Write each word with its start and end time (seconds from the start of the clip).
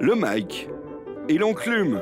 Le 0.00 0.14
Mike 0.14 0.66
et 1.28 1.36
l'enclume. 1.36 2.00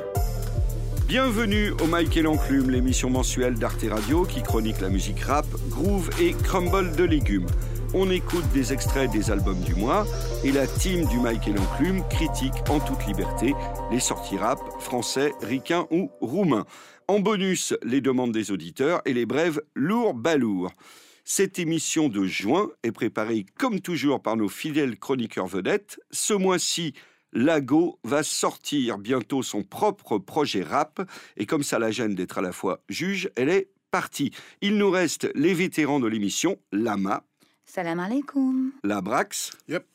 Bienvenue 1.05 1.71
au 1.83 1.87
Mike 1.87 2.15
et 2.15 2.21
l'enclume, 2.21 2.69
l'émission 2.69 3.09
mensuelle 3.09 3.55
d'Arte 3.55 3.85
Radio 3.89 4.23
qui 4.23 4.41
chronique 4.41 4.79
la 4.79 4.87
musique 4.87 5.19
rap, 5.19 5.45
groove 5.69 6.09
et 6.17 6.31
crumble 6.31 6.95
de 6.95 7.03
légumes. 7.03 7.47
On 7.93 8.09
écoute 8.09 8.45
des 8.53 8.71
extraits 8.71 9.11
des 9.11 9.31
albums 9.31 9.59
du 9.59 9.75
mois 9.75 10.07
et 10.45 10.53
la 10.53 10.65
team 10.65 11.05
du 11.07 11.19
Mike 11.19 11.49
et 11.49 11.53
l'enclume 11.53 12.07
critique 12.07 12.53
en 12.69 12.79
toute 12.79 13.05
liberté 13.05 13.53
les 13.91 13.99
sorties 13.99 14.37
rap 14.37 14.59
français, 14.79 15.33
ricains 15.41 15.85
ou 15.91 16.09
roumains. 16.21 16.65
En 17.09 17.19
bonus, 17.19 17.75
les 17.83 17.99
demandes 17.99 18.31
des 18.31 18.51
auditeurs 18.51 19.01
et 19.03 19.13
les 19.13 19.25
brèves 19.25 19.61
lourds 19.75 20.13
balourds. 20.13 20.71
Cette 21.31 21.59
émission 21.59 22.09
de 22.09 22.25
juin 22.25 22.71
est 22.81 22.91
préparée 22.91 23.45
comme 23.59 23.81
toujours 23.81 24.19
par 24.19 24.35
nos 24.35 24.49
fidèles 24.49 24.97
chroniqueurs 24.97 25.45
vedettes. 25.45 25.99
Ce 26.09 26.33
mois-ci, 26.33 26.95
Lago 27.33 27.99
va 28.03 28.23
sortir 28.23 28.97
bientôt 28.97 29.43
son 29.43 29.61
propre 29.61 30.17
projet 30.17 30.63
rap 30.63 31.07
et 31.37 31.45
comme 31.45 31.61
ça 31.61 31.77
la 31.77 31.91
gêne 31.91 32.15
d'être 32.15 32.39
à 32.39 32.41
la 32.41 32.51
fois 32.51 32.81
juge, 32.89 33.29
elle 33.35 33.49
est 33.49 33.69
partie. 33.91 34.31
Il 34.61 34.77
nous 34.77 34.89
reste 34.89 35.29
les 35.35 35.53
vétérans 35.53 35.99
de 35.99 36.07
l'émission, 36.07 36.57
Lama. 36.71 37.23
Salam 37.63 37.99
alaikum. 37.99 38.71
Labrax. 38.83 39.51
Yep. 39.67 39.85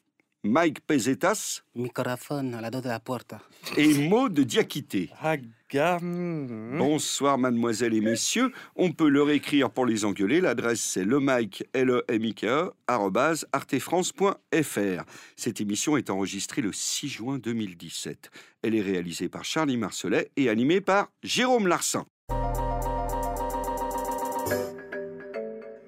Mike 0.45 0.81
Pesetas. 0.87 1.63
Microphone 1.75 2.55
à 2.55 2.61
la 2.61 2.71
dos 2.71 2.83
de 2.83 2.89
la 2.89 3.01
porte. 3.01 3.35
Et 3.79 4.09
Maud 4.09 4.39
Diakité. 4.39 5.09
Bonsoir 6.03 7.39
mademoiselles 7.39 7.95
et 7.95 8.03
messieurs. 8.03 8.53
On 8.77 8.93
peut 8.93 9.09
leur 9.09 9.31
écrire 9.31 9.71
pour 9.71 9.87
les 9.87 10.05
engueuler. 10.05 10.43
L'adresse 10.43 10.83
c'est 10.83 11.05
le 11.05 11.19
mike 11.19 11.65
l 11.73 11.91
e 11.91 12.05
m 12.09 12.25
i 12.27 12.35
k 12.35 12.45
e 12.45 12.73
artefrance.fr. 13.53 15.05
Cette 15.35 15.61
émission 15.63 15.97
est 15.97 16.11
enregistrée 16.11 16.61
le 16.61 16.73
6 16.73 17.09
juin 17.09 17.39
2017. 17.39 18.31
Elle 18.63 18.75
est 18.75 18.83
réalisée 18.83 19.31
par 19.31 19.45
Charlie 19.45 19.79
Marcelet 19.79 20.31
et 20.37 20.51
animée 20.51 20.83
par 20.83 21.09
Jérôme 21.23 21.69
Larsin. 21.69 22.05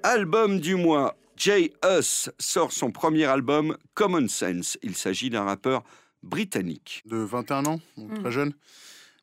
Album 0.03 0.59
du 0.59 0.75
mois. 0.75 1.16
Jay 1.37 1.71
Us 1.85 2.31
sort 2.39 2.71
son 2.71 2.89
premier 2.89 3.25
album 3.25 3.77
Common 3.93 4.27
Sense. 4.27 4.79
Il 4.81 4.95
s'agit 4.95 5.29
d'un 5.29 5.43
rappeur 5.43 5.83
britannique. 6.23 7.03
De 7.05 7.17
21 7.17 7.65
ans, 7.67 7.79
donc 7.95 8.21
très 8.21 8.31
jeune. 8.31 8.53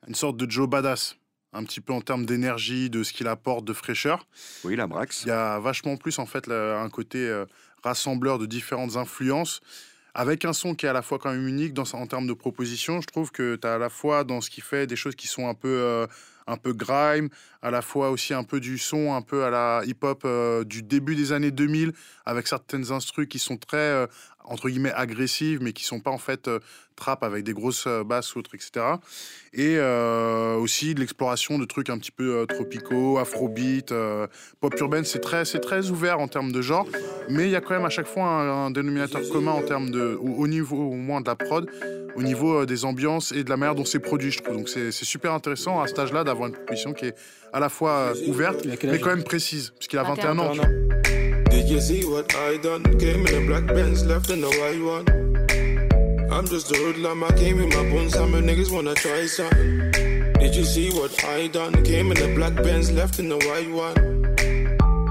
Une 0.07 0.15
sorte 0.15 0.37
de 0.37 0.49
Joe 0.49 0.69
Badass. 0.69 1.17
Un 1.53 1.65
petit 1.65 1.81
peu 1.81 1.93
en 1.93 2.01
termes 2.01 2.25
d'énergie, 2.25 2.89
de 2.89 3.03
ce 3.03 3.13
qu'il 3.13 3.27
apporte, 3.27 3.65
de 3.65 3.73
fraîcheur. 3.73 4.29
Oui, 4.63 4.77
la 4.77 4.87
Brax. 4.87 5.25
Il 5.25 5.29
y 5.29 5.33
a 5.33 5.59
vachement 5.59 5.97
plus, 5.97 6.21
en 6.21 6.27
fait, 6.27 6.47
là, 6.47 6.81
un 6.81 6.89
côté 6.89 7.19
euh, 7.19 7.47
rassembleur 7.83 8.39
de 8.39 8.47
différentes 8.47 8.97
influences. 8.97 9.61
Avec 10.17 10.45
un 10.45 10.53
son 10.53 10.77
qui 10.77 10.87
est 10.87 10.89
à 10.89 10.93
la 10.93 11.03
fois 11.03 11.19
quand 11.19 11.33
même 11.33 11.49
unique 11.49 11.77
en 11.93 12.07
termes 12.07 12.29
de 12.29 12.35
proposition, 12.35 13.01
je 13.01 13.07
trouve 13.09 13.33
que 13.33 13.57
tu 13.57 13.67
as 13.67 13.75
à 13.75 13.79
la 13.79 13.89
fois 13.89 14.23
dans 14.23 14.41
ce 14.41 14.49
qu'il 14.49 14.63
fait 14.63 14.87
des 14.87 14.95
choses 14.95 15.17
qui 15.17 15.27
sont 15.27 15.49
un 15.49 15.55
peu, 15.55 15.69
euh, 15.69 16.07
un 16.47 16.57
peu 16.57 16.73
grime, 16.73 17.31
à 17.63 17.73
la 17.73 17.83
fois 17.83 18.11
aussi 18.11 18.33
un 18.33 18.45
peu 18.45 18.61
du 18.61 18.79
son, 18.79 19.13
un 19.13 19.23
peu 19.23 19.43
à 19.43 19.51
la 19.51 19.83
hip-hop 19.85 20.23
euh, 20.25 20.63
du 20.63 20.85
début 20.85 21.17
des 21.17 21.33
années 21.33 21.51
2000, 21.51 21.93
avec 22.27 22.47
certaines 22.47 22.93
instrus 22.93 23.27
qui 23.29 23.41
sont 23.41 23.57
très, 23.57 23.77
euh, 23.77 24.07
entre 24.45 24.69
guillemets, 24.69 24.93
agressives, 24.93 25.61
mais 25.63 25.73
qui 25.73 25.85
sont 25.85 26.01
pas 26.01 26.11
en 26.11 26.19
fait 26.19 26.49
euh, 26.49 26.61
trap 26.97 27.23
avec 27.23 27.45
des 27.45 27.53
grosses 27.53 27.85
euh, 27.87 28.05
basses 28.05 28.35
ou 28.35 28.39
autres, 28.39 28.55
etc. 28.55 28.87
Et 29.53 29.77
euh, 29.79 30.55
aussi 30.57 30.95
de 30.95 31.01
l'exploration 31.01 31.59
de 31.59 31.65
trucs 31.65 31.91
un 31.91 31.99
petit 31.99 32.11
peu 32.11 32.37
euh, 32.37 32.47
tropicaux, 32.47 33.19
afrobeat, 33.19 33.93
euh, 33.93 34.27
pop 34.61 34.75
urbaine. 34.79 35.05
C'est 35.05 35.21
très, 35.21 35.45
c'est 35.45 35.61
très 35.61 35.91
ouvert 35.91 36.21
en 36.21 36.29
termes 36.29 36.53
de 36.53 36.63
genre, 36.63 36.87
mais 37.29 37.45
il 37.45 37.51
y 37.51 37.57
a 37.57 37.61
quand 37.61 37.75
même 37.75 37.85
à 37.85 37.91
chaque 37.91 38.07
fois 38.07 38.25
un, 38.25 38.67
un 38.67 38.71
dénominateur 38.71 39.23
commun 39.31 39.53
en 39.53 39.63
termes 39.63 39.91
de, 39.91 40.19
au, 40.21 40.43
au 40.43 40.47
niveau 40.47 40.77
au 40.77 40.95
moins 40.95 41.21
de 41.21 41.27
la 41.27 41.37
prod, 41.37 41.69
au 42.15 42.23
niveau 42.23 42.67
des 42.67 42.85
ambiances 42.85 43.33
et 43.33 43.45
de 43.45 43.51
la 43.51 43.57
manière 43.57 43.75
dont 43.75 43.85
c'est 43.85 43.99
produit, 43.99 44.31
je 44.31 44.41
trouve. 44.43 44.57
Donc 44.57 44.69
c'est 44.69 44.93
super 44.93 45.33
intéressant 45.33 45.81
à 45.81 45.87
cet 45.87 45.99
âge-là 45.99 46.25
d'avoir 46.25 46.49
une 46.49 46.55
proposition 46.55 46.93
qui 46.93 47.07
est 47.07 47.15
à 47.53 47.61
la 47.61 47.69
fois 47.69 48.13
ouverte, 48.27 48.65
mais 48.65 48.99
quand 48.99 49.11
même 49.11 49.25
précise, 49.25 49.73
puisqu'il 49.79 49.99
a 49.99 50.05
21 50.05 50.39
ans. 50.39 50.53
21 51.55 51.55
tu 51.55 51.55
vois. 51.55 51.63
Did 51.63 51.71
you 51.71 51.81
see 51.81 52.05
what 52.05 52.35
I 52.35 52.57
done? 52.59 52.83
Came 52.99 53.27
in 53.27 53.43
a 53.43 53.47
black 53.47 53.67
Benz, 53.67 54.05
left 54.05 54.31
in 54.31 54.43
a 54.43 54.49
white 54.49 54.83
one. 54.83 55.07
I'm 56.31 56.47
just 56.47 56.71
a 56.73 56.77
hoodlum, 56.77 57.23
I 57.25 57.31
came 57.37 57.57
with 57.57 57.75
my 57.75 57.91
bones, 57.91 58.15
some 58.15 58.33
niggas 58.33 58.73
wanna 58.73 58.95
try 58.95 59.27
something. 59.27 59.93
Did 60.41 60.55
you 60.57 60.65
see 60.65 60.91
what 60.91 61.25
I 61.25 61.47
done? 61.49 61.85
Came 61.85 62.11
in 62.13 62.19
a 62.19 62.35
black 62.35 62.55
Benz, 62.57 62.91
left 62.91 63.19
in 63.19 63.31
a 63.31 63.37
white 63.37 63.71
one. 63.71 63.97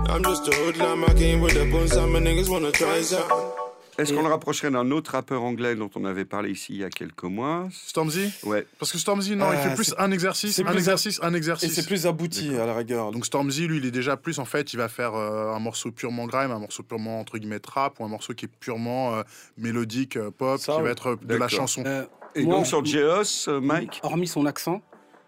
I'm 0.10 0.24
just 0.24 0.48
a 0.48 0.56
hoodlum, 0.56 1.06
I 1.06 1.14
came 1.14 1.42
with 1.42 1.54
the 1.54 1.66
bones, 1.72 1.94
some 1.94 2.14
niggas 2.14 2.50
wanna 2.50 2.72
try 2.72 3.02
something. 3.02 3.53
Est-ce 3.98 4.14
qu'on 4.14 4.24
le 4.24 4.28
rapprocherait 4.30 4.72
d'un 4.72 4.90
autre 4.92 5.12
rappeur 5.12 5.44
anglais 5.44 5.76
dont 5.76 5.90
on 5.96 6.04
avait 6.06 6.26
parlé 6.26 6.50
ici 6.52 6.74
il 6.74 6.80
y 6.80 6.84
a 6.84 6.90
quelques 6.90 7.24
mois 7.24 7.68
Stormzy 7.72 8.32
Ouais. 8.44 8.66
Parce 8.80 8.92
que 8.92 8.98
Stormzy, 8.98 9.36
non, 9.36 9.46
il 9.52 9.58
Ah, 9.58 9.70
fait 9.70 9.76
plus 9.76 9.94
un 9.98 10.12
exercice, 10.12 10.56
c'est 10.56 10.64
un 10.64 10.66
plus- 10.72 10.78
exercice, 10.78 11.20
un 11.22 11.34
Et 11.34 11.38
exercice. 11.38 11.74
c'est 11.74 11.86
plus 11.86 12.08
abouti 12.08 12.56
à 12.56 12.66
la 12.66 12.74
rigueur. 12.74 13.12
Donc 13.12 13.26
Stormzy, 13.26 13.68
lui, 13.68 13.78
il 13.78 13.86
est 13.86 13.92
déjà 13.92 14.18
plus, 14.18 14.40
en 14.40 14.46
fait, 14.46 14.74
il 14.74 14.78
va 14.78 14.90
faire 14.90 15.14
euh, 15.14 15.54
un 15.54 15.60
morceau 15.60 15.92
purement 15.92 16.26
grime, 16.26 16.52
un 16.52 16.60
morceau 16.60 16.82
purement, 16.84 17.20
entre 17.20 17.38
guillemets, 17.38 17.60
trap, 17.60 18.00
ou 18.00 18.06
un 18.06 18.08
morceau 18.08 18.34
qui 18.34 18.46
est 18.46 18.52
purement 18.60 19.16
euh, 19.16 19.24
mélodique, 19.58 20.18
euh, 20.18 20.32
pop, 20.32 20.60
Ça, 20.60 20.76
qui 20.76 20.82
va 20.82 20.90
être 20.90 21.18
de 21.22 21.36
la 21.36 21.48
chanson. 21.48 21.84
Euh, 21.86 22.06
Et 22.36 22.44
moi, 22.46 22.56
donc 22.58 22.66
sur 22.68 22.84
Geos, 22.84 23.48
euh, 23.48 23.60
Mike 23.62 24.00
hormis 24.04 24.28
son 24.28 24.46
accent, 24.48 24.82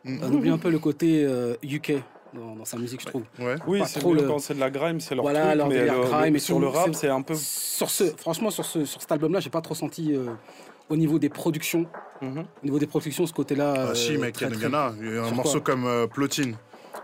Mm. 0.05 0.19
on 0.21 0.31
oublie 0.33 0.49
un 0.51 0.57
peu 0.59 0.69
le 0.69 0.77
côté 0.79 1.23
euh, 1.25 1.55
UK 1.63 1.93
dans, 2.35 2.55
dans 2.55 2.65
sa 2.65 2.77
musique, 2.77 3.01
je 3.01 3.07
trouve. 3.07 3.23
Ouais. 3.39 3.55
Oui, 3.67 3.81
c'est 3.87 3.99
trop 3.99 4.13
le- 4.13 4.23
quand 4.23 4.39
c'est 4.39 4.53
de 4.53 4.59
la 4.59 4.69
grime, 4.69 4.99
c'est 4.99 5.15
leur 5.15 5.23
Voilà, 5.23 5.47
truc, 5.47 5.57
leur 5.57 5.67
mais 5.69 5.85
le- 5.85 5.85
grime 6.01 6.31
le- 6.31 6.35
et 6.35 6.39
sur 6.39 6.59
le 6.59 6.67
rap, 6.67 6.93
c'est- 6.93 7.07
un 7.09 7.21
peu... 7.21 7.35
Sur 7.35 7.89
ce, 7.89 8.03
franchement, 8.17 8.49
sur, 8.51 8.65
ce, 8.65 8.85
sur 8.85 9.01
cet 9.01 9.11
album-là, 9.11 9.39
j'ai 9.39 9.49
pas 9.49 9.61
trop 9.61 9.75
senti 9.75 10.13
euh, 10.13 10.27
au 10.89 10.95
niveau 10.97 11.17
des 11.19 11.29
productions. 11.29 11.85
Mhm. 12.21 12.39
Au 12.39 12.65
niveau 12.65 12.79
des 12.79 12.87
productions, 12.87 13.25
ce 13.25 13.33
côté-là. 13.33 13.73
Ah, 13.75 13.79
euh, 13.89 13.95
si, 13.95 14.17
mec, 14.17 14.33
très, 14.35 14.47
il 14.47 14.61
y 14.61 14.65
en 14.67 14.73
a. 14.73 14.93
Un 15.27 15.31
morceau 15.31 15.61
comme 15.61 15.85
euh, 15.85 16.07
Plotine. 16.07 16.55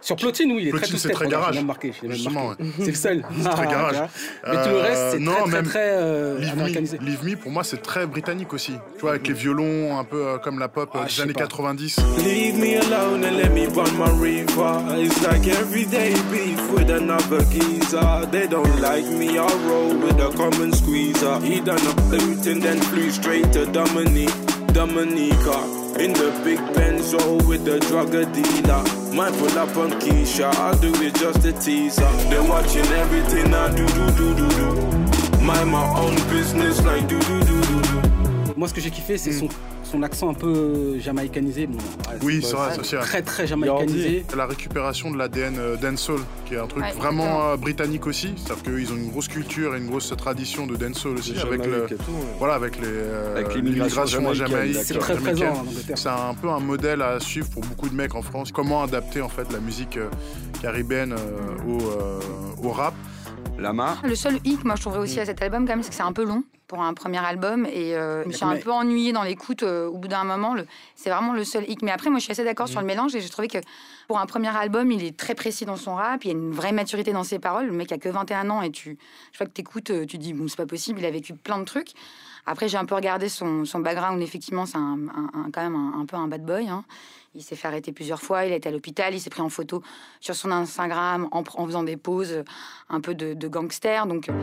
Sur 0.02 0.16
Plotine, 0.16 0.52
oui, 0.54 0.64
il 0.64 0.68
est 0.68 0.72
Plotine, 0.72 0.90
très 0.90 0.98
c'est 0.98 1.10
très 1.14 1.28
garage. 1.28 1.56
même 1.56 1.68
marqué, 1.68 1.94
Justement. 2.10 2.54
C'est 2.80 2.88
le 2.88 2.94
seul. 2.96 3.22
très 3.52 3.66
garage. 3.68 3.96
Mais 4.48 4.64
tout 4.64 4.70
le 4.70 4.78
reste, 4.78 5.02
c'est 5.12 5.16
Euh, 5.18 5.20
non, 5.20 5.32
très, 5.34 5.42
très, 5.44 5.52
même 5.52 5.66
très 5.66 5.90
euh, 5.92 6.40
Leave 6.40 6.48
Me, 6.48 6.52
américanisé. 6.54 6.98
Leave 7.02 7.24
Me, 7.24 7.36
pour 7.36 7.52
moi, 7.52 7.64
c'est 7.64 7.82
très 7.84 8.08
britannique 8.08 8.52
aussi. 8.54 8.74
Tu 8.96 9.02
vois, 9.02 9.12
avec 9.12 9.28
les 9.28 9.34
violons, 9.36 10.00
un 10.00 10.04
peu 10.04 10.26
euh, 10.26 10.38
comme 10.40 10.58
la 10.58 10.68
pop 10.70 10.90
euh, 10.96 11.00
Ah, 11.02 11.04
des 11.06 11.10
je 11.12 11.16
sais 11.18 11.22
années 11.22 11.34
pas. 11.34 11.42
90. 11.42 11.98
Leave 12.18 12.58
me 12.58 12.78
alone 12.80 13.24
and 13.24 13.38
let 13.38 13.50
me 13.50 13.68
run 13.68 13.92
my 13.98 14.10
reefer. 14.20 14.82
It's 14.98 15.22
like 15.22 15.48
everyday 15.48 16.14
beef 16.32 16.60
with 16.74 16.90
another 16.90 17.44
geezer. 17.52 18.26
They 18.32 18.48
don't 18.48 18.82
like 18.82 19.06
me, 19.06 19.38
I 19.38 19.48
roll 19.68 19.94
with 19.96 20.20
a 20.20 20.36
common 20.36 20.74
squeezer. 20.74 21.40
He 21.42 21.62
done 21.62 21.78
a 21.88 21.94
boot 22.10 22.48
and 22.48 22.60
then 22.62 22.80
flew 22.90 23.12
straight 23.12 23.52
to 23.54 23.66
Dominique, 23.68 24.34
Dominica. 24.74 25.81
In 26.02 26.14
the 26.14 26.32
big 26.44 26.58
Benzo 26.74 27.48
with 27.48 27.64
the 27.64 27.80
drug 27.80 28.10
dealer. 28.10 28.84
Pull 29.38 29.60
up 29.60 29.78
on 29.78 29.92
Keisha, 30.02 30.52
I'll 30.56 30.76
do 30.80 30.92
it 30.96 31.14
just 31.14 31.46
a 31.46 31.54
teaser. 31.54 32.12
They're 32.28 32.42
watching 32.42 32.88
everything 32.88 33.54
I 33.54 33.70
do, 33.76 33.86
do, 33.86 34.12
do, 34.18 34.36
do, 34.36 34.50
do. 34.50 35.42
Mind 35.44 35.70
my 35.70 35.88
own 36.00 36.16
business 36.28 36.84
like 36.84 37.08
do, 37.08 37.20
do, 37.20 37.40
do, 37.42 37.62
do, 37.62 37.82
do. 37.84 38.21
Moi, 38.62 38.68
ce 38.68 38.76
que 38.76 38.82
j'ai 38.82 38.92
kiffé, 38.92 39.18
c'est 39.18 39.32
Mm. 39.32 39.40
son, 39.40 39.50
son 39.84 40.04
accent 40.04 40.30
un 40.30 40.36
peu 40.36 41.00
jamaïcanisé. 41.00 41.66
Bon, 41.66 41.80
ouais, 41.80 42.18
Oui, 42.22 42.42
c'est 42.44 42.56
vrai, 42.56 42.68
c'est 42.74 42.80
aussi 42.82 42.94
vrai. 42.96 43.04
Très, 43.06 43.22
très 43.24 43.48
jamaïcanisé. 43.48 44.24
La 44.38 44.46
récupération 44.46 45.10
de 45.10 45.18
l'ADN 45.18 45.56
euh, 45.58 45.78
dancehall, 45.78 46.20
qui 46.46 46.54
est 46.54 46.60
un 46.60 46.68
truc 46.68 46.84
Ouais, 46.84 46.92
vraiment 46.92 47.50
euh, 47.50 47.58
britannique 47.58 48.06
aussi. 48.06 48.36
C'est-à-dire 48.38 48.62
qu'ils 48.66 48.94
ont 48.94 48.98
une 48.98 49.10
grosse 49.10 49.30
culture 49.30 49.74
et 49.74 49.80
une 49.80 49.88
grosse 49.88 50.14
tradition 50.16 50.68
de 50.68 50.76
dancehall 50.76 51.16
aussi, 51.18 51.34
avec, 51.40 51.66
le, 51.66 51.88
tout, 51.88 51.96
ouais. 51.96 52.18
voilà, 52.38 52.54
avec, 52.54 52.78
les, 52.80 52.86
euh, 52.86 53.38
Avec 53.38 53.56
l'immigration 53.56 54.20
l'immigration 54.20 54.26
en 54.28 54.34
jamaïcaine, 54.36 54.74
Jamaïque. 54.74 54.86
C'est 54.86 55.00
très 55.00 55.14
jamaïcaine. 55.16 55.38
présent 55.48 55.58
en 55.64 55.68
Angleterre. 55.68 55.98
C'est 55.98 56.10
un 56.10 56.34
peu 56.40 56.50
un 56.50 56.60
modèle 56.60 57.02
à 57.02 57.20
suivre 57.20 57.50
pour 57.50 57.64
beaucoup 57.64 57.90
de 57.90 57.96
mecs 57.96 58.14
en 58.14 58.22
France. 58.22 58.52
Comment 58.52 58.84
adapter 58.84 59.22
en 59.22 59.30
fait 59.30 59.52
la 59.52 59.60
musique 59.60 59.98
euh, 59.98 60.08
caribéenne 60.62 61.14
euh, 61.14 61.68
au, 61.68 61.82
euh, 61.82 62.20
au 62.64 62.70
rap. 62.70 62.94
Lama 63.62 63.98
Le 64.04 64.16
seul 64.16 64.40
hic, 64.44 64.64
moi 64.66 64.76
je 64.76 64.82
trouverais 64.82 65.00
aussi 65.02 65.20
à 65.20 65.26
cet 65.26 65.42
album 65.42 65.66
quand 65.66 65.74
même, 65.74 65.84
c'est 65.84 65.90
que 65.90 65.96
c'est 65.96 66.02
un 66.04 66.12
peu 66.14 66.24
long 66.26 66.44
pour 66.68 66.82
un 66.82 66.94
premier 66.94 67.18
album 67.18 67.66
et 67.66 67.96
euh, 67.96 68.24
je 68.24 68.28
me 68.30 68.34
suis 68.34 68.46
un 68.46 68.54
peu 68.64 68.72
ennuyée 68.72 69.12
dans 69.12 69.24
l'écoute 69.24 69.64
euh, 69.64 69.88
au 69.88 69.98
bout 69.98 70.08
d'un 70.08 70.24
moment. 70.24 70.54
le- 70.54 70.66
C'est 70.96 71.10
vraiment 71.10 71.34
le 71.34 71.44
seul 71.44 71.70
hic. 71.70 71.82
Mais 71.82 71.92
après, 71.92 72.10
moi 72.10 72.20
je 72.20 72.24
suis 72.24 72.32
assez 72.32 72.46
d'accord 72.46 72.68
sur 72.70 72.80
le 72.80 72.88
mélange 72.88 73.14
et 73.14 73.20
j'ai 73.20 73.28
trouvé 73.30 73.48
que 73.50 73.58
pour 74.08 74.20
un 74.20 74.26
premier 74.26 74.48
album, 74.56 74.90
il 74.92 75.04
est 75.04 75.16
très 75.18 75.36
précis 75.36 75.66
dans 75.66 75.76
son 75.76 75.96
rap, 75.96 76.24
il 76.24 76.28
y 76.28 76.32
a 76.32 76.34
une 76.34 76.52
vraie 76.52 76.72
maturité 76.72 77.12
dans 77.12 77.24
ses 77.26 77.40
paroles. 77.40 77.66
Le 77.68 77.74
mec 77.74 77.92
a 77.92 77.98
que 77.98 78.08
21 78.10 78.50
ans 78.50 78.62
et 78.62 78.72
tu, 78.72 78.98
je 79.32 79.38
crois 79.38 79.48
que 79.48 79.52
t'écoutes, 79.52 79.90
euh, 79.92 80.06
tu 80.06 80.18
dis 80.18 80.34
bon 80.34 80.48
c'est 80.48 80.56
pas 80.56 80.66
possible, 80.66 81.00
il 81.00 81.06
a 81.06 81.12
vécu 81.12 81.34
plein 81.34 81.60
de 81.60 81.66
trucs. 81.66 81.92
Après 82.46 82.68
j'ai 82.70 82.78
un 82.78 82.86
peu 82.86 82.96
regardé 82.96 83.28
son, 83.30 83.66
son 83.66 83.80
background, 83.80 84.22
effectivement 84.22 84.66
c'est 84.66 84.78
un, 84.78 84.98
un- 85.14 85.40
un- 85.40 85.52
quand 85.52 85.62
même 85.62 85.76
un, 85.76 86.00
un 86.02 86.06
peu 86.06 86.16
un 86.16 86.28
bad 86.28 86.44
boy. 86.46 86.70
hein. 86.70 86.84
Il 87.34 87.44
s'est 87.44 87.56
fait 87.56 87.70
arrêter 87.70 87.94
plusieurs 87.94 88.22
fois, 88.22 88.44
il 88.46 88.52
a 88.52 88.58
été 88.58 88.68
à 88.68 88.74
l'hôpital, 88.74 89.14
il 89.14 89.20
s'est 89.22 89.30
pris 89.30 89.42
en 89.42 89.48
photo 89.48 89.82
sur 90.20 90.36
son 90.36 90.52
Instagram 90.52 91.30
en, 91.32 91.44
en 91.56 91.66
faisant 91.66 91.84
des 91.84 91.96
poses 91.96 92.44
un 92.90 93.00
peu 93.00 93.16
de, 93.16 93.34
de 93.34 93.48
gangster. 93.48 94.06
Donc 94.06 94.28
euh, 94.28 94.34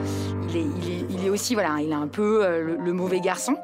il 0.48 0.56
est, 0.56 0.60
il, 0.62 0.90
est, 0.90 1.06
il 1.10 1.26
est 1.26 1.28
aussi, 1.28 1.52
voilà, 1.52 1.76
il 1.80 1.90
est 1.90 1.94
un 1.94 2.08
peu 2.08 2.42
euh, 2.42 2.62
le, 2.62 2.76
le 2.76 2.92
mauvais 2.94 3.20
garçon. 3.20 3.56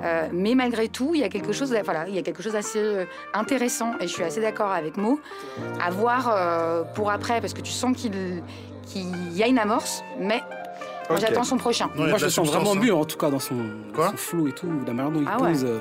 Euh, 0.00 0.26
mais 0.32 0.56
malgré 0.56 0.88
tout, 0.88 1.12
il 1.14 1.20
y 1.20 1.24
a 1.24 1.28
quelque 1.28 1.52
chose, 1.52 1.72
voilà, 1.84 2.08
il 2.08 2.14
y 2.16 2.18
a 2.18 2.22
quelque 2.22 2.42
chose 2.42 2.54
d'assez 2.54 2.80
euh, 2.80 3.04
intéressant 3.34 3.92
et 4.00 4.08
je 4.08 4.12
suis 4.12 4.24
assez 4.24 4.40
d'accord 4.40 4.72
avec 4.72 4.96
Mo. 4.96 5.20
À 5.80 5.90
voir 5.92 6.28
euh, 6.28 6.82
pour 6.82 7.12
après, 7.12 7.40
parce 7.40 7.54
que 7.54 7.60
tu 7.60 7.70
sens 7.72 7.96
qu'il 7.96 8.42
qu'il 8.86 9.32
y 9.36 9.44
a 9.44 9.46
une 9.46 9.60
amorce, 9.60 10.02
mais 10.18 10.42
j'attends 11.18 11.44
son 11.44 11.56
prochain. 11.56 11.88
Moi, 11.94 12.18
je 12.18 12.28
sens 12.28 12.48
vraiment 12.48 12.72
hein. 12.72 12.80
mieux, 12.82 12.92
en 12.92 13.04
tout 13.04 13.16
cas, 13.16 13.30
dans 13.30 13.38
son, 13.38 13.54
flow 14.16 14.48
et 14.48 14.52
tout, 14.52 14.66
la 14.84 14.92
manière 14.92 15.12
dont 15.12 15.20
il 15.20 15.28
Ah 15.30 15.40
ouais. 15.40 15.52
pose, 15.52 15.64
euh, 15.64 15.78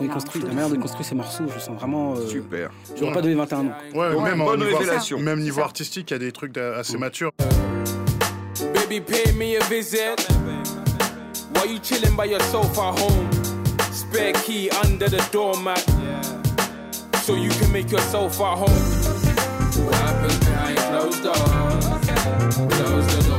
quand 0.00 0.04
il 0.06 0.10
construit, 0.10 0.42
la 0.42 0.48
de 0.48 0.54
manière 0.54 0.68
dont 0.68 0.74
il 0.74 0.80
fou. 0.80 0.82
construit 0.86 1.04
ses 1.04 1.14
morceaux, 1.14 1.44
je 1.54 1.60
sens 1.60 1.76
vraiment. 1.78 2.14
euh, 2.14 2.26
Super. 2.26 2.70
J'aurais 2.98 3.12
pas 3.12 3.20
donné 3.22 3.34
21 3.34 3.58
ans. 3.58 3.62
Ouais, 3.94 3.98
Ouais, 4.14 4.34
même, 4.34 4.38
niveau, 4.38 5.18
même 5.18 5.58
artistique, 5.60 6.10
il 6.10 6.14
y 6.14 6.16
a 6.16 6.18
des 6.18 6.32
trucs 6.32 6.56
assez 6.56 6.96
matures. 6.96 7.32
Baby, 8.74 9.00
pay 9.00 9.32
me 9.32 9.56
a 9.60 9.64
visit. 9.68 10.26
While 11.54 11.70
you 11.70 11.78
chilling 11.82 12.16
by 12.16 12.24
your 12.26 12.40
sofa 12.42 12.92
home, 12.92 13.28
spare 13.92 14.32
key 14.32 14.70
under 14.84 15.08
the 15.10 15.20
doormat, 15.32 15.78
so 17.22 17.34
you 17.34 17.50
can 17.60 17.70
make 17.70 17.90
yourself 17.90 18.40
at 18.40 18.56
home. 18.58 18.70
What 19.84 19.94
happens 19.94 20.38
behind 20.38 20.78
closed 20.78 21.22
doors? 21.22 21.84
Close 22.70 23.06
the 23.16 23.29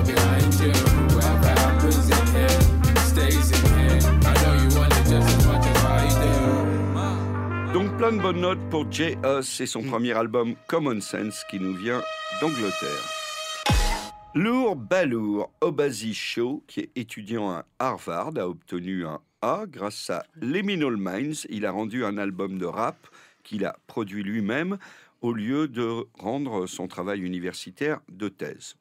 Donc 7.73 7.95
plein 7.97 8.12
de 8.12 8.21
bonnes 8.21 8.41
notes 8.41 8.59
pour 8.69 8.91
J. 8.91 9.15
Us 9.25 9.62
et 9.62 9.65
son 9.65 9.81
premier 9.81 10.12
album 10.12 10.56
Common 10.68 11.00
Sense 11.00 11.45
qui 11.50 11.57
nous 11.57 11.73
vient 11.73 12.01
d'Angleterre. 12.41 13.09
Lourd 14.35 14.75
Balour 14.75 15.50
Obazi 15.62 16.13
Shaw, 16.13 16.62
qui 16.68 16.81
est 16.81 16.89
étudiant 16.97 17.50
à 17.50 17.65
Harvard, 17.79 18.31
a 18.38 18.47
obtenu 18.50 19.06
un 19.06 19.19
A 19.41 19.63
grâce 19.68 20.09
à 20.09 20.23
Liminal 20.41 20.97
Minds. 20.97 21.47
Il 21.50 21.65
a 21.65 21.71
rendu 21.71 22.03
un 22.03 22.18
album 22.18 22.57
de 22.57 22.65
rap 22.65 23.07
qu'il 23.44 23.63
a 23.63 23.77
produit 23.88 24.24
lui-même 24.24 24.77
au 25.21 25.31
lieu 25.31 25.69
de 25.69 26.06
rendre 26.19 26.67
son 26.67 26.89
travail 26.89 27.21
universitaire 27.21 28.01
de 28.09 28.27
thèse. 28.27 28.75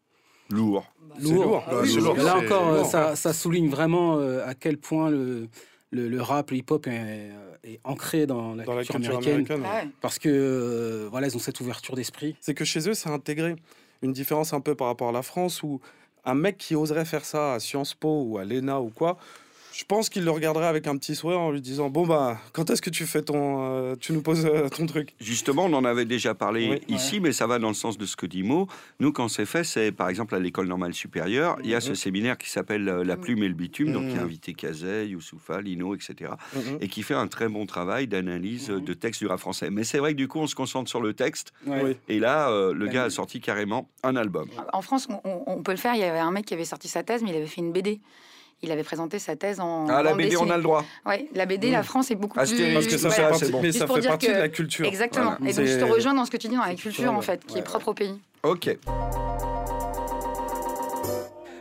Lourd. 0.51 0.85
Lourd. 1.21 1.65
Lourd, 1.71 2.15
Mais 2.17 2.23
Là 2.25 2.39
encore, 2.39 2.69
euh, 2.71 2.77
lourd. 2.79 2.87
ça, 2.87 3.15
ça 3.15 3.33
souligne 3.33 3.69
vraiment 3.69 4.19
euh, 4.19 4.45
à 4.45 4.55
quel 4.55 4.79
point 4.79 5.11
le, 5.11 5.49
le, 5.91 6.09
le 6.09 6.23
rap, 6.23 6.51
le 6.51 6.59
hip-hop 6.59 6.87
est, 6.87 6.91
euh, 6.93 7.55
est 7.65 7.81
ancré 7.85 8.27
dans 8.27 8.55
la 8.55 8.65
Dans 8.65 8.75
la 8.75 8.83
culture 8.85 8.95
culture 9.01 9.17
américaine. 9.33 9.57
américaine. 9.65 9.87
Ouais. 9.89 9.93
Parce 10.01 10.19
que 10.19 10.29
euh, 10.29 11.09
voilà, 11.11 11.27
ils 11.29 11.37
ont 11.37 11.41
cette 11.41 11.61
ouverture 11.61 11.97
d'esprit. 11.97 12.37
C'est 12.41 12.55
que 12.55 12.65
chez 12.65 12.89
eux, 12.89 12.95
c'est 12.95 13.09
intégré. 13.11 13.57
Une 14.03 14.13
différence 14.13 14.53
un 14.53 14.61
peu 14.61 14.75
par 14.75 14.87
rapport 14.87 15.09
à 15.09 15.13
la 15.13 15.23
France 15.23 15.63
où 15.63 15.81
un 16.25 16.35
mec 16.35 16.59
qui 16.59 16.75
oserait 16.77 17.05
faire 17.05 17.25
ça 17.25 17.55
à 17.55 17.61
Sciences 17.61 17.95
Po 17.95 18.23
ou 18.27 18.39
à 18.39 18.45
l'ENA 18.45 18.81
ou 18.81 18.91
quoi, 18.91 19.19
je 19.81 19.85
pense 19.87 20.11
qu'il 20.11 20.25
le 20.25 20.31
regarderait 20.31 20.67
avec 20.67 20.87
un 20.87 20.97
petit 20.99 21.15
sourire 21.15 21.41
en 21.41 21.51
lui 21.51 21.63
disant 21.63 21.89
Bon, 21.89 22.07
bah, 22.07 22.39
quand 22.53 22.69
est-ce 22.69 22.83
que 22.83 22.91
tu 22.91 23.07
fais 23.07 23.23
ton. 23.23 23.65
euh, 23.65 23.97
tu 23.99 24.13
nous 24.13 24.21
poses 24.21 24.45
euh, 24.45 24.69
ton 24.69 24.85
truc? 24.85 25.15
Justement, 25.21 25.65
on 25.65 25.73
en 25.73 25.87
avait 25.87 26.05
déjà 26.05 26.35
parlé 26.35 26.69
Oui. 26.89 26.95
ici, 26.95 27.19
mais 27.19 27.33
ça 27.33 27.47
va 27.47 27.59
dans 27.59 27.69
le 27.69 27.75
sens 27.75 27.97
de 27.97 28.05
ce 28.05 28.15
que 28.15 28.27
dit 28.27 28.43
Mo. 28.43 28.67
Nous, 28.99 29.11
quand 29.11 29.29
c'est 29.29 29.47
fait, 29.47 29.65
c'est 29.65 29.91
par 29.91 30.11
exemple 30.11 30.35
à 30.35 30.39
l'école 30.39 30.67
normale 30.69 30.93
supérieure, 30.93 31.57
il 31.65 31.71
y 31.71 31.75
a 31.75 31.81
ce 31.81 31.95
séminaire 31.95 32.37
qui 32.37 32.51
s'appelle 32.51 32.87
euh, 32.91 33.05
La 33.05 33.17
plume 33.17 33.43
et 33.43 33.49
le 33.49 33.55
bitume, 33.55 33.91
donc 33.93 34.09
qui 34.09 34.17
a 34.17 34.21
Mhm. 34.21 34.25
invité 34.27 34.53
Cazet, 34.53 35.09
Youssoufa, 35.09 35.63
Lino, 35.63 35.95
etc. 35.95 36.33
Mhm. 36.55 36.77
et 36.83 36.89
qui 36.89 37.03
fait 37.03 37.15
un 37.15 37.27
très 37.27 37.49
bon 37.49 37.65
travail 37.65 38.07
d'analyse 38.07 38.69
de 38.69 38.93
texte 38.93 39.23
du 39.23 39.29
rap 39.29 39.41
français. 39.41 39.71
Mais 39.71 39.85
c'est 39.85 39.99
vrai 39.99 40.13
que 40.13 40.19
du 40.19 40.29
coup, 40.29 40.41
on 40.41 40.47
se 40.47 40.55
concentre 40.55 40.91
sur 40.91 41.01
le 41.01 41.15
texte, 41.15 41.53
et 42.09 42.19
là, 42.19 42.51
euh, 42.51 42.75
le 42.75 42.87
gars 42.89 43.05
a 43.05 43.11
sorti 43.11 43.41
carrément 43.41 43.89
un 44.03 44.15
album. 44.17 44.49
En 44.75 44.83
France, 44.83 45.09
on, 45.09 45.21
on- 45.25 45.43
on 45.47 45.63
peut 45.63 45.73
le 45.73 45.79
faire. 45.79 45.95
Il 45.95 46.01
y 46.01 46.05
avait 46.05 46.19
un 46.19 46.31
mec 46.33 46.45
qui 46.45 46.53
avait 46.55 46.67
sorti 46.67 46.87
sa 46.89 47.03
thèse, 47.03 47.23
mais 47.23 47.31
il 47.31 47.37
avait 47.37 47.47
fait 47.47 47.63
une 47.63 47.73
BD. 47.73 48.01
Il 48.63 48.71
avait 48.73 48.83
présenté 48.85 49.19
sa 49.19 49.37
thèse 49.37 49.59
en. 49.59 49.89
Ah, 49.89 50.03
la 50.03 50.13
BD, 50.15 50.37
on 50.37 50.51
a 50.51 50.57
le 50.59 50.63
droit. 50.63 50.85
Ouais, 51.07 51.29
la 51.35 51.47
BD, 51.47 51.71
la 51.71 51.83
France 51.83 52.11
est 52.11 52.15
beaucoup 52.15 52.39
Astérix, 52.39 52.67
plus. 52.67 52.75
Parce 52.75 52.87
que 52.89 52.99
ça 52.99 53.09
Voilà. 53.09 53.31
partie, 53.31 53.51
bon. 53.51 53.59
mais 53.63 53.69
Juste 53.69 53.79
ça 53.79 53.87
pour 53.87 53.97
fait 53.97 54.07
partie 54.07 54.27
que- 54.27 54.33
de 54.33 54.37
la 54.39 54.49
culture. 54.51 54.87
Exactement. 54.87 55.35
Voilà. 55.39 55.51
Et 55.51 55.55
donc, 55.57 55.65
je 55.65 55.79
te 55.79 55.85
rejoins 55.85 56.13
dans 56.13 56.27
ce 56.27 56.31
que 56.31 56.37
tu 56.37 56.49
dis 56.49 56.57
dans 56.57 56.65
la 56.67 56.75
culture, 56.75 57.11
en 57.13 57.23
fait, 57.23 57.45
qui 57.47 57.57
est 57.59 57.63
propre 57.63 57.89
au 57.89 57.95
pays. 57.95 58.21
Ok. 58.43 58.77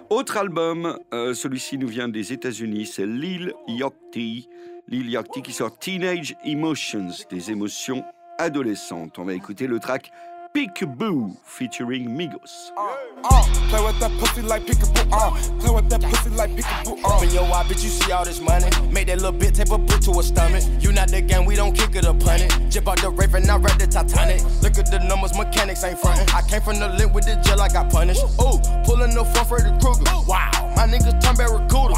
Autre 0.10 0.38
album, 0.38 0.98
euh, 1.14 1.34
celui-ci 1.34 1.78
nous 1.78 1.88
vient 1.88 2.10
des 2.10 2.34
États-Unis, 2.34 2.88
c'est 2.88 3.06
Lil 3.06 3.54
Yachty. 3.68 4.50
Lil 4.88 5.10
Yachty 5.10 5.42
qui 5.44 5.54
sort 5.54 5.78
Teenage 5.78 6.36
Emotions, 6.44 7.10
des 7.30 7.52
émotions 7.52 8.04
adolescentes. 8.40 9.20
On 9.20 9.24
va 9.24 9.34
écouter 9.36 9.68
le 9.68 9.80
track 9.80 10.12
Peekaboo 10.56 11.38
featuring 11.44 12.10
Migos. 12.10 12.72
Uh, 12.76 13.44
play 13.70 13.86
with 13.86 14.00
that 14.00 14.12
pussy 14.20 14.42
like 14.42 14.64
peekaboo. 14.66 15.08
Uh, 15.12 15.60
play 15.60 15.76
with 15.76 15.88
that 15.92 16.02
pussy 16.02 16.32
like 16.32 16.50
peekaboo. 16.52 17.04
Uh. 17.04 17.16
Open 17.16 17.30
your 17.30 17.44
eye, 17.44 17.64
bitch, 17.66 17.84
you 17.84 17.90
see 17.90 18.12
all 18.12 18.26
this 18.26 18.42
money. 18.42 18.66
Make 18.90 19.08
that 19.08 19.18
little 19.18 19.32
bit 19.32 19.54
tape 19.54 19.70
a 19.70 19.78
brick 19.78 20.02
to 20.02 20.12
a 20.20 20.24
stomach. 20.24 20.64
You 20.80 20.92
not 20.92 21.10
the 21.10 21.22
game, 21.22 21.46
we 21.46 21.56
don't 21.56 21.76
kick 21.76 21.96
it 21.96 22.06
or 22.08 22.16
punt 22.16 22.42
it. 22.42 22.70
Jip 22.72 22.88
out 22.88 23.00
the 23.00 23.12
Raven, 23.12 23.48
I 23.48 23.58
read 23.58 23.80
the 23.80 23.86
Titanic. 23.86 24.42
Look 24.64 24.80
at 24.80 24.90
the 24.90 24.98
numbers, 25.08 25.38
mechanics 25.38 25.84
ain't 25.84 26.00
frontin'. 26.00 26.28
I 26.34 26.42
came 26.42 26.62
from 26.62 26.80
the 26.80 26.90
link 26.90 27.14
with 27.14 27.26
the 27.26 27.36
jail, 27.46 27.62
I 27.62 27.68
got 27.70 27.92
punished. 27.92 28.24
Ooh, 28.42 28.58
pulling 28.86 29.14
the 29.14 29.24
front 29.36 29.50
the 29.50 29.78
Krueger. 29.80 30.10
Wow, 30.28 30.69
my 30.80 30.88
niggas 30.92 31.20
turn 31.22 31.36
Barracuda. 31.36 31.96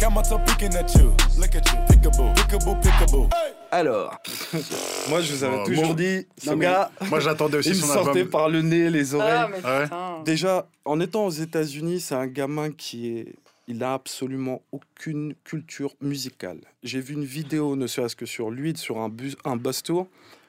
Come 0.00 0.22
to 0.22 0.38
peeking 0.46 0.74
at 0.76 0.94
you. 0.94 1.14
Look 1.38 1.54
at 1.54 1.66
you. 1.72 1.78
Peekaboo. 1.88 2.32
Peekaboo, 2.34 2.74
peekaboo. 2.80 3.28
Alors, 3.72 4.14
Moi, 5.08 5.20
je 5.22 5.32
vous 5.34 5.42
avais 5.44 5.56
Oh, 5.62 5.66
toujours 5.66 5.88
bon. 5.88 5.94
dit, 5.94 6.26
ce 6.38 6.50
Non, 6.50 6.56
gars, 6.56 6.90
Moi, 7.10 7.18
j'attendais 7.20 7.56
aussi 7.58 7.70
il 7.70 7.76
me 7.76 7.80
son 7.80 7.86
sortait 7.92 8.18
album. 8.20 8.28
par 8.30 8.48
le 8.48 8.62
nez, 8.62 8.88
les 8.88 9.14
oreilles. 9.14 9.32
Ah, 9.64 9.78
Ouais. 9.78 9.82
putain. 9.84 10.22
Déjà, 10.24 10.68
en 10.84 11.00
étant 11.00 11.26
aux 11.26 11.30
États-Unis, 11.30 12.00
c'est 12.00 12.14
un 12.14 12.26
gamin 12.28 12.70
qui 12.70 13.08
est. 13.18 13.34
Il 13.66 13.78
n'a 13.78 13.94
absolument 13.94 14.60
aucune 14.72 15.34
culture 15.42 15.94
musicale. 16.02 16.58
J'ai 16.82 17.00
vu 17.00 17.14
une 17.14 17.24
vidéo, 17.24 17.74
ne 17.76 17.86
serait-ce 17.86 18.14
que 18.14 18.26
sur 18.26 18.50
lui, 18.50 18.76
sur 18.76 18.98
un 18.98 19.08
bus, 19.08 19.36
un 19.46 19.56
bus 19.56 19.82
tour, 19.82 20.06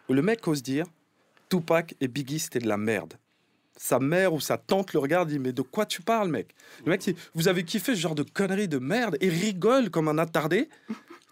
où 0.10 0.14
le 0.14 0.22
mec 0.22 0.46
ose 0.50 0.62
dire 0.62 0.86
Tupac 1.50 1.96
et 2.02 2.10
Biggie, 2.10 2.40
c'était 2.40 2.60
de 2.60 2.68
la 2.68 2.76
merde. 2.78 3.14
Sa 3.78 4.00
mère 4.00 4.34
ou 4.34 4.40
sa 4.40 4.58
tante 4.58 4.94
le 4.94 5.00
regarde, 5.00 5.30
dit 5.30 5.40
Mais 5.40 5.52
de 5.52 5.62
quoi 5.62 5.86
tu 5.86 6.02
parles, 6.02 6.30
mec? 6.30 6.56
Le 6.86 6.92
mec 6.92 7.02
dit 7.02 7.16
Vous 7.34 7.48
avez 7.48 7.64
kiffé 7.64 7.96
ce 7.96 8.00
genre 8.00 8.16
de 8.16 8.24
conneries 8.24 8.68
de 8.68 8.78
merde 8.78 9.18
et 9.22 9.30
rigole 9.30 9.90
comme 9.90 10.08
un 10.08 10.18
attardé? 10.18 10.70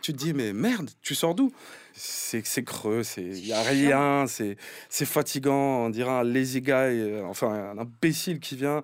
Tu 0.01 0.12
te 0.12 0.18
dis 0.18 0.34
Mais 0.34 0.51
merde, 0.51 0.90
tu 1.01 1.16
sors 1.16 1.36
d'où? 1.36 1.51
C'est 1.95 2.45
c'est 2.45 2.63
creux, 2.63 3.04
c'est 3.04 3.22
il 3.22 3.45
y 3.45 3.54
a 3.54 3.62
rien, 3.62 4.25
c'est 4.28 4.57
c'est 4.90 5.06
fatigant, 5.06 5.86
on 5.86 5.90
dirait 5.90 6.10
un 6.10 6.24
lazy 6.24 6.60
guy, 6.60 6.72
euh, 6.72 7.24
enfin 7.25 7.50
un 7.54 7.78
imbécile 7.78 8.40
qui 8.40 8.56
vient 8.56 8.81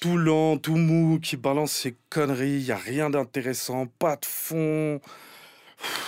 tout 0.00 0.16
lent, 0.18 0.58
tout 0.58 0.76
mou, 0.76 1.20
qui 1.20 1.36
balance 1.36 1.70
ses 1.70 1.94
conneries, 2.10 2.56
il 2.56 2.66
y 2.66 2.72
a 2.72 2.76
rien 2.76 3.08
d'intéressant, 3.08 3.86
pas 3.86 4.16
de 4.16 4.26
fond. 4.26 5.00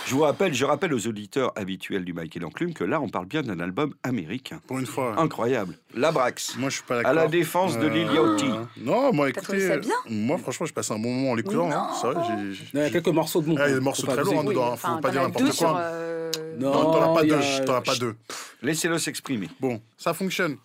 Je 0.05 0.13
vous 0.13 0.21
rappelle, 0.21 0.53
je 0.53 0.65
rappelle 0.65 0.93
aux 0.93 1.07
auditeurs 1.07 1.51
habituels 1.55 2.05
du 2.05 2.13
Michael 2.13 2.45
Enclume 2.45 2.73
que 2.73 2.83
là, 2.83 2.99
on 3.01 3.09
parle 3.09 3.25
bien 3.25 3.41
d'un 3.41 3.59
album 3.59 3.93
américain. 4.03 4.59
Pour 4.67 4.79
une 4.79 4.85
fois. 4.85 5.15
Incroyable. 5.17 5.75
Labrax. 5.95 6.55
Moi, 6.57 6.69
je 6.69 6.75
suis 6.75 6.83
pas 6.83 6.95
d'accord. 6.97 7.11
À 7.11 7.13
la 7.13 7.27
défense 7.27 7.77
de 7.77 7.85
Euh, 7.85 7.89
Lil 7.89 8.07
Yachty. 8.11 8.49
Non, 8.77 9.11
moi, 9.13 9.29
écoutez. 9.29 9.67
ça 9.67 9.77
bien 9.77 9.95
Moi, 10.09 10.37
franchement, 10.37 10.65
je 10.65 10.73
passe 10.73 10.91
un 10.91 10.99
bon 10.99 11.11
moment 11.13 11.31
en 11.31 11.35
l'écoutant. 11.35 11.71
hein. 11.71 11.89
C'est 12.01 12.07
vrai. 12.07 12.25
Il 12.73 12.79
y 12.79 12.83
a 12.83 12.89
quelques 12.89 13.07
morceaux 13.07 13.41
de 13.41 13.47
bon. 13.47 13.55
Ah, 13.57 13.67
il 13.67 13.69
y 13.69 13.73
a 13.73 13.75
des 13.77 13.83
morceaux 13.83 14.07
très 14.07 14.23
lourds 14.23 14.39
hein, 14.39 14.43
dedans. 14.43 14.71
enfin, 14.73 14.95
Faut 14.95 15.01
pas 15.01 15.11
dire 15.11 15.21
n'importe 15.23 15.57
quoi. 15.57 15.77
euh, 15.79 16.31
Non. 16.59 16.71
T'en 16.71 17.11
as 17.11 17.15
pas 17.15 17.23
il 17.23 17.29
deux. 17.29 17.35
a- 17.35 17.59
T'en 17.65 17.73
as 17.75 17.81
pas 17.81 17.95
deux. 17.95 18.15
Laissez-le 18.61 18.97
s'exprimer. 18.97 19.49
Bon, 19.59 19.81
ça 19.97 20.13
fonctionne. 20.13 20.57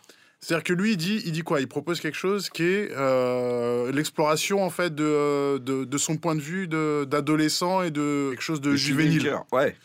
C'est-à-dire 0.44 0.64
que 0.64 0.72
lui, 0.72 0.92
il 0.92 0.96
dit, 0.96 1.22
il 1.24 1.30
dit 1.30 1.42
quoi? 1.42 1.60
Il 1.60 1.68
propose 1.68 2.00
quelque 2.00 2.18
chose 2.18 2.50
qui 2.50 2.64
est 2.64 2.90
euh, 2.90 3.92
l'exploration 3.92 4.64
en 4.64 4.70
fait 4.70 4.92
de, 4.92 5.58
de, 5.58 5.84
de 5.84 5.98
son 5.98 6.16
point 6.16 6.34
de 6.34 6.40
vue 6.40 6.66
d'adolescent 6.66 7.82
et 7.82 7.92
de 7.92 8.30
quelque 8.30 8.42
chose 8.42 8.60
de 8.60 8.70
Le 8.70 8.76
juvénile. 8.76 9.38
Ouais. 9.52 9.76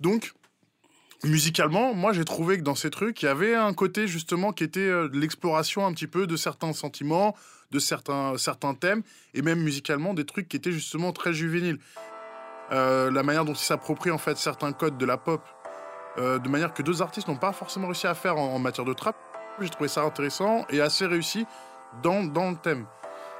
Donc, 0.00 0.32
musicalement, 1.22 1.92
moi, 1.92 2.14
j'ai 2.14 2.24
trouvé 2.24 2.56
que 2.56 2.62
dans 2.62 2.74
ces 2.74 2.88
trucs, 2.88 3.22
il 3.22 3.26
y 3.26 3.28
avait 3.28 3.54
un 3.54 3.74
côté 3.74 4.08
justement 4.08 4.54
qui 4.54 4.64
était 4.64 4.80
euh, 4.80 5.10
l'exploration 5.12 5.84
un 5.84 5.92
petit 5.92 6.06
peu 6.06 6.26
de 6.26 6.36
certains 6.36 6.72
sentiments, 6.72 7.36
de 7.70 7.78
certains, 7.78 8.38
certains 8.38 8.72
thèmes, 8.72 9.02
et 9.34 9.42
même 9.42 9.60
musicalement 9.60 10.14
des 10.14 10.24
trucs 10.24 10.48
qui 10.48 10.56
étaient 10.56 10.72
justement 10.72 11.12
très 11.12 11.34
juvéniles. 11.34 11.78
Euh, 12.72 13.10
la 13.10 13.22
manière 13.22 13.44
dont 13.44 13.52
il 13.52 13.58
s'approprie 13.58 14.10
en 14.10 14.18
fait 14.18 14.38
certains 14.38 14.72
codes 14.72 14.96
de 14.96 15.04
la 15.04 15.18
pop, 15.18 15.42
euh, 16.16 16.38
de 16.38 16.48
manière 16.48 16.72
que 16.72 16.82
deux 16.82 17.02
artistes 17.02 17.28
n'ont 17.28 17.36
pas 17.36 17.52
forcément 17.52 17.88
réussi 17.88 18.06
à 18.06 18.14
faire 18.14 18.38
en, 18.38 18.54
en 18.54 18.58
matière 18.58 18.86
de 18.86 18.94
trap. 18.94 19.14
J'ai 19.60 19.70
trouvé 19.70 19.88
ça 19.88 20.02
intéressant 20.02 20.64
et 20.70 20.80
assez 20.80 21.06
réussi 21.06 21.46
dans, 22.02 22.22
dans 22.22 22.50
le 22.50 22.56
thème. 22.56 22.86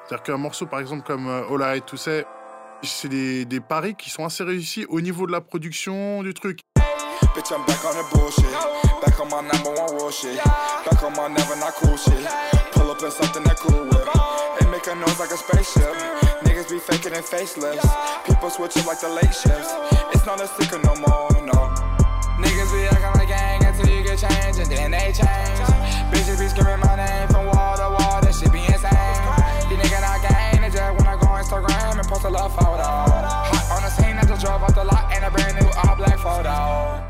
C'est-à-dire 0.07 0.23
qu'un 0.23 0.37
morceau, 0.39 0.67
par 0.67 0.81
exemple, 0.81 1.03
comme 1.03 1.29
euh, 1.29 1.49
All 1.51 1.61
I 1.61 1.79
Had 1.79 1.85
to 1.87 1.97
Say, 1.97 2.25
c'est 2.83 3.09
des, 3.09 3.45
des 3.45 3.61
paris 3.61 3.95
qui 3.95 4.09
sont 4.09 4.25
assez 4.25 4.45
réussis 4.45 4.87
au 4.89 5.01
niveau 5.01 5.27
de 5.27 5.33
la 5.33 5.41
production 5.41 6.23
du 6.23 6.33
truc. 6.33 6.61
Bitch, 7.35 7.51
I'm 7.51 7.65
back 7.67 7.85
on 7.85 7.93
the 7.93 8.15
bullshit. 8.15 8.45
Back 9.05 9.21
on 9.21 9.29
my 9.29 9.43
number 9.43 9.71
one 9.79 9.95
real 9.95 10.11
shit. 10.11 10.39
Back 10.43 11.03
on 11.03 11.11
my 11.13 11.29
never 11.29 11.57
not 11.57 11.75
cool 11.75 11.97
shit. 11.97 12.15
Pull 12.73 12.91
up 12.91 13.03
in 13.03 13.11
something 13.11 13.43
that 13.43 13.57
cool 13.57 13.85
whip. 13.85 14.09
And 14.61 14.71
make 14.71 14.87
a 14.87 14.95
noise 14.95 15.19
like 15.19 15.33
a 15.33 15.37
spaceship. 15.37 15.93
Niggas 16.45 16.71
be 16.71 16.79
faking 16.79 17.13
in 17.13 17.23
facelifts. 17.23 17.85
People 18.25 18.49
switching 18.49 18.87
like 18.87 19.01
the 19.01 19.09
late 19.09 19.35
shifts. 19.35 19.75
It's 20.15 20.25
not 20.25 20.41
a 20.41 20.47
secret 20.47 20.83
no 20.83 20.95
more, 20.97 21.29
no. 21.45 21.96
Niggas 22.37 22.71
be 22.73 22.85
acting 22.87 23.15
like 23.17 23.29
gang 23.29 23.65
until 23.65 23.89
you 23.89 24.03
get 24.05 24.19
changed, 24.19 24.59
and 24.61 24.71
then 24.71 24.91
they 24.91 25.13
change. 25.13 25.59
Bitches 26.13 26.39
be 26.39 26.49
screaming 26.49 26.81
my 26.81 26.97
name 26.97 27.29
from 27.29 27.47
wall 27.47 27.77
to 27.77 27.89
wall, 27.97 28.21
that 28.21 28.35
shit 28.35 28.53
be 28.53 28.61
insane. 28.61 28.93
These 29.69 29.79
niggas 29.79 30.01
not 30.03 30.21
gang, 30.21 30.61
they 30.61 30.71
just 30.71 31.05
wanna 31.05 31.17
go 31.17 31.29
on 31.29 31.43
Instagram 31.43 31.99
and 31.99 32.09
post 32.09 32.25
a 32.25 32.29
love 32.29 32.55
photo. 32.55 32.83
Hot 32.83 33.73
on 33.73 33.83
the 33.83 33.91
scene, 33.91 34.17
I 34.17 34.25
just 34.25 34.45
drove 34.45 34.63
off 34.63 34.75
the 34.75 34.85
lot 34.85 35.17
in 35.17 35.25
a 35.25 35.31
brand 35.31 35.61
new 35.61 35.69
all 35.85 35.97
black 35.97 36.19
photo. 36.19 37.06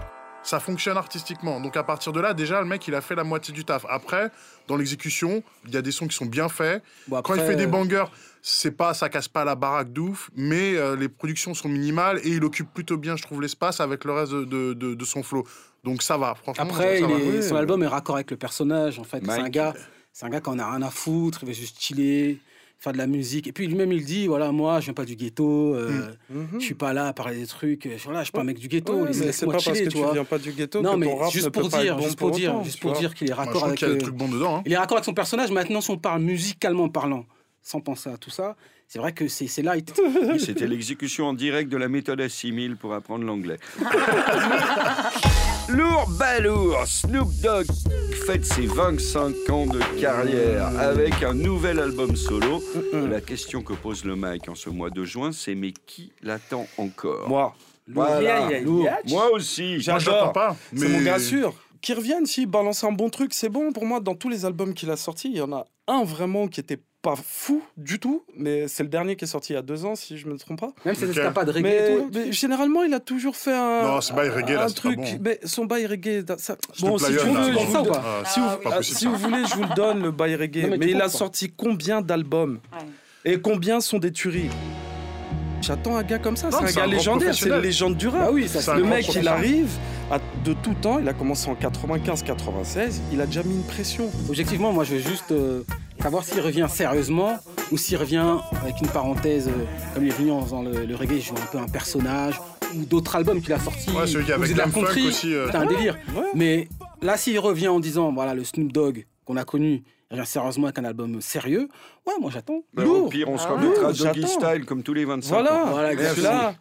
Ça 0.47 0.61
fonctionne 0.61 0.97
artistiquement. 0.97 1.61
Donc 1.61 1.77
à 1.77 1.83
partir 1.83 2.13
de 2.13 2.21
là, 2.21 2.33
déjà, 2.35 2.61
le 2.61 2.67
mec, 2.67 2.87
il 2.89 2.95
a 2.95 3.01
fait 3.01 3.15
la 3.15 3.25
moitié 3.25 3.53
du 3.53 3.65
taf. 3.65 3.85
Après, 3.89 4.31
dans 4.69 4.77
l'exécution, 4.77 5.43
il 5.67 5.75
y 5.75 5.77
a 5.77 5.83
des 5.83 5.91
sons 5.93 6.07
qui 6.07 6.17
sont 6.17 6.27
bien 6.27 6.49
faits. 6.49 6.83
Bon, 7.09 7.21
Quand 7.23 7.35
il 7.35 7.41
fait 7.43 7.57
des 7.57 7.65
euh, 7.65 7.69
bangers, 7.69 8.05
c'est 8.43 8.71
pas, 8.71 8.95
ça 8.95 9.09
casse 9.09 9.29
pas 9.29 9.45
la 9.45 9.57
baraque 9.57 9.93
d'ouf, 9.93 10.31
mais 10.37 10.77
euh, 10.77 10.95
les 10.97 11.09
productions 11.09 11.53
sont 11.55 11.69
minimales 11.69 12.21
et 12.23 12.29
il 12.31 12.45
occupe 12.45 12.73
plutôt 12.73 12.97
bien, 12.97 13.17
je 13.17 13.23
trouve, 13.23 13.43
l'espace 13.43 13.81
avec 13.81 14.05
le 14.05 14.13
reste 14.13 14.33
de, 14.33 14.45
de- 14.45 14.73
de- 14.73 14.95
de 14.95 15.05
son 15.05 15.23
flow. 15.23 15.45
Donc 15.85 16.03
ça 16.03 16.17
va, 16.17 16.35
franchement. 16.35 16.65
Après, 16.65 16.99
ça 17.01 17.07
il 17.07 17.13
va. 17.13 17.19
est- 17.19 17.29
Oui, 17.39 17.43
son 17.43 17.57
album 17.57 17.83
est 17.83 17.87
raccord 17.89 18.15
avec 18.17 18.31
le 18.31 18.37
personnage. 18.37 18.99
En 19.01 19.05
fait, 19.05 19.23
c'est 19.25 19.31
un 19.41 19.49
gars, 19.49 19.75
c'est 20.13 20.27
un 20.27 20.31
gars 20.31 20.41
qui 20.41 20.49
en 20.51 20.59
a 20.59 20.71
rien 20.71 20.83
à 20.83 20.91
foutre. 20.91 21.41
Il 21.43 21.49
veut 21.49 21.55
juste 21.55 21.81
chiller, 21.81 22.41
faire 22.79 22.93
de 22.93 22.99
la 22.99 23.07
musique. 23.07 23.47
Et 23.47 23.53
puis 23.53 23.67
lui-même, 23.67 23.91
il 23.93 24.05
dit 24.05 24.27
voilà, 24.27 24.53
moi, 24.53 24.81
je 24.81 24.87
viens 24.87 24.95
pas 24.95 25.05
du 25.05 25.17
ghetto. 25.17 25.75
euh, 25.75 26.11
Mhm. 26.31 26.49
Je 26.59 26.65
suis 26.65 26.75
pas 26.75 26.93
là 26.93 27.07
à 27.09 27.13
parler 27.13 27.39
des 27.39 27.47
trucs. 27.47 27.85
Je, 27.89 28.05
voilà, 28.05 28.21
je 28.21 28.25
suis 28.27 28.33
pas 28.33 28.43
un 28.43 28.45
mec 28.45 28.59
du 28.59 28.69
ghetto. 28.69 28.93
Ouais, 28.95 29.11
mais 29.15 29.33
c'est 29.33 29.47
pas 29.47 29.53
parce 29.53 29.65
que 29.67 29.89
tu 29.89 29.97
vois. 29.99 30.13
viens 30.13 30.25
pas 30.25 30.39
du 30.39 30.53
ghetto 30.53 30.83
Non, 30.83 30.93
que 30.93 30.97
mais 30.99 31.07
ton 31.07 31.17
rap 31.17 31.31
juste 31.33 31.47
ne 31.47 31.51
pour 31.51 31.63
peut 31.65 31.69
pas 31.71 31.83
dire, 31.83 31.93
être 31.95 31.99
bon 31.99 32.05
juste 32.05 32.19
pour 32.19 32.31
dire, 32.31 32.51
autant, 32.55 32.65
juste 32.65 32.81
pour 32.81 32.93
dire 32.93 33.15
qu'il 33.15 33.31
est 33.31 33.33
raccord 33.35 33.65
avec. 33.65 33.79
qu'il 33.79 33.89
y 33.89 33.91
a 33.91 33.95
des 33.95 34.01
euh, 34.01 34.03
trucs 34.03 34.17
bons 34.17 34.29
dedans. 34.29 34.57
hein. 34.59 34.63
Il 34.67 34.73
est 34.73 34.77
raccord 34.77 34.99
avec 34.99 35.05
son 35.07 35.15
personnage. 35.15 35.51
Maintenant, 35.51 35.81
si 35.81 35.91
on 35.91 35.99
parle 35.99 36.21
musicalement 36.23 36.89
parlant, 36.89 37.25
sans 37.63 37.81
penser 37.81 38.11
à 38.11 38.17
tout 38.19 38.31
ça, 38.31 38.57
c'est 38.89 38.99
vrai 38.99 39.13
que 39.13 39.29
c'est 39.29 39.47
c'est 39.49 39.63
light. 39.63 39.93
Oui, 40.29 40.41
C'était 40.41 40.67
l'exécution 40.67 41.27
en 41.27 41.35
direct 41.35 41.71
de 41.71 41.77
la 41.77 41.89
méthode 41.89 42.21
A6000 42.21 42.77
pour 42.77 42.95
apprendre 42.95 43.25
l'anglais. 43.25 43.59
Lourd 45.69 46.09
balourd, 46.19 46.87
Snoop 46.87 47.29
Dogg 47.43 47.67
fête 48.27 48.45
ses 48.45 48.67
25 48.67 49.51
ans 49.51 49.67
de 49.67 49.81
carrière 50.01 50.67
avec 50.79 51.23
un 51.23 51.35
nouvel 51.35 51.81
album 51.81 52.15
solo. 52.17 52.63
La 52.93 53.21
question 53.21 53.63
que 53.63 53.73
pose 53.73 54.05
le 54.05 54.15
Mike 54.17 54.49
en 54.49 54.55
ce 54.55 54.71
mois 54.71 54.91
de 54.91 55.05
juin, 55.05 55.33
c'est 55.33 55.55
mais 55.57 55.73
qui 55.87 56.13
l'attend 56.23 56.67
encore? 56.79 57.29
Moi, 57.29 57.55
Voilà. 57.89 58.61
lourd. 58.61 58.89
Moi 59.09 59.31
aussi. 59.33 59.81
J'adore. 59.81 60.33
pas. 60.33 60.57
C'est 60.75 60.89
mais- 60.89 60.99
mon 60.99 61.03
gars 61.05 61.19
sûr. 61.19 61.55
Qu'il 61.83 61.95
revienne, 61.97 62.27
s'il 62.27 62.47
balance 62.47 62.83
un 62.85 62.91
bon 62.93 63.11
truc, 63.11 63.33
c'est 63.35 63.49
bon. 63.49 63.73
Pour 63.73 63.85
moi, 63.87 64.01
dans 64.01 64.15
tous 64.15 64.29
les 64.29 64.45
albums 64.45 64.73
qu'il 64.75 64.91
a 64.91 64.97
sortis, 64.97 65.29
il 65.31 65.37
y 65.37 65.41
en 65.41 65.53
a 65.53 65.67
un 65.87 66.03
vraiment 66.05 66.49
qui 66.49 66.59
était 66.61 66.79
pas 67.07 67.15
fou 67.17 67.63
du 67.77 68.01
tout, 68.01 68.25
mais 68.37 68.67
c'est 68.67 68.83
le 68.83 68.89
dernier 68.89 69.15
qui 69.15 69.25
est 69.25 69.29
sorti 69.29 69.53
il 69.53 69.57
y 69.57 69.59
a 69.59 69.63
deux 69.63 69.85
ans, 69.85 69.95
si 69.95 70.19
je 70.19 70.27
me 70.27 70.37
trompe 70.37 70.59
pas. 70.61 70.73
Même 70.85 70.95
si 70.97 71.05
pas 71.33 71.45
de 71.45 71.53
reggae 71.53 71.63
Mais, 71.63 71.93
et 71.93 71.97
tout. 71.99 72.11
mais 72.13 72.33
généralement, 72.33 72.83
il 72.83 72.93
a 72.95 72.99
toujours 73.01 73.37
fait 73.37 73.53
un. 73.55 73.83
Non, 73.85 74.01
ce 74.01 74.13
bail 74.13 74.29
reggae, 74.29 74.55
là, 74.55 74.65
un 74.65 74.69
c'est 74.69 74.75
pas 74.75 74.81
truc. 74.81 74.97
bon. 74.97 75.05
hein. 75.05 75.19
Mais 75.21 75.39
son 75.45 75.65
bail 75.67 75.87
reggae, 75.87 76.25
ça- 76.39 76.57
bon, 76.81 76.99
si 76.99 77.07
tu 77.07 77.13
veux, 77.13 77.19
je 77.21 77.59
vous 77.59 77.73
ça 77.73 77.81
ou 77.83 77.85
le 77.85 77.91
pas 77.91 78.03
Ah, 78.05 78.25
si 78.29 78.41
vous, 78.41 78.47
c'est 78.51 78.63
pas 78.63 78.77
possible, 78.79 78.99
si 78.99 79.05
ça. 79.05 79.11
vous 79.11 79.17
voulez, 79.17 79.45
je 79.49 79.55
vous 79.55 79.63
le 79.63 79.75
donne, 79.77 80.03
le 80.03 80.11
bail 80.11 80.35
reggae. 80.35 80.69
Non, 80.69 80.77
mais 80.79 80.91
il 80.91 81.01
a 81.01 81.09
sorti 81.09 81.53
combien 81.57 82.01
d'albums 82.03 82.59
Ouais. 82.73 83.33
Et 83.33 83.41
combien 83.41 83.81
sont 83.81 83.99
des 83.99 84.11
tueries 84.13 84.51
J'attends 85.63 85.97
un 85.97 86.03
gars 86.03 86.19
comme 86.19 86.37
ça, 86.37 86.49
c'est 86.51 86.57
un 86.59 86.71
gars 86.71 86.85
un 86.85 86.87
légendaire, 86.87 87.35
c'est 87.35 87.49
une 87.49 87.57
légende 87.61 87.97
du 87.97 88.09
rap. 88.09 88.21
Bah 88.21 88.31
oui, 88.33 88.47
ça 88.49 88.77
Le 88.77 88.85
mec, 88.85 89.09
il 89.15 89.27
arrive 89.27 89.69
à- 90.11 90.19
de 90.45 90.53
tout 90.53 90.75
temps, 90.75 90.99
il 91.01 91.09
a 91.09 91.13
commencé 91.13 91.49
en 91.51 91.55
95-96, 91.55 93.01
il 93.13 93.21
a 93.21 93.27
déjà 93.27 93.43
mis 93.43 93.55
une 93.55 93.63
pression. 93.65 94.09
Objectivement, 94.29 94.73
moi, 94.73 94.85
je 94.85 94.95
veux 94.95 95.01
juste 95.01 95.33
euh, 95.33 95.63
savoir 96.01 96.25
s'il 96.25 96.41
revient 96.41 96.67
sérieusement 96.69 97.37
ou 97.73 97.79
s'il 97.79 97.97
revient 97.97 98.37
avec 98.63 98.81
une 98.81 98.89
parenthèse, 98.89 99.49
euh, 99.49 99.65
comme 99.95 100.05
il 100.05 100.11
est 100.11 100.17
venu 100.17 100.31
en 100.31 100.43
faisant 100.43 100.63
le, 100.63 100.85
le 100.85 100.95
reggae, 100.95 101.15
il 101.17 101.23
joue 101.23 101.35
un 101.35 101.47
peu 101.51 101.59
un 101.59 101.67
personnage, 101.69 102.41
ou 102.77 102.85
d'autres 102.85 103.17
albums 103.17 103.41
qu'il 103.41 103.53
a 103.53 103.59
sortis. 103.59 103.91
Ouais, 103.91 104.07
celui 104.07 104.31
avec 104.33 104.57
la 104.57 104.65
country. 104.69 105.09
aussi. 105.09 105.35
euh, 105.35 105.49
C'est 105.51 105.57
un 105.57 105.67
délire. 105.67 105.97
Ouais. 106.15 106.23
Mais 106.35 106.69
là, 107.03 107.17
s'il 107.17 107.39
revient 107.41 107.69
en 107.69 107.81
disant, 107.81 108.13
voilà, 108.13 108.35
le 108.35 108.45
Snoop 108.45 108.73
Dogg 108.73 109.07
qu'on 109.25 109.37
a 109.37 109.45
connu, 109.45 109.83
sérieusement 110.25 110.67
avec 110.67 110.79
un 110.79 110.85
album 110.85 111.21
sérieux, 111.21 111.69
ouais, 112.07 112.15
moi 112.21 112.31
j'attends. 112.33 112.63
Lourd. 112.75 113.07
Au 113.07 113.09
pire, 113.09 113.29
on 113.29 113.39
se 113.39 113.47
Ah 113.47 113.53
remettra 113.53 113.91
Lourd, 113.91 113.93
Doggy. 113.93 114.27
Style 114.27 114.65
comme 114.67 114.83
tous 114.83 114.95
les 114.95 115.05
25 115.05 115.29
Voilà, 115.29 115.65
ans. 115.65 115.67
Voilà, 115.67 115.93
exactement. 115.93 116.55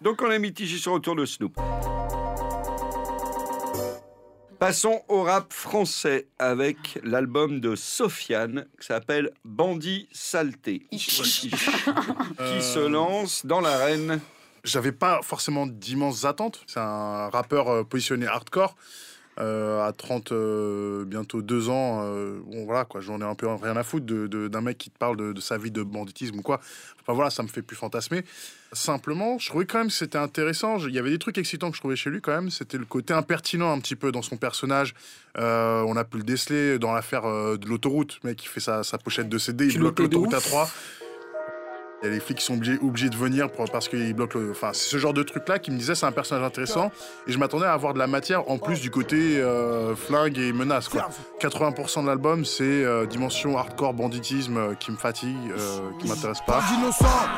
Donc 0.00 0.22
on 0.22 0.30
est 0.30 0.38
mitigé 0.38 0.78
sur 0.78 0.92
le 0.92 0.94
retour 0.96 1.16
de 1.16 1.26
Snoop. 1.26 1.58
Passons 4.58 5.02
au 5.06 5.22
rap 5.22 5.52
français 5.52 6.26
avec 6.40 6.98
l'album 7.04 7.60
de 7.60 7.76
Sofiane 7.76 8.66
qui 8.80 8.86
s'appelle 8.88 9.30
Bandit 9.44 10.08
Saleté. 10.10 10.80
qui 10.90 11.10
euh, 12.40 12.60
se 12.60 12.80
lance 12.80 13.46
dans 13.46 13.60
l'arène. 13.60 14.20
J'avais 14.64 14.90
pas 14.90 15.20
forcément 15.22 15.66
d'immenses 15.66 16.24
attentes. 16.24 16.64
C'est 16.66 16.80
un 16.80 17.28
rappeur 17.28 17.68
euh, 17.68 17.84
positionné 17.84 18.26
hardcore. 18.26 18.74
Euh, 19.40 19.86
à 19.86 19.92
30, 19.92 20.32
euh, 20.32 21.04
bientôt 21.04 21.42
2 21.42 21.68
ans, 21.68 22.00
euh, 22.04 22.40
bon 22.44 22.64
voilà 22.64 22.84
quoi, 22.84 23.00
j'en 23.00 23.20
ai 23.20 23.24
un 23.24 23.34
peu 23.34 23.46
rien 23.46 23.76
à 23.76 23.82
foutre 23.82 24.04
de- 24.06 24.26
de- 24.26 24.48
d'un 24.48 24.60
mec 24.60 24.78
qui 24.78 24.90
te 24.90 24.98
parle 24.98 25.16
de, 25.16 25.32
de 25.32 25.40
sa 25.40 25.58
vie 25.58 25.70
de 25.70 25.82
banditisme 25.82 26.38
ou 26.38 26.42
quoi. 26.42 26.60
Enfin 27.00 27.12
voilà, 27.14 27.30
ça 27.30 27.42
me 27.42 27.48
fait 27.48 27.62
plus 27.62 27.76
fantasmer. 27.76 28.24
Simplement, 28.72 29.38
je 29.38 29.48
trouvais 29.48 29.64
quand 29.64 29.78
même 29.78 29.86
que 29.88 29.92
c'était 29.94 30.18
intéressant. 30.18 30.78
Il 30.86 30.94
y 30.94 30.98
avait 30.98 31.10
des 31.10 31.18
trucs 31.18 31.38
excitants 31.38 31.70
que 31.70 31.76
je 31.76 31.80
trouvais 31.80 31.96
chez 31.96 32.10
lui 32.10 32.20
quand 32.20 32.32
même. 32.32 32.50
C'était 32.50 32.76
le 32.76 32.84
côté 32.84 33.14
impertinent 33.14 33.72
un 33.72 33.80
petit 33.80 33.96
peu 33.96 34.12
dans 34.12 34.20
son 34.22 34.36
personnage. 34.36 34.94
Euh, 35.38 35.82
on 35.86 35.96
a 35.96 36.04
pu 36.04 36.18
le 36.18 36.22
déceler 36.24 36.78
dans 36.78 36.92
l'affaire 36.92 37.22
de 37.22 37.66
l'autoroute. 37.66 38.18
Mec, 38.24 38.44
il 38.44 38.48
fait 38.48 38.60
sa, 38.60 38.82
sa 38.82 38.98
pochette 38.98 39.28
de 39.30 39.38
CD, 39.38 39.68
il 39.68 39.78
bloque 39.78 39.96
de 39.96 40.02
l'autoroute 40.02 40.34
à 40.34 40.38
ouf. 40.38 40.44
3. 40.44 40.70
Il 42.02 42.06
y 42.06 42.10
a 42.10 42.14
les 42.14 42.20
flics 42.20 42.38
qui 42.38 42.44
sont 42.44 42.54
obligés, 42.54 42.78
obligés 42.80 43.08
de 43.10 43.16
venir 43.16 43.50
pour- 43.50 43.68
parce 43.70 43.88
qu'ils 43.88 44.14
bloquent 44.14 44.38
le. 44.38 44.52
Enfin, 44.52 44.70
c'est 44.72 44.88
ce 44.88 44.98
genre 44.98 45.12
de 45.12 45.24
truc-là 45.24 45.58
qui 45.58 45.72
me 45.72 45.78
disait 45.78 45.96
c'est 45.96 46.06
un 46.06 46.12
personnage 46.12 46.44
intéressant. 46.44 46.92
Et 47.26 47.32
je 47.32 47.38
m'attendais 47.38 47.66
à 47.66 47.72
avoir 47.72 47.92
de 47.92 47.98
la 47.98 48.06
matière 48.06 48.48
en 48.48 48.56
plus 48.58 48.80
du 48.80 48.90
côté 48.90 49.38
euh, 49.40 49.96
flingue 49.96 50.38
et 50.38 50.52
menace. 50.52 50.88
Quoi. 50.88 51.08
80% 51.40 52.02
de 52.02 52.06
l'album, 52.06 52.44
c'est 52.44 52.62
euh, 52.62 53.04
dimension 53.06 53.58
hardcore 53.58 53.94
banditisme 53.94 54.56
euh, 54.58 54.74
qui 54.74 54.92
me 54.92 54.96
fatigue, 54.96 55.36
euh, 55.50 55.90
qui 56.00 56.06
m'intéresse 56.08 56.38
pas. 56.46 56.60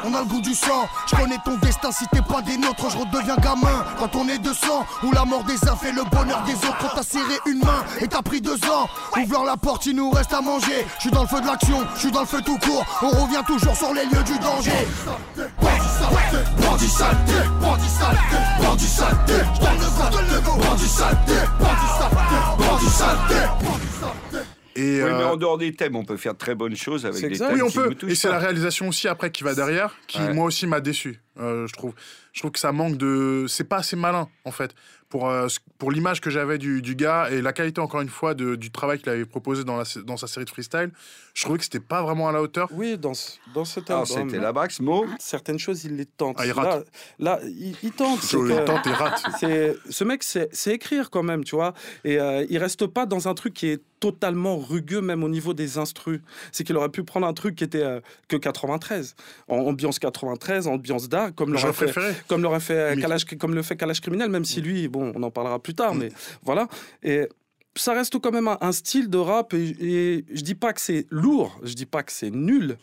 on 0.04 0.14
a 0.14 0.20
le 0.20 0.26
goût 0.26 0.42
du 0.42 0.54
sang. 0.54 0.86
Je 1.10 1.16
connais 1.16 1.38
ton 1.44 1.56
destin 1.58 1.90
si 1.90 2.04
t'es 2.12 2.20
pas 2.22 2.42
des 2.42 2.58
nôtres, 2.58 2.90
je 2.90 2.98
redeviens 2.98 3.36
gamin. 3.36 3.84
Quand 3.98 4.14
on 4.16 4.28
est 4.28 4.38
de 4.38 4.52
sang, 4.52 4.84
où 5.04 5.10
la 5.12 5.24
mort 5.24 5.44
des 5.44 5.56
uns 5.68 5.76
fait 5.76 5.92
le 5.92 6.02
bonheur 6.10 6.42
des 6.44 6.52
autres. 6.54 6.76
Quand 6.80 6.96
t'as 6.96 7.02
serré 7.02 7.34
une 7.46 7.60
main 7.60 7.82
et 8.00 8.08
t'as 8.08 8.20
pris 8.22 8.42
deux 8.42 8.56
ans, 8.66 8.88
ouvre 9.16 9.44
la 9.46 9.56
porte, 9.56 9.86
il 9.86 9.96
nous 9.96 10.10
reste 10.10 10.34
à 10.34 10.42
manger. 10.42 10.84
Je 10.96 11.00
suis 11.00 11.10
dans 11.10 11.22
le 11.22 11.28
feu 11.28 11.40
de 11.40 11.46
l'action, 11.46 11.78
je 11.94 12.00
suis 12.00 12.10
dans 12.10 12.20
le 12.20 12.26
feu 12.26 12.42
tout 12.44 12.58
court. 12.58 12.84
On 13.02 13.08
revient 13.08 13.42
toujours 13.46 13.74
sur 13.74 13.94
les 13.94 14.04
lieux 14.04 14.22
du 14.24 14.32
danger. 14.38 14.49
Bandit 14.50 14.70
saleté, 14.70 16.42
bandit 16.60 16.88
saleté, 16.88 17.32
bandit 17.60 17.88
saleté, 17.88 18.36
bandit 18.60 18.86
saleté. 18.86 19.32
J'donne 19.54 20.26
le 20.34 20.40
go, 20.44 20.56
bandit 20.56 20.88
saleté, 20.88 21.32
bandit 21.60 21.90
saleté, 21.98 22.36
bandit 22.58 22.90
saleté, 22.90 23.34
bandit 23.64 23.86
saleté. 24.00 24.48
Et, 24.76 25.02
Oui, 25.02 25.10
mais 25.10 25.22
euh, 25.22 25.28
en 25.28 25.36
dehors 25.36 25.58
des 25.58 25.72
thèmes, 25.74 25.94
on 25.96 26.04
peut 26.04 26.16
faire 26.16 26.32
de 26.34 26.38
très 26.38 26.54
bonnes 26.54 26.76
choses 26.76 27.06
avec 27.06 27.20
des 27.20 27.26
exact. 27.28 27.48
thèmes 27.48 27.56
oui, 27.56 27.62
on 27.62 27.68
qui 27.68 27.78
peut. 27.94 28.08
Et 28.10 28.14
c'est 28.16 28.28
la 28.28 28.38
réalisation 28.38 28.88
aussi 28.88 29.06
après 29.08 29.30
qui 29.30 29.44
va 29.44 29.54
derrière, 29.54 29.94
qui 30.08 30.18
Ouais. 30.20 30.32
moi 30.34 30.46
aussi 30.46 30.66
m'a 30.66 30.80
déçu. 30.80 31.20
euh, 31.38 31.66
je 31.68 31.72
trouve. 31.72 31.94
Je 32.32 32.40
trouve 32.40 32.50
que 32.52 32.58
ça 32.60 32.72
manque 32.72 32.96
de. 32.96 33.46
C'est 33.48 33.64
pas 33.64 33.78
assez 33.78 33.96
malin 33.96 34.28
en 34.44 34.50
fait 34.52 34.74
pour 35.08 35.28
euh, 35.28 35.48
pour 35.78 35.90
l'image 35.90 36.20
que 36.20 36.30
j'avais 36.30 36.58
du, 36.58 36.82
du 36.82 36.94
gars 36.94 37.28
et 37.30 37.42
la 37.42 37.52
qualité 37.52 37.80
encore 37.80 38.00
une 38.00 38.08
fois 38.08 38.34
de- 38.34 38.54
du 38.54 38.70
travail 38.70 38.98
qu'il 39.00 39.08
avait 39.08 39.24
proposé 39.24 39.64
dans 39.64 39.76
la 39.76 39.82
dans 40.04 40.16
sa 40.16 40.28
série 40.28 40.44
de 40.44 40.50
freestyle. 40.50 40.90
Je 41.34 41.42
trouvais 41.44 41.58
que 41.58 41.64
c'était 41.64 41.80
pas 41.80 42.02
vraiment 42.02 42.28
à 42.28 42.32
la 42.32 42.42
hauteur. 42.42 42.68
oui, 42.72 42.98
dans, 42.98 43.12
dans 43.54 43.64
cet 43.64 43.90
Alors, 43.90 44.02
album, 44.10 44.28
c'était 44.28 44.42
la 44.42 44.52
Bax, 44.52 44.80
mot. 44.80 45.06
certaines 45.18 45.58
choses, 45.58 45.84
il 45.84 45.96
les 45.96 46.06
tente. 46.06 46.36
Ah, 46.38 46.46
il 46.46 46.52
rate. 46.52 46.86
là, 47.18 47.38
il, 47.44 47.74
il 47.82 47.92
tente. 47.92 48.20
Je 48.22 48.36
que- 48.36 48.64
tente 48.64 48.86
et 48.86 48.90
rate. 48.92 49.22
c'est 49.40 49.76
ce 49.88 50.04
mec 50.04 50.22
c'est 50.22 50.48
c'est 50.52 50.72
écrire 50.72 51.10
quand 51.10 51.22
même 51.22 51.44
tu 51.44 51.54
vois 51.56 51.72
et 52.04 52.18
euh, 52.18 52.44
il 52.50 52.58
reste 52.58 52.86
pas 52.86 53.06
dans 53.06 53.28
un 53.28 53.34
truc 53.34 53.54
qui 53.54 53.68
est 53.68 53.82
totalement 54.00 54.56
rugueux 54.58 55.00
même 55.02 55.22
au 55.22 55.28
niveau 55.28 55.52
des 55.54 55.76
instrus 55.78 56.20
c'est 56.52 56.64
qu'il 56.64 56.76
aurait 56.76 56.88
pu 56.88 57.04
prendre 57.04 57.26
un 57.26 57.32
truc 57.34 57.54
qui 57.56 57.64
était 57.64 57.82
euh, 57.82 58.00
que 58.28 58.36
93 58.36 59.14
en 59.48 59.56
ambiance 59.58 59.98
93 59.98 60.66
ambiance 60.68 61.08
d'art 61.08 61.34
comme 61.34 61.52
l'aurait 61.52 61.72
fait 61.72 61.92
comme 62.28 62.42
l'aurait 62.42 62.60
fait 62.60 62.74
euh. 62.96 62.96
Kalash, 63.00 63.24
comme 63.38 63.54
le 63.54 63.62
fait 63.62 63.76
Kalash 63.76 64.00
criminel 64.00 64.30
même 64.30 64.44
si 64.46 64.60
lui 64.62 64.88
bon 64.88 65.12
on 65.14 65.22
en 65.22 65.30
parlera 65.30 65.58
plus 65.58 65.74
tard 65.74 65.94
Mm. 65.94 65.98
mais 65.98 66.08
voilà 66.42 66.66
et 67.02 67.28
ça 67.76 67.92
reste 67.94 68.18
quand 68.18 68.32
même 68.32 68.48
un, 68.48 68.58
un 68.60 68.72
style 68.72 69.08
de 69.08 69.18
rap 69.18 69.54
et, 69.54 69.76
et 69.80 70.24
je 70.32 70.42
dis 70.42 70.54
pas 70.54 70.72
que 70.72 70.80
c'est 70.80 71.06
lourd 71.10 71.58
je 71.62 71.74
dis 71.74 71.86
pas 71.86 72.02
que 72.02 72.12
c'est 72.12 72.30
nul 72.30 72.76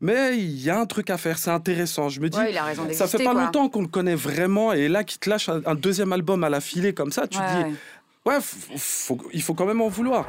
mais 0.00 0.36
il 0.36 0.60
y 0.60 0.68
a 0.70 0.78
un 0.80 0.86
truc 0.86 1.10
à 1.10 1.18
faire 1.18 1.38
c'est 1.38 1.50
intéressant 1.50 2.08
je 2.08 2.20
me 2.20 2.28
dis 2.28 2.38
Ouais, 2.38 2.52
ça 2.94 3.06
fait 3.06 3.22
pas 3.22 3.32
quoi. 3.32 3.44
longtemps 3.44 3.68
qu'on 3.68 3.82
le 3.82 3.88
connaît 3.88 4.14
vraiment 4.16 4.72
et 4.72 4.88
là 4.88 5.04
qu'il 5.04 5.18
te 5.20 5.28
lâche 5.30 5.48
un, 5.48 5.60
un 5.66 5.74
deuxième 5.74 6.12
album 6.12 6.42
à 6.44 6.50
la 6.50 6.60
filée 6.60 6.92
comme 6.94 7.12
ça, 7.12 7.26
tu 7.28 7.38
Ouais, 7.38 7.44
te 7.46 7.52
dis 7.68 7.74
ouais. 8.26 8.32
ouais, 8.34 8.40
faut- 8.40 8.76
faut- 8.78 9.28
il 9.32 9.42
faut 9.42 9.54
quand 9.54 9.66
même 9.66 9.80
en 9.82 9.88
vouloir. 9.88 10.26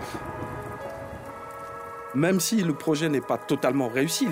Même 2.13 2.39
si 2.39 2.57
le 2.61 2.73
projet 2.75 3.09
n'est 3.09 3.21
pas 3.21 3.37
totalement 3.39 3.87
réussi. 3.87 4.27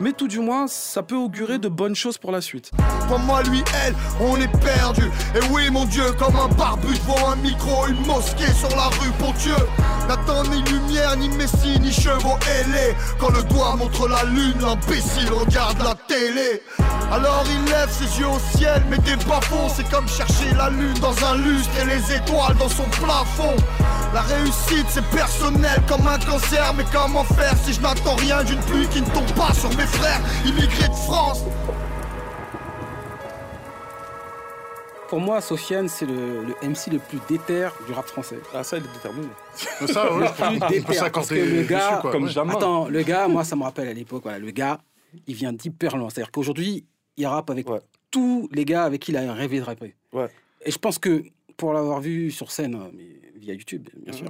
Mais 0.00 0.12
tout 0.12 0.28
du 0.28 0.38
moins, 0.38 0.66
ça 0.68 1.02
peut 1.02 1.16
augurer 1.16 1.58
de 1.58 1.68
bonnes 1.68 1.96
choses 1.96 2.18
pour 2.18 2.30
la 2.30 2.40
suite. 2.40 2.70
Toi, 3.08 3.18
moi, 3.18 3.42
lui, 3.42 3.62
elle, 3.84 3.94
on 4.20 4.36
est 4.36 4.60
perdu. 4.60 5.10
Et 5.34 5.40
oui, 5.52 5.70
mon 5.70 5.86
Dieu, 5.86 6.12
comme 6.18 6.36
un 6.36 6.48
barbu 6.48 6.94
devant 6.94 7.30
un 7.30 7.36
micro, 7.36 7.86
une 7.88 8.06
mosquée 8.06 8.52
sur 8.52 8.70
la 8.70 8.86
rue 8.86 9.10
pour 9.18 9.32
Dieu. 9.34 9.56
N'attends 10.08 10.42
ni 10.44 10.62
lumière, 10.62 11.16
ni 11.16 11.28
messie, 11.28 11.78
ni 11.80 11.92
chevaux 11.92 12.38
ailés. 12.48 12.96
Quand 13.18 13.28
le 13.28 13.42
doigt 13.42 13.76
montre 13.76 14.08
la 14.08 14.24
lune, 14.24 14.54
l'imbécile 14.60 15.30
regarde 15.30 15.76
la 15.82 15.94
télé. 16.08 16.62
Alors 17.12 17.44
il 17.46 17.70
lève 17.70 17.90
ses 17.90 18.18
yeux 18.18 18.28
au 18.28 18.38
ciel, 18.56 18.82
mais 18.88 18.96
t'es 18.98 19.16
pas 19.26 19.40
fond. 19.42 19.68
C'est 19.74 19.88
comme 19.90 20.08
chercher 20.08 20.54
la 20.56 20.70
lune 20.70 20.98
dans 21.00 21.14
un 21.26 21.36
lustre 21.36 21.70
et 21.82 21.84
les 21.84 22.16
étoiles 22.16 22.56
dans 22.56 22.70
son 22.70 22.84
plafond. 22.84 23.54
La 24.14 24.22
réussite, 24.22 24.86
c'est 24.88 25.04
personnel 25.10 25.82
comme 25.86 26.06
un 26.06 26.18
cancer, 26.18 26.72
mais 26.74 26.84
comment 26.90 27.24
faire 27.24 27.54
si 27.62 27.74
je 27.74 27.80
n'attends 27.80 28.16
rien 28.16 28.42
d'une 28.44 28.60
pluie 28.60 28.88
qui 28.88 29.02
ne 29.02 29.10
tombe 29.10 29.30
pas 29.32 29.52
sur 29.52 29.68
mes 29.76 29.86
frères? 29.86 30.20
Immigrés 30.46 30.88
de 30.88 30.94
France 30.94 31.42
Pour 35.08 35.20
moi, 35.20 35.40
Sofiane, 35.40 35.88
c'est 35.88 36.04
le, 36.04 36.44
le 36.44 36.68
MC 36.68 36.88
le 36.92 36.98
plus 36.98 37.18
déter 37.28 37.68
du 37.86 37.92
rap 37.94 38.06
français. 38.06 38.38
Ah, 38.54 38.62
ça, 38.62 38.76
il 38.76 38.84
est 38.84 38.92
déterminé. 38.92 39.28
Ça, 39.54 40.12
ouais, 40.14 40.26
Plus 40.32 40.44
on 40.44 40.58
peut 40.60 40.66
déter, 40.68 40.82
parce 41.10 41.28
que 41.30 41.34
le 41.34 41.40
dessus, 41.62 41.66
gars, 41.68 41.98
quoi. 42.02 42.12
Comme 42.12 42.24
Ouais. 42.24 42.30
jamais. 42.30 42.52
Attends, 42.52 42.88
le 42.88 43.02
gars, 43.02 43.26
moi, 43.26 43.42
ça 43.44 43.56
me 43.56 43.62
rappelle 43.62 43.88
à 43.88 43.94
l'époque, 43.94 44.22
voilà, 44.24 44.38
le 44.38 44.50
gars, 44.50 44.78
il 45.26 45.34
vient 45.34 45.52
d'hyper 45.52 45.96
loin. 45.96 46.10
C'est-à-dire 46.10 46.30
qu'aujourd'hui, 46.30 46.84
il 47.16 47.26
rappe 47.26 47.48
avec 47.50 47.68
Ouais. 47.70 47.80
tous 48.10 48.48
les 48.52 48.64
gars 48.66 48.84
avec 48.84 49.00
qui 49.02 49.12
il 49.12 49.16
a 49.16 49.32
rêvé 49.32 49.60
de 49.60 49.64
rapper. 49.64 49.94
Ouais. 50.12 50.28
Et 50.64 50.70
je 50.70 50.78
pense 50.78 50.98
que 50.98 51.22
pour 51.56 51.72
l'avoir 51.72 52.00
vu 52.00 52.30
sur 52.30 52.50
scène, 52.50 52.78
mais 52.94 53.04
via 53.38 53.54
YouTube, 53.54 53.88
bien 54.04 54.12
sûr. 54.12 54.28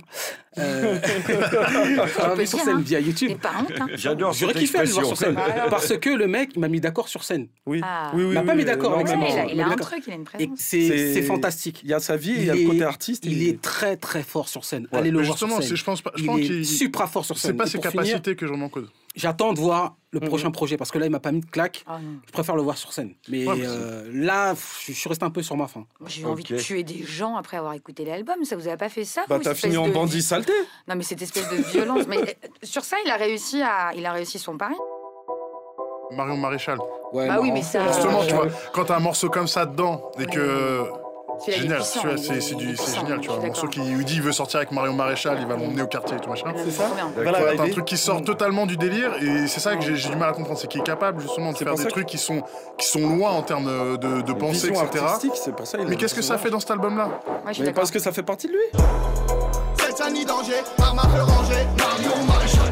Euh, 0.58 0.98
l'avoir 1.96 2.36
vu 2.36 2.46
sur 2.46 2.58
scène 2.60 2.76
hein. 2.76 2.82
via 2.84 3.00
YouTube. 3.00 3.32
Hein. 3.44 3.66
J'adore 3.94 4.32
J'aurais 4.32 4.52
cette 4.54 4.62
kiffé 4.62 4.78
le 4.78 4.84
voir 4.90 5.06
sur 5.06 5.16
scène. 5.16 5.34
Voilà. 5.34 5.68
Parce 5.68 5.96
que 5.98 6.10
le 6.10 6.26
mec 6.26 6.56
m'a 6.56 6.68
mis 6.68 6.80
d'accord 6.80 7.08
sur 7.08 7.24
scène. 7.24 7.48
Oui, 7.66 7.80
Ah. 7.82 8.12
oui, 8.14 8.22
oui. 8.24 8.28
Il 8.30 8.34
m'a 8.34 8.42
pas 8.42 8.54
mis 8.54 8.64
d'accord 8.64 8.94
avec 8.94 9.06
il 9.08 9.12
a, 9.38 9.44
il 9.52 9.60
a 9.60 9.66
un 9.68 9.76
truc, 9.76 10.02
il 10.06 10.12
a 10.12 10.16
une 10.16 10.24
présence. 10.24 10.58
c'est 10.58 11.22
fantastique. 11.22 11.80
Il 11.84 11.90
y 11.90 11.94
a 11.94 12.00
sa 12.00 12.16
vie, 12.16 12.34
il 12.36 12.44
y 12.44 12.50
a 12.50 12.54
le 12.54 12.60
est- 12.60 12.64
côté 12.66 12.82
artiste. 12.84 13.24
Il 13.24 13.46
est 13.48 13.60
très 13.60 13.96
très 13.96 14.22
fort 14.22 14.48
sur 14.48 14.64
scène. 14.64 14.86
Allez 14.92 15.10
le 15.10 15.22
voir 15.22 15.38
sur 15.38 15.48
scène. 15.48 15.62
c'est- 15.62 15.76
je 15.76 15.84
pense 15.84 16.02
pas. 16.02 16.12
Je 16.16 16.22
Il 16.22 16.26
pense 16.26 16.38
est 16.38 16.42
qu'il 16.42 16.66
supra 16.66 17.06
fort 17.06 17.24
sur 17.24 17.38
scène. 17.38 17.52
c'est 17.52 17.56
pas 17.56 17.66
ses 17.66 17.78
capacités 17.78 18.36
que 18.36 18.46
je 18.46 18.52
remets 18.52 18.64
en 18.64 18.68
cause. 18.68 18.88
J'attends 19.14 19.52
de 19.52 19.58
voir 19.58 19.96
le 20.12 20.20
Mhm. 20.20 20.28
prochain 20.28 20.50
projet 20.50 20.76
parce 20.76 20.90
que 20.90 20.98
là, 20.98 21.06
il 21.06 21.10
m'a 21.10 21.18
pas 21.20 21.32
mis 21.32 21.40
de 21.40 21.46
claque. 21.46 21.84
Ah. 21.86 21.98
Je 22.26 22.32
préfère 22.32 22.54
le 22.56 22.62
voir 22.62 22.76
sur 22.78 22.92
scène. 22.92 23.14
Mais 23.28 23.46
Ouais, 23.46 23.56
euh, 23.60 24.08
là, 24.12 24.54
je 24.86 24.92
suis 24.92 25.08
resté 25.08 25.24
un 25.24 25.30
peu 25.30 25.42
sur 25.42 25.56
ma 25.56 25.66
faim. 25.66 25.86
J'ai 26.06 26.22
eu 26.22 26.26
envie 26.26 26.44
de 26.44 26.56
tuer 26.56 26.82
des 26.84 27.02
gens 27.02 27.36
après 27.36 27.56
avoir 27.56 27.72
écouté 27.74 28.04
l'album. 28.04 28.44
Ça 28.44 28.54
vous 28.56 28.68
a 28.68 28.76
pas 28.76 28.88
fait 28.88 29.04
ça 29.04 29.24
Bah, 29.28 29.38
t'as 29.42 29.54
fini 29.54 29.76
en 29.76 29.88
de- 29.88 29.92
bandit 29.92 30.22
saleté. 30.22 30.52
Non, 30.86 30.94
mais 30.96 31.02
cette 31.02 31.20
espèce 31.22 31.48
de 31.50 31.56
violence. 31.56 32.06
mais 32.08 32.16
euh, 32.22 32.48
sur 32.62 32.84
ça, 32.84 32.96
il 33.04 33.10
a 33.10 33.16
réussi 33.16 33.60
à, 33.62 33.92
il 33.96 34.06
a 34.06 34.12
réussi 34.12 34.38
son 34.38 34.56
pari. 34.56 34.74
Marion 36.12 36.36
Maréchal. 36.38 36.78
Ouais, 37.12 37.28
Bah 37.28 37.38
oui, 37.40 37.50
mais 37.52 37.62
ça- 37.62 37.86
Justement, 37.88 38.24
tu 38.24 38.32
Euh, 38.32 38.36
vois, 38.36 38.46
quand 38.72 38.84
t'as 38.86 38.96
un 38.96 39.00
morceau 39.00 39.28
comme 39.28 39.46
ça 39.48 39.66
dedans 39.66 40.10
et 40.18 40.26
que. 40.26 40.84
Génial, 41.46 41.80
est- 41.80 42.16
c'est 42.18 42.40
c'est 42.40 42.54
du- 42.54 42.76
c'est 42.76 42.94
génial, 42.96 43.20
tu 43.20 43.28
vois. 43.28 43.38
Un 43.38 43.46
morceau 43.46 43.66
qui 43.68 43.80
lui 43.80 44.04
dit 44.04 44.14
il 44.16 44.22
veut 44.22 44.32
sortir 44.32 44.58
avec 44.58 44.72
Marion 44.72 44.92
Maréchal, 44.92 45.38
il 45.40 45.46
va 45.46 45.54
l'emmener 45.56 45.82
au 45.82 45.86
quartier 45.86 46.16
et 46.16 46.20
tout 46.20 46.28
machin. 46.30 46.52
C'est 46.64 46.70
ça 46.70 46.90
t'as 47.56 47.62
un 47.64 47.68
truc 47.70 47.84
qui 47.84 47.96
sort 47.96 48.22
totalement 48.22 48.66
du 48.66 48.76
délire 48.76 49.12
et 49.22 49.46
c'est 49.46 49.60
ça 49.60 49.76
que 49.76 49.82
j'ai 49.82 49.96
j'ai 49.96 50.08
du 50.10 50.16
mal 50.16 50.30
à 50.30 50.32
comprendre, 50.32 50.58
c'est 50.58 50.66
qu'il 50.68 50.80
est 50.80 50.84
capable 50.84 51.20
justement 51.20 51.52
de 51.52 51.56
C'est 51.56 51.64
faire 51.64 51.74
des 51.74 51.84
trucs 51.86 52.06
qui 52.06 52.18
sont, 52.18 52.42
qui 52.78 52.86
sont 52.86 53.00
loin 53.08 53.30
en 53.30 53.42
termes 53.42 53.96
de, 53.96 54.22
de 54.22 54.32
pensée, 54.32 54.68
etc. 54.68 55.04
c'est 55.34 55.54
pour 55.54 55.66
ça. 55.66 55.78
Mais 55.86 55.96
qu'est-ce 55.96 56.14
que 56.14 56.22
ça 56.22 56.38
fait 56.38 56.50
dans 56.50 56.60
cet 56.60 56.70
album-là? 56.72 57.20
D'accord. 57.44 57.74
parce 57.74 57.90
que 57.90 57.98
ça 57.98 58.12
fait 58.12 58.22
partie 58.22 58.46
de 58.48 58.52
lui. 58.52 58.82
C'est 59.76 60.24
danger, 60.24 60.62
Marion 60.78 62.24
Maréchal. 62.26 62.70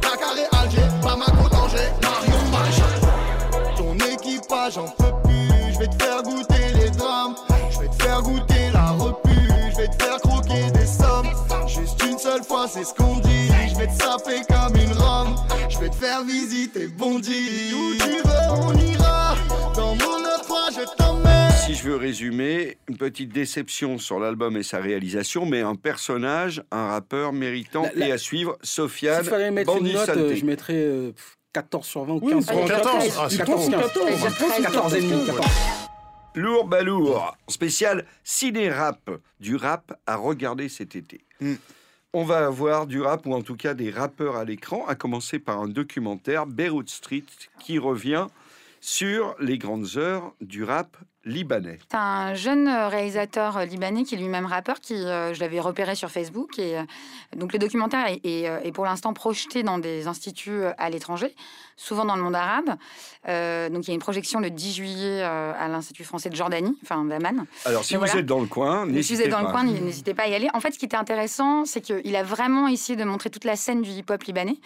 Dakar 0.00 0.34
et 0.36 0.56
Alger, 0.56 0.82
Bamako 1.02 1.48
danger, 1.48 1.88
Marion 2.00 2.50
Maréchal. 2.50 3.74
Ton 3.76 3.94
équipage 4.06 4.78
en 4.78 4.84
peut 4.84 5.11
seule 12.32 12.44
fois, 12.44 12.66
c'est 12.68 12.84
ce 12.84 12.94
qu'on 12.94 13.18
dit. 13.18 13.48
Je 13.70 13.76
vais 13.78 13.86
te 13.86 14.02
saper 14.02 14.40
comme 14.48 14.76
une 14.76 14.92
rome. 14.92 15.36
Je 15.68 15.78
vais 15.78 15.88
te 15.90 15.94
faire 15.94 16.22
visiter 16.24 16.86
Bondy. 16.86 17.72
Où 17.74 17.94
tu 17.94 18.10
veux, 18.10 18.50
on 18.50 18.74
ira? 18.74 19.34
Dans 19.74 19.94
mon 19.96 20.18
9 20.20 20.40
je 20.74 20.96
t'emmène. 20.96 21.50
Si 21.66 21.74
je 21.74 21.84
veux 21.84 21.96
résumer, 21.96 22.78
une 22.88 22.96
petite 22.96 23.32
déception 23.32 23.98
sur 23.98 24.18
l'album 24.18 24.56
et 24.56 24.62
sa 24.62 24.78
réalisation, 24.78 25.44
mais 25.46 25.60
un 25.60 25.74
personnage, 25.74 26.62
un 26.70 26.88
rappeur 26.88 27.32
méritant 27.32 27.82
La- 27.82 27.92
la- 27.94 28.08
et 28.08 28.12
à 28.12 28.18
suivre, 28.18 28.56
Sofiane, 28.62 29.22
S'il 29.22 29.30
fallait 29.30 29.50
mettre 29.50 29.72
Bandit 29.72 29.90
une 29.90 29.96
note, 29.96 30.08
euh, 30.08 30.34
je 30.34 30.44
mettrais 30.44 30.74
euh, 30.76 31.12
14 31.52 31.86
sur 31.86 32.04
20 32.04 32.14
ou 32.14 32.20
Oui, 32.22 32.32
15 32.32 32.44
sur 32.46 32.54
prends 32.54 32.62
20. 32.66 32.68
14, 32.68 33.04
14. 33.04 33.18
ah, 33.20 33.26
c'est 33.30 33.36
14, 33.38 33.60
trop. 33.62 33.70
15. 33.70 33.80
14. 33.92 34.08
C'est-à-dire 34.08 34.36
13, 34.36 34.62
14 34.62 34.94
et 34.94 35.00
demi, 35.02 35.26
14. 35.26 35.46
Lourd 36.34 36.66
balourd, 36.66 37.36
spécial 37.48 38.06
ciné-rap, 38.24 39.10
du 39.38 39.56
rap 39.56 39.92
à 40.06 40.16
regarder 40.16 40.70
cet 40.70 40.96
été. 40.96 41.20
Mm. 41.40 41.54
On 42.14 42.24
va 42.24 42.44
avoir 42.44 42.86
du 42.86 43.00
rap, 43.00 43.24
ou 43.24 43.32
en 43.32 43.40
tout 43.40 43.56
cas 43.56 43.72
des 43.72 43.90
rappeurs 43.90 44.36
à 44.36 44.44
l'écran, 44.44 44.84
à 44.86 44.94
commencer 44.94 45.38
par 45.38 45.58
un 45.58 45.66
documentaire, 45.66 46.44
Beirut 46.44 46.86
Street, 46.88 47.24
qui 47.58 47.78
revient 47.78 48.26
sur 48.82 49.34
les 49.40 49.56
grandes 49.56 49.96
heures 49.96 50.34
du 50.42 50.62
rap 50.62 50.94
libanais. 51.24 51.78
C'est 51.90 51.96
un 51.96 52.34
jeune 52.34 52.68
réalisateur 52.68 53.64
libanais 53.64 54.02
qui 54.02 54.16
est 54.16 54.18
lui-même 54.18 54.44
rappeur, 54.44 54.80
qui 54.80 54.94
euh, 54.94 55.32
je 55.32 55.40
l'avais 55.40 55.60
repéré 55.60 55.94
sur 55.94 56.10
Facebook. 56.10 56.58
Et 56.58 56.78
euh, 56.78 56.82
donc 57.36 57.52
le 57.52 57.58
documentaire 57.58 58.06
euh, 58.08 58.60
est 58.60 58.72
pour 58.72 58.84
l'instant 58.84 59.14
projeté 59.14 59.62
dans 59.62 59.78
des 59.78 60.06
instituts 60.06 60.64
à 60.78 60.90
l'étranger, 60.90 61.34
souvent 61.76 62.04
dans 62.04 62.16
le 62.16 62.22
monde 62.22 62.34
arabe. 62.34 62.76
Euh, 63.28 63.68
donc 63.68 63.84
il 63.84 63.88
y 63.88 63.90
a 63.92 63.94
une 63.94 64.00
projection 64.00 64.40
le 64.40 64.50
10 64.50 64.74
juillet 64.74 65.22
euh, 65.22 65.52
à 65.58 65.68
l'Institut 65.68 66.04
français 66.04 66.28
de 66.30 66.36
Jordanie, 66.36 66.76
enfin 66.82 67.04
d'Amman. 67.04 67.44
Alors, 67.64 67.84
si 67.84 67.94
Mais 67.94 67.98
vous 68.00 68.04
voilà. 68.06 68.20
êtes 68.20 68.26
dans 68.26 68.40
le 68.40 68.46
coin, 68.46 68.82
Si 68.82 68.88
vous 68.88 68.94
n'hésitez 68.94 69.24
êtes 69.24 69.30
dans 69.30 69.38
pas. 69.38 69.46
le 69.46 69.50
coin, 69.52 69.64
n'hésitez 69.64 70.14
pas 70.14 70.24
à 70.24 70.28
y 70.28 70.34
aller. 70.34 70.48
En 70.54 70.60
fait, 70.60 70.72
ce 70.72 70.78
qui 70.78 70.84
était 70.84 70.96
intéressant, 70.96 71.64
c'est 71.64 71.80
qu'il 71.80 72.16
a 72.16 72.22
vraiment 72.22 72.68
essayé 72.68 72.96
de 72.96 73.04
montrer 73.04 73.30
toute 73.30 73.44
la 73.44 73.56
scène 73.56 73.82
du 73.82 73.90
hip-hop 73.90 74.22
libanais, 74.24 74.56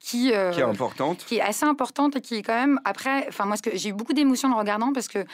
qui, 0.00 0.32
euh, 0.32 0.50
qui 0.52 0.60
est 0.60 0.64
importante. 0.64 1.24
qui 1.26 1.36
est 1.36 1.40
assez 1.40 1.64
importante 1.64 2.16
et 2.16 2.20
qui 2.20 2.36
est 2.36 2.42
quand 2.42 2.54
même 2.54 2.78
après 2.84 3.24
enfin 3.28 3.46
moi 3.46 3.56
ce 3.56 3.62
que 3.62 3.70
j'ai 3.74 3.88
eu 3.88 3.92
beaucoup 3.94 4.12
d'émotions 4.12 4.48
en 4.48 4.52
le 4.52 4.58
regardant 4.58 4.92
parce 4.92 5.08
que 5.08 5.24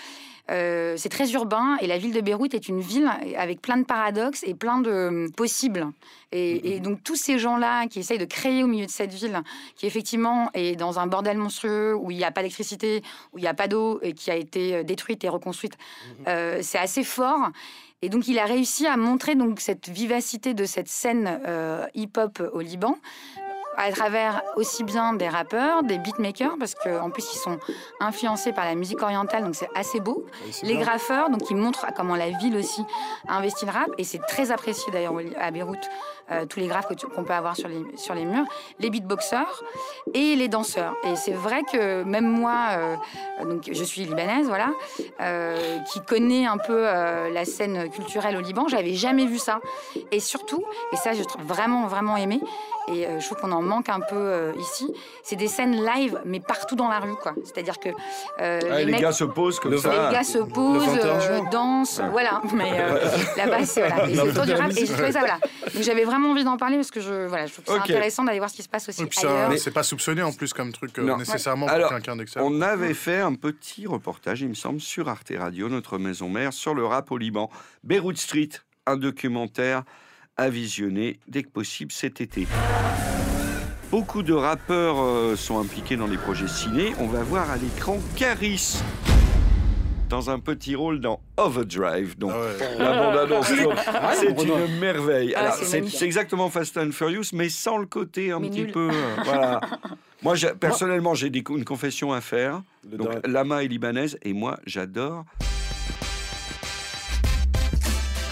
euh, 0.51 0.95
c'est 0.97 1.09
très 1.09 1.31
urbain 1.33 1.77
et 1.81 1.87
la 1.89 1.99
ville 1.99 2.13
de 2.13 2.21
Beyrouth 2.21 2.55
est 2.55 2.69
une 2.69 2.81
ville 2.81 3.09
avec 3.37 3.61
plein 3.61 3.77
de 3.77 3.85
paradoxes 3.85 4.43
et 4.45 4.55
plein 4.55 4.79
de 4.81 4.91
euh, 4.91 5.29
possibles 5.37 5.89
et, 6.33 6.75
et 6.77 6.81
donc 6.81 7.03
tous 7.03 7.17
ces 7.17 7.39
gens 7.41 7.57
là 7.57 7.87
qui 7.89 7.99
essayent 7.99 8.19
de 8.19 8.25
créer 8.25 8.63
au 8.63 8.69
milieu 8.69 8.87
de 8.87 8.91
cette 8.91 9.13
ville 9.13 9.41
qui 9.77 9.87
effectivement 9.87 10.51
est 10.55 10.77
dans 10.77 11.01
un 11.01 11.07
bordel 11.21 11.39
monstrueux 11.39 11.95
où 11.95 12.11
il 12.11 12.17
n'y 12.17 12.25
a 12.25 12.31
pas 12.31 12.41
d'électricité 12.41 13.03
où 13.33 13.39
il 13.39 13.43
n'y 13.43 13.49
a 13.49 13.55
pas 13.55 13.69
d'eau 13.69 14.01
et 14.03 14.15
qui 14.15 14.31
a 14.31 14.37
été 14.37 14.77
euh, 14.77 14.83
détruite 14.83 15.23
et 15.25 15.29
reconstruite. 15.29 15.77
Euh, 16.27 16.61
c'est 16.63 16.79
assez 16.79 17.05
fort. 17.05 17.51
Et 18.03 18.09
donc 18.09 18.27
il 18.29 18.39
a 18.39 18.47
réussi 18.47 18.87
à 18.87 18.97
montrer 18.97 19.35
donc 19.35 19.61
cette 19.61 19.91
vivacité 19.91 20.55
de 20.55 20.65
cette 20.65 20.89
scène 20.89 21.41
euh, 21.47 21.87
hip-hop 21.95 22.43
au 22.55 22.61
Liban 22.61 22.97
à 23.77 23.91
travers 23.93 24.43
aussi 24.57 24.85
bien 24.85 25.15
des 25.15 25.29
rappeurs, 25.29 25.83
des 25.83 25.97
beatmakers, 25.97 26.57
parce 26.59 26.75
qu'en 26.75 27.11
plus 27.11 27.25
ils 27.33 27.39
sont 27.39 27.59
influencés 28.01 28.53
par 28.53 28.67
la 28.67 28.75
musique 28.75 29.03
orientale, 29.03 29.45
donc 29.45 29.55
c'est 29.55 29.71
assez 29.75 30.01
beau. 30.01 30.27
Les 30.63 30.77
graffeurs, 30.77 31.31
donc 31.31 31.45
qui 31.45 31.55
montrent 31.55 31.87
comment 31.97 32.17
la 32.17 32.31
ville 32.31 32.57
aussi 32.57 32.83
a 33.27 33.39
investi 33.39 33.65
le 33.65 33.71
rap, 33.71 33.89
et 33.97 34.05
c'est 34.05 34.19
très 34.19 34.51
apprécié 34.51 34.93
d'ailleurs 34.93 35.15
à 35.39 35.51
Beyrouth, 35.51 35.89
euh, 36.31 36.47
tous 36.47 36.61
les 36.61 36.69
graphes 36.69 36.87
qu'on 37.15 37.25
peut 37.25 37.33
avoir 37.33 37.57
sur 37.57 37.69
les, 37.69 37.83
sur 37.97 38.15
les 38.15 38.25
murs, 38.25 38.45
les 38.79 38.89
beatboxers 38.89 39.63
et 40.15 40.37
les 40.37 40.47
danseurs. 40.47 40.95
Et 41.05 41.17
c'est 41.17 41.33
vrai 41.33 41.63
que 41.71 42.05
même 42.05 42.29
moi, 42.29 42.55
euh, 42.71 42.97
donc 43.45 43.69
je 43.73 43.85
suis 43.85 44.03
libanaise, 44.03 44.47
voilà, 44.47 44.71
euh, 45.21 45.79
qui 45.93 46.01
connaît 46.01 46.47
un 46.47 46.59
peu 46.59 46.83
la 46.83 47.45
scène 47.45 47.91
culturelle 47.91 48.37
au 48.37 48.41
Liban, 48.41 48.69
j'avais 48.69 48.95
jamais 48.95 49.27
vu 49.27 49.39
ça. 49.39 49.61
Et 50.13 50.21
surtout, 50.21 50.65
et 50.93 50.97
ça 50.97 51.11
trouve 51.27 51.45
vraiment 51.45 51.87
vraiment 51.87 52.17
aimé, 52.17 52.41
et 52.89 53.07
je 53.19 53.25
trouve 53.27 53.39
qu'on 53.39 53.53
en 53.53 53.63
manque 53.63 53.89
un 53.89 54.01
peu 54.01 54.53
ici, 54.59 54.93
c'est 55.23 55.37
des 55.37 55.49
scènes 55.49 55.85
live, 55.85 56.21
mais 56.25 56.41
partout 56.41 56.77
dans 56.77 56.89
la 56.89 56.99
rue, 56.99 57.15
quoi. 57.17 57.35
C'est-à-dire 57.45 57.79
que 57.79 57.91
Ah, 58.39 58.59
les, 58.79 58.87
mecs- 58.87 59.01
gars 59.01 59.13
se 59.13 59.25
posent 59.25 59.61
comme 59.61 59.77
ça. 59.79 59.91
les 59.91 60.13
gars 60.13 60.25
se 60.25 60.39
posent, 60.39 60.87
21 60.87 61.21
juin. 61.21 61.51
dansent, 61.51 62.01
voilà. 62.11 62.41
Mais 62.55 62.71
là-bas, 63.37 63.65
c'est 63.65 63.87
voilà. 63.87 64.09
Et 64.09 64.15
trop 64.33 64.45
du 64.45 64.53
mais 64.53 64.59
rap. 64.59 64.71
Et 64.71 64.87
ça, 64.87 65.19
voilà. 65.21 65.39
Donc 65.75 65.83
j'avais 65.83 66.05
vraiment 66.05 66.20
envie 66.29 66.45
d'en 66.45 66.57
parler 66.57 66.77
parce 66.77 66.91
que 66.91 67.01
je, 67.01 67.27
voilà, 67.27 67.47
je 67.47 67.53
trouve 67.53 67.65
que 67.65 67.73
c'est 67.73 67.79
intéressant 67.79 68.25
d'aller 68.25 68.39
voir 68.39 68.51
ce 68.51 68.57
qui 68.57 68.63
se 68.63 68.69
passe 68.69 68.89
aussi 68.89 69.03
ailleurs. 69.03 69.53
c'est 69.59 69.71
pas 69.71 69.83
soupçonné 69.83 70.23
en 70.23 70.33
plus 70.33 70.53
comme 70.53 70.73
truc 70.73 70.99
euh, 70.99 71.17
nécessairement 71.17 71.67
pour 71.67 71.89
quelqu'un 71.89 72.17
d'excellent. 72.17 72.47
On 72.47 72.61
avait 72.61 72.95
fait 72.95 73.21
un 73.21 73.35
petit 73.35 73.87
reportage, 73.87 74.41
il 74.43 74.49
me 74.49 74.55
semble, 74.55 74.81
sur 74.81 75.09
Arte 75.09 75.33
Radio, 75.37 75.69
notre 75.69 75.99
maison 75.99 76.29
mère, 76.29 76.53
sur 76.53 76.75
le 76.75 76.85
rap 76.85 77.11
au 77.11 77.19
Liban. 77.19 77.51
Beirut 77.85 78.17
Street, 78.17 78.51
un 78.87 78.97
documentaire 78.97 79.83
à 80.37 80.49
visionner 80.49 81.21
dès 81.29 81.43
que 81.43 81.51
possible 81.51 81.93
cet 81.93 82.21
été. 82.21 82.47
Beaucoup 83.91 84.23
de 84.23 84.33
rappeurs 84.33 85.01
euh, 85.01 85.35
sont 85.37 85.59
impliqués 85.59 85.97
dans 85.97 86.07
les 86.07 86.17
projets 86.17 86.47
ciné. 86.47 86.93
On 87.01 87.09
va 87.09 87.23
voir 87.23 87.51
à 87.51 87.57
l'écran 87.57 87.99
Caris 88.17 88.79
dans 90.11 90.29
un 90.29 90.41
petit 90.41 90.75
rôle 90.75 91.01
dans 91.01 91.21
Overdrive. 91.37 92.19
Donc, 92.19 92.33
Ah 92.35 92.41
ouais. 92.41 92.79
la 92.85 92.93
bande-annonce, 92.99 93.47
tourne. 93.49 93.77
c'est 94.15 94.43
une 94.43 94.79
merveille. 94.81 95.33
Ah, 95.37 95.41
Alors, 95.41 95.55
c'est 95.55 96.03
exactement 96.05 96.51
Fast 96.51 96.77
and 96.77 96.91
Furious, 96.93 97.27
mais 97.33 97.49
sans 97.49 97.79
le 97.79 97.87
côté 97.87 98.33
un 98.33 98.41
Mais 98.41 98.49
petit 98.51 98.63
nul. 98.63 98.73
peu. 98.73 98.91
euh, 98.93 99.17
voilà. 99.25 99.61
Moi, 100.23 100.35
personnellement, 100.59 101.15
j'ai 101.15 101.31
des- 101.31 101.45
une 101.49 101.65
confession 101.65 102.13
à 102.13 102.21
faire. 102.21 102.61
Le 102.91 102.99
Donc, 102.99 103.27
Lama 103.27 103.63
est 103.65 103.69
libanaise 103.69 104.19
et 104.23 104.33
moi, 104.33 104.59
j'adore 104.67 105.25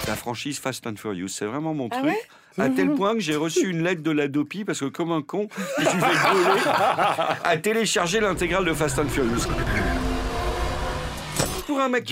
la 0.07 0.15
franchise 0.15 0.59
Fast 0.59 0.85
and 0.87 0.95
Furious. 0.97 1.27
C'est 1.29 1.45
vraiment 1.45 1.73
mon 1.73 1.87
Ah 1.91 1.99
truc. 2.01 2.13
à 2.57 2.67
tel 2.69 2.89
point 2.95 3.13
que 3.13 3.19
j'ai 3.19 3.35
reçu 3.35 3.69
une 3.69 3.83
lettre 3.83 4.01
de 4.03 4.11
la 4.11 4.27
Dopi 4.27 4.65
parce 4.65 4.79
que, 4.79 4.85
comme 4.85 5.11
un 5.11 5.21
con, 5.21 5.47
je 5.77 5.85
suis 5.87 5.97
fait 5.99 6.69
à 7.43 7.57
télécharger 7.57 8.19
l'intégrale 8.19 8.65
de 8.65 8.73
Fast 8.73 8.99
and 8.99 9.07
Furious. 9.09 9.47
Pour 11.79 11.85
un 11.85 11.89
mec 11.89 12.03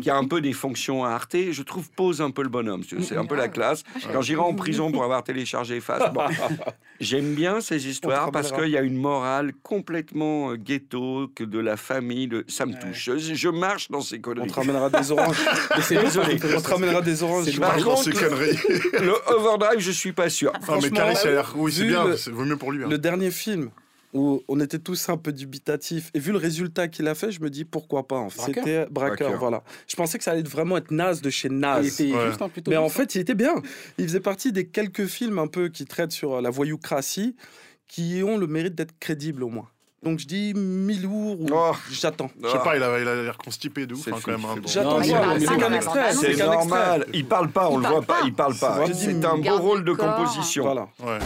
qui, 0.00 0.10
a 0.10 0.16
un 0.16 0.24
peu 0.24 0.40
des 0.40 0.52
fonctions 0.52 1.04
à 1.04 1.10
Arte, 1.10 1.36
je 1.52 1.62
trouve 1.62 1.88
pose 1.92 2.20
un 2.20 2.32
peu 2.32 2.42
le 2.42 2.48
bonhomme. 2.48 2.82
C'est 3.02 3.16
un 3.16 3.24
peu 3.24 3.36
la 3.36 3.46
classe. 3.48 3.84
Quand 4.12 4.20
j'irai 4.20 4.40
en 4.40 4.54
prison 4.54 4.90
pour 4.90 5.04
avoir 5.04 5.22
téléchargé 5.22 5.80
Face, 5.80 6.12
bon, 6.12 6.22
j'aime 7.00 7.34
bien 7.34 7.60
ces 7.60 7.86
histoires 7.86 8.32
parce 8.32 8.50
qu'il 8.50 8.68
y 8.68 8.76
a 8.76 8.82
une 8.82 8.96
morale 8.96 9.52
complètement 9.62 10.50
euh, 10.50 10.56
ghetto, 10.56 11.28
que 11.34 11.44
de 11.44 11.58
la 11.60 11.76
famille, 11.76 12.26
de... 12.26 12.44
ça 12.48 12.66
me 12.66 12.72
touche. 12.72 13.10
Je, 13.16 13.34
je 13.34 13.48
marche 13.48 13.90
dans 13.90 14.00
ces 14.00 14.16
On 14.16 14.20
conneries. 14.22 14.48
te 14.48 14.54
ramènera 14.54 14.90
des 14.90 15.12
oranges. 15.12 15.38
Mais 15.76 15.82
c'est 15.82 15.96
Désolé. 16.02 16.38
On 16.56 16.60
te 16.60 16.68
ramènera 16.68 17.00
des 17.00 17.22
oranges. 17.22 17.56
Par 17.60 17.70
Marche 17.70 17.84
dans 17.84 17.96
ces 17.96 18.10
conneries. 18.12 18.58
le 18.92 19.14
overdrive, 19.34 19.78
je 19.78 19.90
suis 19.92 20.12
pas 20.12 20.28
sûr. 20.28 20.52
Non, 20.52 20.58
mais 20.60 20.66
Franchement, 20.66 20.96
Caris, 20.96 21.16
il 21.22 21.28
a 21.28 21.30
l'air. 21.32 21.52
Oui, 21.56 21.72
c'est 21.72 21.84
bien. 21.84 22.04
Vaut 22.32 22.44
mieux 22.44 22.56
pour 22.56 22.72
lui. 22.72 22.82
hein. 22.84 22.88
Le 22.90 22.98
dernier 22.98 23.30
film 23.30 23.70
où 24.16 24.42
on 24.48 24.60
était 24.60 24.78
tous 24.78 25.08
un 25.08 25.16
peu 25.16 25.32
dubitatifs 25.32 26.10
et 26.14 26.18
vu 26.18 26.32
le 26.32 26.38
résultat 26.38 26.88
qu'il 26.88 27.06
a 27.08 27.14
fait, 27.14 27.30
je 27.30 27.40
me 27.40 27.50
dis 27.50 27.64
pourquoi 27.64 28.06
pas. 28.08 28.16
en 28.16 28.30
fait. 28.30 28.42
C'était 28.46 28.86
braqueur, 28.90 29.16
Braqueur. 29.28 29.38
voilà. 29.38 29.62
Je 29.86 29.94
pensais 29.96 30.18
que 30.18 30.24
ça 30.24 30.32
allait 30.32 30.42
vraiment 30.42 30.76
être 30.76 30.90
naze 30.90 31.20
de 31.22 31.30
chez 31.30 31.48
Il 31.48 31.58
naze. 31.58 32.00
était 32.00 32.12
Ouais. 32.14 32.26
juste 32.28 32.42
un 32.42 32.48
plutôt. 32.48 32.70
Mais 32.70 32.76
en 32.76 32.88
fait, 32.88 33.14
il 33.14 33.20
était 33.20 33.34
bien. 33.34 33.54
Il 33.98 34.06
faisait 34.06 34.20
partie 34.20 34.52
des 34.52 34.66
quelques 34.68 35.06
films 35.06 35.38
un 35.38 35.46
peu 35.46 35.68
qui 35.68 35.84
traitent 35.84 36.12
sur 36.12 36.40
la 36.40 36.50
voyoucratie, 36.50 37.36
qui 37.88 38.22
ont 38.24 38.38
le 38.38 38.46
mérite 38.46 38.74
d'être 38.74 38.98
crédibles 38.98 39.42
au 39.44 39.48
moins. 39.48 39.68
Donc 40.02 40.18
je 40.20 40.26
dis 40.26 40.52
Milour 40.54 41.40
ou 41.40 41.46
Oh. 41.52 41.72
j'attends. 41.90 42.30
Je 42.42 42.48
sais 42.48 42.58
pas, 42.58 42.76
il 42.76 42.82
a 42.82 42.98
l'air 43.22 43.38
constipé 43.38 43.86
de 43.86 43.94
ouf 43.94 44.04
C'est 44.04 44.12
hein, 44.12 44.18
quand 44.22 44.30
même. 44.32 44.62
J'attends 44.66 45.02
C'est 45.02 45.58
qu'un 45.58 45.72
extrait. 45.72 46.12
C'est 46.14 46.36
normal. 46.36 47.06
Il 47.12 47.26
parle 47.26 47.48
pas, 47.50 47.68
on 47.70 47.80
Il 47.80 47.82
le 47.82 47.88
voit 47.88 48.02
pas. 48.02 48.20
pas. 48.20 48.26
Il 48.26 48.32
parle 48.34 48.54
pas. 48.56 48.84
C'est 48.92 49.24
un 49.24 49.38
beau 49.38 49.58
rôle 49.58 49.84
de 49.84 49.92
corps. 49.92 50.16
composition. 50.16 50.62
Voilà. 50.64 50.88
Ouais. 51.02 51.18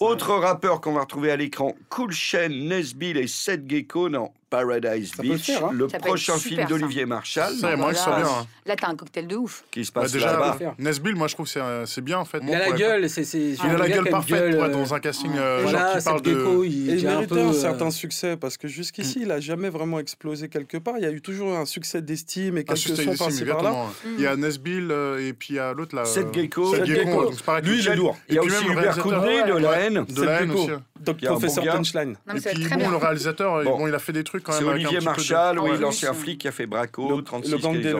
Autre 0.00 0.36
rappeur 0.36 0.80
qu'on 0.80 0.92
va 0.92 1.00
retrouver 1.00 1.32
à 1.32 1.36
l'écran, 1.36 1.74
Cool 1.88 2.12
Chain, 2.12 2.50
Nesbill 2.50 3.16
et 3.16 3.26
Seth 3.26 3.68
Gecko 3.68 4.08
dans 4.08 4.32
Paradise 4.50 5.12
Ça 5.16 5.22
Beach, 5.22 5.46
faire, 5.46 5.66
hein. 5.66 5.70
le 5.72 5.88
Ça 5.88 5.98
prochain 5.98 6.36
film 6.38 6.64
d'Olivier 6.66 7.04
Marshall, 7.06 7.52
Ça, 7.54 7.76
moi, 7.76 7.92
je 7.92 7.98
sais 7.98 8.04
bien. 8.06 8.26
hein. 8.26 8.46
Là, 8.66 8.76
t'as 8.76 8.88
un 8.88 8.96
cocktail 8.96 9.26
de 9.26 9.36
ouf. 9.36 9.64
qui 9.70 9.84
se 9.84 9.92
Bah, 9.92 10.02
passe 10.02 10.12
déjà, 10.12 10.32
là-bas. 10.32 10.54
faire. 10.58 10.74
Nesbill, 10.78 11.14
moi, 11.16 11.28
je 11.28 11.34
trouve 11.34 11.46
que 11.46 11.52
c'est, 11.52 11.60
euh, 11.60 11.86
c'est 11.86 12.00
bien 12.02 12.18
en 12.18 12.24
fait. 12.24 12.38
Il 12.42 12.54
a 12.54 12.58
la 12.70 12.72
gueule, 12.72 13.08
c'est. 13.10 13.24
c'est- 13.24 13.52
Il 13.52 13.60
a 13.70 13.76
la 13.76 13.88
gueule 13.88 14.08
parfaite 14.08 14.54
ouais, 14.54 14.60
euh, 14.62 14.68
dans 14.68 14.94
un 14.94 15.00
casting 15.00 15.30
euh, 15.36 15.66
genre 15.68 15.92
qui 15.98 16.04
parle 16.04 16.22
de. 16.22 16.30
gecko, 16.38 16.64
il 16.64 16.86
déjà 16.86 17.10
un 17.10 17.14
méritait 17.16 17.34
peu. 17.34 17.40
un 17.40 17.48
euh, 17.48 17.52
certain 17.52 17.90
succès 17.90 18.36
parce 18.36 18.56
que 18.56 18.68
jusqu'ici, 18.68 19.20
il 19.22 19.30
a 19.32 19.40
jamais 19.40 19.68
vraiment 19.68 19.98
explosé 20.00 20.48
quelque 20.48 20.76
part. 20.78 20.94
Il 20.98 21.02
y 21.02 21.06
a 21.06 21.10
eu 21.10 21.20
toujours 21.20 21.54
un 21.56 21.64
succès 21.66 22.00
d'estime 22.02 22.58
et 22.58 22.64
Ah, 22.68 22.74
quelques 22.74 22.96
sons 23.02 23.16
par-ci 23.16 23.44
par-là. 23.44 23.74
Il 24.16 24.20
y 24.22 24.26
a 24.26 24.36
Nesbill 24.36 24.88
euh, 24.90 25.26
et 25.28 25.32
puis 25.32 25.48
il 25.50 25.56
y 25.56 25.58
a 25.58 25.72
l'autre 25.72 25.94
là. 25.94 26.04
Seth 26.04 26.26
euh, 26.28 26.32
Gecko. 26.32 26.74
Lui, 26.76 27.80
il 27.80 27.88
est 27.88 27.96
lourd. 27.96 28.16
Il 28.28 28.34
y 28.34 28.38
a 28.38 28.42
aussi 28.42 28.64
Hubert. 28.66 28.98
Koundé 28.98 29.42
de 29.46 29.52
Ouais. 29.52 29.60
la 29.60 29.72
haine. 29.80 30.04
De 30.08 30.22
la 30.22 30.40
haine 30.40 30.50
Gecko. 30.50 30.62
aussi. 30.64 30.72
Donc, 31.00 31.20
bon 31.20 31.26
professeur 31.28 31.64
gars. 31.64 31.72
Punchline. 31.72 32.16
Non, 32.26 32.34
mais 32.34 32.38
Et 32.40 32.54
puis 32.54 32.68
bon, 32.76 32.90
le 32.90 32.96
réalisateur, 32.96 33.64
Bon. 33.64 33.78
bon, 33.78 33.86
il 33.88 33.94
a 33.94 33.98
fait 33.98 34.12
des 34.12 34.24
trucs 34.24 34.42
quand 34.42 34.52
même. 34.52 34.60
C'est 34.62 34.68
avec 34.68 34.84
un 34.84 34.88
Olivier 34.88 34.98
petit 34.98 35.06
peu 35.06 35.12
de- 35.24 35.32
Marshall, 35.32 35.58
oui, 35.60 35.70
Ouais. 35.70 35.78
l'ancien 35.78 36.12
flic 36.14 36.40
qui 36.40 36.48
a 36.48 36.52
fait 36.52 36.66
Braco, 36.66 37.16
Le, 37.16 37.22
36 37.22 37.50
le 37.50 37.58
gang 37.58 37.80
des. 37.80 37.92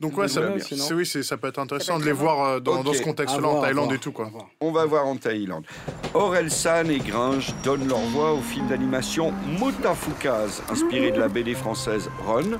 Donc 0.00 0.16
ouais, 0.18 0.28
Ça 0.28 0.40
oui, 0.94 1.06
c'est- 1.06 1.22
ça 1.22 1.36
peut 1.36 1.48
être 1.48 1.58
intéressant 1.58 1.98
de 1.98 2.04
les 2.04 2.12
voir 2.12 2.44
euh, 2.44 2.60
dans, 2.60 2.82
ce 2.92 3.02
contexte-là, 3.02 3.48
en 3.48 3.60
Thaïlande 3.62 3.92
et 3.92 3.98
tout 3.98 4.12
quoi. 4.12 4.30
On 4.60 4.72
va 4.72 4.84
voir 4.84 5.06
en 5.06 5.16
Thaïlande. 5.16 5.64
Aurel 6.14 6.50
San 6.50 6.90
et 6.90 6.98
Gringe 6.98 7.54
donnent 7.64 7.88
leur 7.88 7.98
voix 8.00 8.32
au 8.32 8.40
film 8.40 8.68
d'animation 8.68 9.32
Mutafukaz, 9.60 10.62
inspiré 10.70 11.10
de 11.10 11.18
la 11.20 11.28
BD 11.28 11.54
française 11.54 12.08
Ron. 12.26 12.58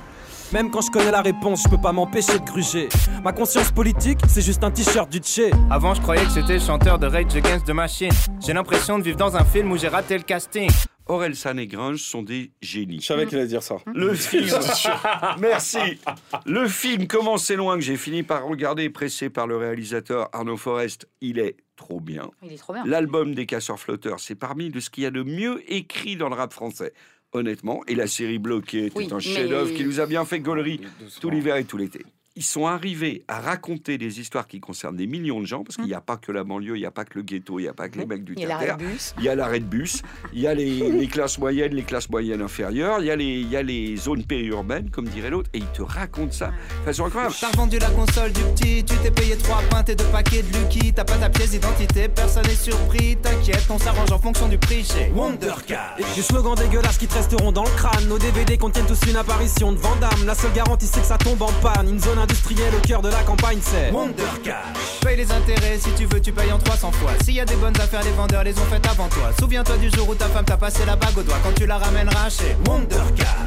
Même 0.53 0.69
quand 0.69 0.81
je 0.81 0.91
connais 0.91 1.09
la 1.09 1.23
réponse, 1.23 1.63
je 1.63 1.69
peux 1.69 1.81
pas 1.81 1.91
m'empêcher 1.91 2.37
de 2.37 2.45
gruger. 2.45 2.87
Ma 3.23 3.33
conscience 3.33 3.71
politique, 3.71 4.19
c'est 4.27 4.43
juste 4.43 4.63
un 4.63 4.69
t-shirt 4.69 5.11
du 5.11 5.17
Tché. 5.17 5.49
Avant, 5.71 5.95
je 5.95 6.01
croyais 6.01 6.23
que 6.23 6.29
j'étais 6.29 6.59
chanteur 6.59 6.99
de 6.99 7.07
Rage 7.07 7.35
Against 7.35 7.65
the 7.65 7.71
Machine. 7.71 8.11
J'ai 8.39 8.53
l'impression 8.53 8.99
de 8.99 9.03
vivre 9.03 9.17
dans 9.17 9.35
un 9.35 9.43
film 9.43 9.71
où 9.71 9.77
j'ai 9.77 9.87
raté 9.87 10.15
le 10.15 10.23
casting. 10.23 10.69
Aurel 11.07 11.35
San 11.35 11.57
et 11.57 11.65
Gringe 11.65 11.97
sont 12.03 12.21
des 12.21 12.51
génies. 12.61 13.01
Je 13.01 13.07
savais 13.07 13.25
qu'il 13.25 13.39
allait 13.39 13.47
dire 13.47 13.63
ça. 13.63 13.77
Le 13.95 14.13
film. 14.13 14.47
Merci. 15.39 15.99
Le 16.45 16.67
film 16.67 17.07
commençait 17.07 17.55
loin 17.55 17.75
que 17.75 17.81
j'ai 17.81 17.97
fini 17.97 18.21
par 18.21 18.45
regarder, 18.45 18.91
pressé 18.91 19.31
par 19.31 19.47
le 19.47 19.57
réalisateur 19.57 20.29
Arnaud 20.33 20.55
Forest. 20.55 21.09
Il 21.19 21.39
est 21.39 21.57
trop 21.75 21.99
bien. 21.99 22.29
Il 22.43 22.53
est 22.53 22.57
trop 22.57 22.73
bien. 22.73 22.83
L'album 22.85 23.33
des 23.33 23.47
Casseurs 23.47 23.79
Flotteurs, 23.79 24.19
c'est 24.19 24.35
parmi 24.35 24.69
de 24.69 24.79
ce 24.79 24.91
qu'il 24.91 25.03
y 25.03 25.07
a 25.07 25.11
de 25.11 25.23
mieux 25.23 25.63
écrit 25.67 26.15
dans 26.15 26.29
le 26.29 26.35
rap 26.35 26.53
français. 26.53 26.93
Honnêtement, 27.33 27.81
et 27.87 27.95
la 27.95 28.07
série 28.07 28.37
Bloquée 28.37 28.85
était 28.87 28.97
Oui, 28.97 29.07
un 29.11 29.15
mais- 29.15 29.21
chef-d'œuvre 29.21 29.73
qui 29.73 29.83
nous 29.83 29.99
a 29.99 30.05
bien 30.05 30.23
fait 30.23 30.39
gaulerie 30.39 30.81
tout 31.19 31.29
l'hiver 31.29 31.55
et 31.55 31.63
tout 31.65 31.77
l'été. 31.77 32.05
Ils 32.35 32.43
sont 32.43 32.65
arrivés 32.65 33.23
à 33.27 33.39
raconter 33.39 33.99
des 33.99 34.19
histoires 34.19 34.47
qui 34.47 34.59
concernent 34.59 34.95
des 34.95 35.05
millions 35.05 35.39
de 35.39 35.45
gens, 35.45 35.63
parce 35.63 35.75
qu'il 35.75 35.85
n'y 35.85 35.93
a 35.93 36.01
pas 36.01 36.17
que 36.17 36.31
la 36.31 36.43
banlieue, 36.43 36.75
il 36.75 36.79
n'y 36.79 36.85
a 36.87 36.91
pas 36.91 37.05
que 37.05 37.13
le 37.13 37.21
ghetto, 37.21 37.59
il 37.59 37.63
n'y 37.63 37.67
a 37.67 37.75
pas 37.75 37.89
que 37.89 37.99
les 37.99 38.07
mecs 38.07 38.23
du 38.23 38.33
terre. 38.33 38.75
Il 39.19 39.23
y 39.23 39.29
a 39.29 39.35
l'arrêt 39.35 39.59
de 39.59 39.65
bus, 39.65 40.01
il 40.33 40.39
y 40.41 40.47
a 40.47 40.55
les, 40.55 40.89
les 40.99 41.05
classes 41.05 41.37
moyennes, 41.37 41.75
les 41.75 41.83
classes 41.83 42.09
moyennes 42.09 42.41
inférieures, 42.41 43.01
il 43.01 43.05
y 43.05 43.11
a 43.11 43.15
les, 43.15 43.41
il 43.41 43.49
y 43.51 43.55
a 43.55 43.61
les 43.61 43.95
zones 43.97 44.23
périurbaines, 44.23 44.89
comme 44.89 45.07
dirait 45.09 45.29
l'autre, 45.29 45.51
et 45.53 45.59
ils 45.59 45.71
te 45.73 45.83
racontent 45.83 46.31
ça 46.31 46.47
de 46.47 46.85
façon 46.85 47.05
incroyable. 47.05 47.35
T'as 47.39 47.51
revendu 47.51 47.77
la 47.77 47.91
console 47.91 48.31
du 48.31 48.41
petit, 48.41 48.83
tu 48.83 48.95
t'es 49.03 49.11
payé 49.11 49.37
trois 49.37 49.61
pintes 49.69 49.89
et 49.89 49.95
deux 49.95 50.03
paquets 50.05 50.41
de 50.41 50.57
Lucky. 50.57 50.91
T'as 50.91 51.03
pas 51.03 51.17
ta 51.17 51.29
pièce 51.29 51.51
d'identité, 51.51 52.09
personne 52.09 52.47
n'est 52.47 52.55
surpris. 52.55 53.15
T'inquiète, 53.21 53.67
on 53.69 53.77
s'arrange 53.77 54.11
en 54.11 54.17
fonction 54.17 54.47
du 54.47 54.57
prix 54.57 54.83
chez 54.83 55.11
Wondercat. 55.13 55.97
Des 56.15 56.21
slogans 56.23 56.55
dégueulasses 56.55 56.97
qui 56.97 57.05
te 57.05 57.13
resteront 57.13 57.51
dans 57.51 57.63
le 57.63 57.69
crâne. 57.77 58.07
Nos 58.07 58.17
DVD 58.17 58.57
contiennent 58.57 58.87
tous 58.87 58.99
une 59.07 59.17
apparition 59.17 59.71
de 59.71 59.77
Vandame. 59.77 60.25
La 60.25 60.33
seule 60.33 60.53
garantie, 60.53 60.87
c'est 60.87 61.01
que 61.01 61.05
ça 61.05 61.19
tombe 61.19 61.43
en 61.43 61.51
panne. 61.61 61.89
Une 61.89 61.99
zone 61.99 62.22
industrielle 62.23 62.73
au 62.75 62.87
cœur 62.87 63.01
de 63.01 63.09
la 63.09 63.21
campagne, 63.23 63.59
c'est 63.61 63.91
Wondercat. 63.91 64.63
Paye 65.01 65.17
les 65.17 65.31
intérêts, 65.31 65.77
si 65.77 65.89
tu 65.95 66.05
veux, 66.05 66.21
tu 66.21 66.31
payes 66.31 66.51
en 66.51 66.57
300 66.57 66.91
fois. 66.93 67.11
S'il 67.23 67.35
y 67.35 67.39
a 67.41 67.45
des 67.45 67.55
bonnes 67.55 67.75
affaires, 67.77 68.03
les 68.03 68.11
vendeurs 68.11 68.43
les 68.43 68.57
ont 68.57 68.65
faites 68.65 68.85
avant 68.87 69.07
toi. 69.09 69.31
Souviens-toi 69.39 69.77
du 69.77 69.89
jour 69.89 70.09
où 70.09 70.15
ta 70.15 70.25
femme 70.27 70.45
t'a 70.45 70.57
passé 70.57 70.85
la 70.85 70.95
bague 70.95 71.17
au 71.17 71.23
doigt 71.23 71.37
quand 71.43 71.53
tu 71.53 71.65
la 71.67 71.77
ramèneras 71.77 72.29
chez 72.29 72.55
Wondercat. 72.67 73.45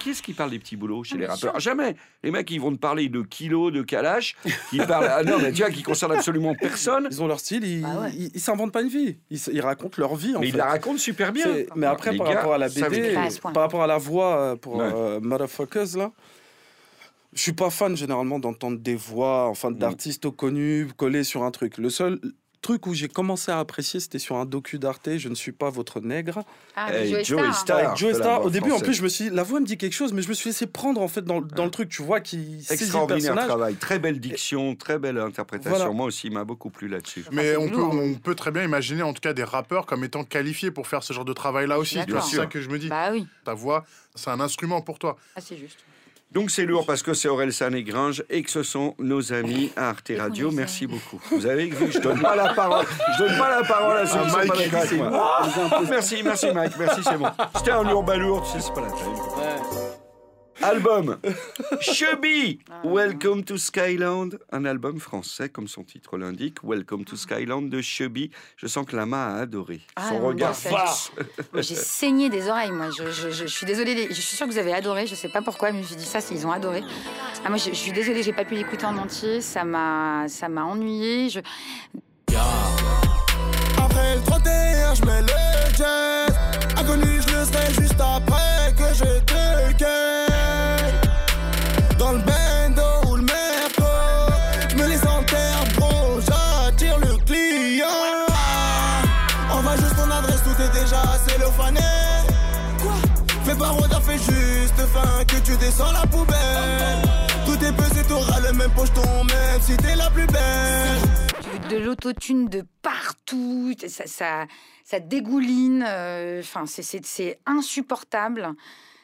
Qui 0.00 0.10
est-ce 0.10 0.22
qui 0.22 0.32
parle 0.32 0.50
des 0.50 0.58
petits 0.58 0.74
boulots 0.74 1.04
chez 1.04 1.16
les 1.16 1.26
rappeurs 1.26 1.60
Jamais. 1.60 1.94
Les 2.24 2.32
mecs, 2.32 2.50
ils 2.50 2.60
vont 2.60 2.72
te 2.72 2.76
parler 2.80 3.08
de 3.08 3.22
kilos, 3.22 3.72
de 3.72 3.82
kalash, 3.82 4.34
qui 4.70 4.78
parlent. 4.78 5.08
Ah 5.08 5.22
non, 5.22 5.38
mais 5.40 5.52
tu 5.52 5.62
vois, 5.62 5.70
qui 5.70 5.84
concernent 5.84 6.10
absolument 6.16 6.56
personne. 6.56 7.06
Ils 7.08 7.22
ont 7.22 7.28
leur 7.28 7.38
style, 7.38 7.62
ils 7.64 7.82
Bah 7.82 7.88
ouais. 8.02 8.10
ils- 8.12 8.30
ils 8.34 8.40
s'inventent 8.40 8.72
pas 8.72 8.82
une 8.82 8.88
vie. 8.88 9.18
Ils, 9.30 9.60
racontent 9.60 9.94
leur 9.98 10.16
vie 10.16 10.34
en 10.34 10.40
Mais 10.40 10.46
fait. 10.46 10.52
ils 10.54 10.56
la 10.58 10.64
racontent 10.66 10.98
super 10.98 11.30
bien. 11.30 11.46
Mais 11.76 11.86
après, 11.86 12.10
Les 12.10 12.18
par 12.18 12.26
gars 12.30 12.34
rapport 12.34 12.54
à 12.54 12.58
la 12.58 12.68
BD, 12.68 13.14
point. 13.40 13.52
par 13.52 13.62
rapport 13.62 13.84
à 13.84 13.86
la 13.86 13.98
voix 13.98 14.36
euh, 14.38 14.56
pour 14.56 14.74
Ouais. 14.78 14.90
euh, 14.92 15.20
Motherfuckers, 15.20 15.96
là, 15.96 16.10
je 17.34 17.40
suis 17.40 17.52
pas 17.52 17.70
fan 17.70 17.96
généralement 17.96 18.38
d'entendre 18.38 18.78
des 18.78 18.94
voix, 18.96 19.48
enfin 19.48 19.70
Mm. 19.70 19.78
d'artistes 19.78 20.30
connus 20.30 20.88
collés 20.96 21.24
sur 21.24 21.42
un 21.44 21.50
truc. 21.50 21.78
Le 21.78 21.90
seul 21.90 22.18
truc 22.60 22.86
où 22.86 22.94
j'ai 22.94 23.08
commencé 23.08 23.50
à 23.50 23.58
apprécier, 23.58 23.98
c'était 23.98 24.20
sur 24.20 24.36
un 24.36 24.44
docu 24.46 24.78
d'Arte, 24.78 25.16
Je 25.18 25.28
ne 25.28 25.34
suis 25.34 25.50
pas 25.50 25.68
votre 25.68 25.98
nègre. 26.00 26.44
Ah, 26.76 26.94
Hey, 26.94 27.24
Joey 27.24 27.42
Star. 27.52 27.54
Star. 27.56 27.96
Joe 27.96 28.14
Star. 28.14 28.44
Au 28.44 28.50
début, 28.50 28.70
en 28.70 28.78
plus, 28.78 28.94
je 28.94 29.02
me 29.02 29.08
suis 29.08 29.24
dit, 29.24 29.30
la 29.34 29.42
voix 29.42 29.58
me 29.58 29.66
dit 29.66 29.76
quelque 29.76 29.94
chose, 29.94 30.12
mais 30.12 30.22
je 30.22 30.28
me 30.28 30.32
suis 30.34 30.50
laissé 30.50 30.68
prendre 30.68 31.00
en 31.02 31.08
fait 31.08 31.22
dans, 31.24 31.40
dans 31.40 31.64
le 31.64 31.72
truc. 31.72 31.88
Tu 31.88 32.02
vois 32.02 32.20
le 32.20 32.24
Extraordinaire 32.72 33.16
personnage. 33.34 33.46
travail, 33.48 33.74
très 33.74 33.98
belle 33.98 34.20
diction, 34.20 34.76
très 34.76 35.00
belle 35.00 35.18
interprétation. 35.18 35.76
Voilà. 35.76 35.90
Moi 35.90 36.06
aussi, 36.06 36.28
il 36.28 36.32
m'a 36.34 36.44
beaucoup 36.44 36.70
plu 36.70 36.86
là-dessus. 36.86 37.24
Mais 37.32 37.42
c'est 37.52 37.56
on 37.56 37.68
peut, 37.68 37.76
lourd. 37.78 37.94
on 38.00 38.14
peut 38.14 38.36
très 38.36 38.52
bien 38.52 38.62
imaginer 38.62 39.02
en 39.02 39.12
tout 39.12 39.20
cas 39.20 39.32
des 39.32 39.42
rappeurs 39.42 39.84
comme 39.84 40.04
étant 40.04 40.22
qualifiés 40.22 40.70
pour 40.70 40.86
faire 40.86 41.02
ce 41.02 41.12
genre 41.12 41.24
de 41.24 41.32
travail-là 41.32 41.80
aussi. 41.80 41.94
Tu 41.94 42.12
vois, 42.12 42.20
D'accord. 42.20 42.28
C'est 42.30 42.36
ça 42.36 42.46
que 42.46 42.60
je 42.60 42.68
me 42.68 42.78
dis. 42.78 42.88
Bah 42.88 43.08
oui, 43.10 43.26
Ta 43.44 43.54
voix, 43.54 43.84
c'est 44.14 44.30
un 44.30 44.38
instrument 44.38 44.82
pour 44.82 45.00
toi. 45.00 45.16
ah, 45.34 45.40
c'est 45.40 45.56
juste. 45.56 45.78
Donc 46.32 46.50
c'est 46.50 46.64
lourd 46.64 46.86
parce 46.86 47.02
que 47.02 47.12
c'est 47.12 47.28
Aurel 47.28 47.52
San 47.52 47.74
et 47.74 47.82
Gringe 47.82 48.24
et 48.30 48.42
que 48.42 48.50
ce 48.50 48.62
sont 48.62 48.94
nos 48.98 49.32
amis 49.34 49.70
à 49.76 49.90
Arte 49.90 50.12
Radio. 50.16 50.50
Merci 50.50 50.86
beaucoup. 50.86 51.20
Vous 51.30 51.46
avez 51.46 51.66
vu, 51.66 51.92
je 51.92 51.98
donne 51.98 52.20
pas 52.20 52.34
la 52.34 52.54
parole. 52.54 52.86
Je 53.18 53.24
donne 53.24 53.36
pas 53.38 53.60
la 53.60 53.66
parole 53.66 53.98
à 53.98 54.06
ceux 54.06 54.18
Ah, 54.18 54.24
qui 54.24 54.30
sont 54.30 54.36
Mike, 54.38 54.70
pas 54.70 54.86
d'accord 54.86 55.10
moi. 55.10 55.82
Merci, 55.90 56.22
merci 56.24 56.46
Mike, 56.52 56.72
merci 56.78 57.00
c'est 57.04 57.18
bon. 57.18 57.26
C'était 57.56 57.72
un 57.72 57.82
lourd 57.82 58.02
balourd, 58.04 58.42
tu 58.44 58.52
sais, 58.58 58.66
c'est 58.66 58.72
pas 58.74 58.80
la 58.80 58.88
taille. 58.88 60.01
Album 60.62 61.18
Chubby 61.80 62.58
Welcome 62.84 63.44
to 63.44 63.56
Skyland, 63.56 64.38
un 64.52 64.64
album 64.64 64.98
français 65.00 65.48
comme 65.48 65.66
son 65.68 65.82
titre 65.82 66.16
l'indique. 66.16 66.58
Welcome 66.62 67.04
to 67.04 67.16
Skyland 67.16 67.62
de 67.70 67.80
Chubby. 67.80 68.30
Je 68.56 68.66
sens 68.66 68.86
que 68.86 68.94
Lama 68.96 69.34
a 69.36 69.40
adoré. 69.40 69.80
Ah, 69.96 70.08
Son 70.08 70.20
non, 70.20 70.28
regard. 70.28 70.54
Moi, 71.52 71.62
J'ai 71.62 71.74
saigné 71.74 72.30
des 72.30 72.48
oreilles, 72.48 72.70
moi. 72.72 72.90
Je, 72.96 73.10
je- 73.10 73.30
je- 73.30 73.42
je 73.42 73.46
suis 73.46 73.66
désolée. 73.66 74.06
Je 74.08 74.20
suis 74.20 74.36
sûre 74.36 74.46
que 74.46 74.52
vous 74.52 74.58
avez 74.58 74.72
adoré. 74.72 75.06
Je 75.06 75.14
sais 75.14 75.28
pas 75.28 75.42
pourquoi, 75.42 75.72
mais 75.72 75.78
je 75.78 75.82
me 75.82 75.86
suis 75.88 75.96
dit 75.96 76.04
ça, 76.04 76.20
c'est- 76.20 76.34
ils 76.34 76.46
ont 76.46 76.52
adoré. 76.52 76.82
Ah, 77.44 77.48
moi, 77.48 77.58
je, 77.58 77.70
je 77.70 77.74
suis 77.74 77.92
désolée, 77.92 78.22
j'ai 78.22 78.32
pas 78.32 78.44
pu 78.44 78.54
l'écouter 78.54 78.84
en 78.86 78.96
entier. 78.96 79.40
Ça 79.40 79.64
m'a, 79.64 80.26
ça 80.28 80.48
m'a 80.48 80.64
ennuyé. 80.64 81.28
Je... 81.28 81.40
Après 83.78 84.16
le 84.16 84.22
31, 84.24 84.94
je 84.94 85.04
mets 85.04 85.20
le 85.22 85.26
la 105.78 106.06
poubelle. 106.06 107.02
Tout 107.46 107.64
est 107.64 107.72
pesé, 107.76 108.02
t'auras 108.08 108.40
le 108.40 108.52
même 108.56 108.70
pocheton, 108.72 109.24
même 109.24 109.60
si 109.60 109.76
t'es 109.76 109.96
la 109.96 110.10
plus 110.10 110.26
belle. 110.26 111.00
de 111.70 111.76
l'autotune 111.78 112.48
de 112.48 112.64
partout. 112.82 113.72
Ça, 113.88 114.06
ça, 114.06 114.46
ça 114.84 115.00
dégouline. 115.00 115.84
euh, 115.86 116.40
Enfin, 116.40 116.64
c'est- 116.66 117.38
insupportable. 117.46 118.50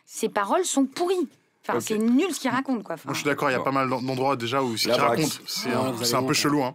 Ses 0.05 0.29
paroles 0.29 0.65
sont 0.65 0.85
pourries. 0.85 1.29
Enfin, 1.67 1.81
c'est 1.81 1.99
nul 1.99 2.33
ce 2.35 2.41
qu'il 2.41 2.51
raconte, 2.51 2.83
quoi. 2.83 2.95
Enfin, 2.95 3.05
Moi, 3.07 3.15
je 3.15 3.19
suis 3.21 3.27
d'accord, 3.27 3.51
il 3.51 3.53
y 3.53 3.57
a 3.57 3.61
pas 3.61 3.71
mal 3.73 3.89
d'en- 3.91 4.01
d'endroits 4.01 4.37
déjà 4.37 4.63
où 4.63 4.77
ce 4.77 4.85
qu'il 4.85 4.93
raconte, 4.93 5.41
c'est 5.47 5.69
Ouais, 5.69 5.75
un, 5.75 5.91
vous 5.93 6.05
c'est 6.05 6.15
un 6.15 6.21
peu 6.21 6.29
raison. 6.29 6.41
chelou. 6.43 6.65
hein. 6.65 6.75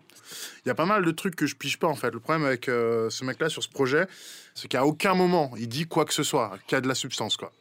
Il 0.66 0.70
y 0.70 0.72
a 0.72 0.76
pas 0.76 0.86
mal 0.86 1.04
de 1.04 1.12
trucs 1.12 1.36
que 1.36 1.46
je 1.48 1.56
pige 1.56 1.78
pas 1.80 1.88
en 1.88 1.96
fait. 1.96 2.12
Le 2.12 2.20
problème 2.20 2.46
avec 2.46 2.70
euh, 2.70 3.10
ce 3.10 3.24
mec-là 3.26 3.50
sur 3.50 3.62
ce 3.64 3.70
projet, 3.70 4.08
c'est 4.56 4.68
qu'à 4.68 4.86
aucun 4.86 5.14
moment 5.16 5.52
il 5.58 5.68
dit 5.68 5.86
quoi 5.88 6.06
que 6.06 6.14
ce 6.14 6.24
soit, 6.24 6.52
qu'il 6.68 6.76
y 6.76 6.78
a 6.78 6.82
de 6.82 6.88
la 6.88 6.96
substance 6.96 7.38
quoi. 7.38 7.52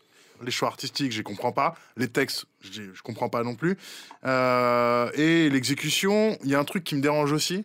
Les 0.44 0.50
choix 0.50 0.68
artistiques, 0.68 1.12
je 1.12 1.22
comprends 1.22 1.52
pas. 1.52 1.74
Les 1.96 2.08
textes, 2.08 2.46
je, 2.60 2.82
je 2.94 3.02
comprends 3.02 3.28
pas 3.28 3.42
non 3.44 3.54
plus. 3.54 3.76
Euh, 4.24 5.10
et 5.14 5.48
l'exécution, 5.50 6.36
il 6.44 6.50
y 6.50 6.54
a 6.54 6.58
un 6.58 6.64
truc 6.64 6.84
qui 6.84 6.94
me 6.94 7.00
dérange 7.00 7.32
aussi. 7.32 7.64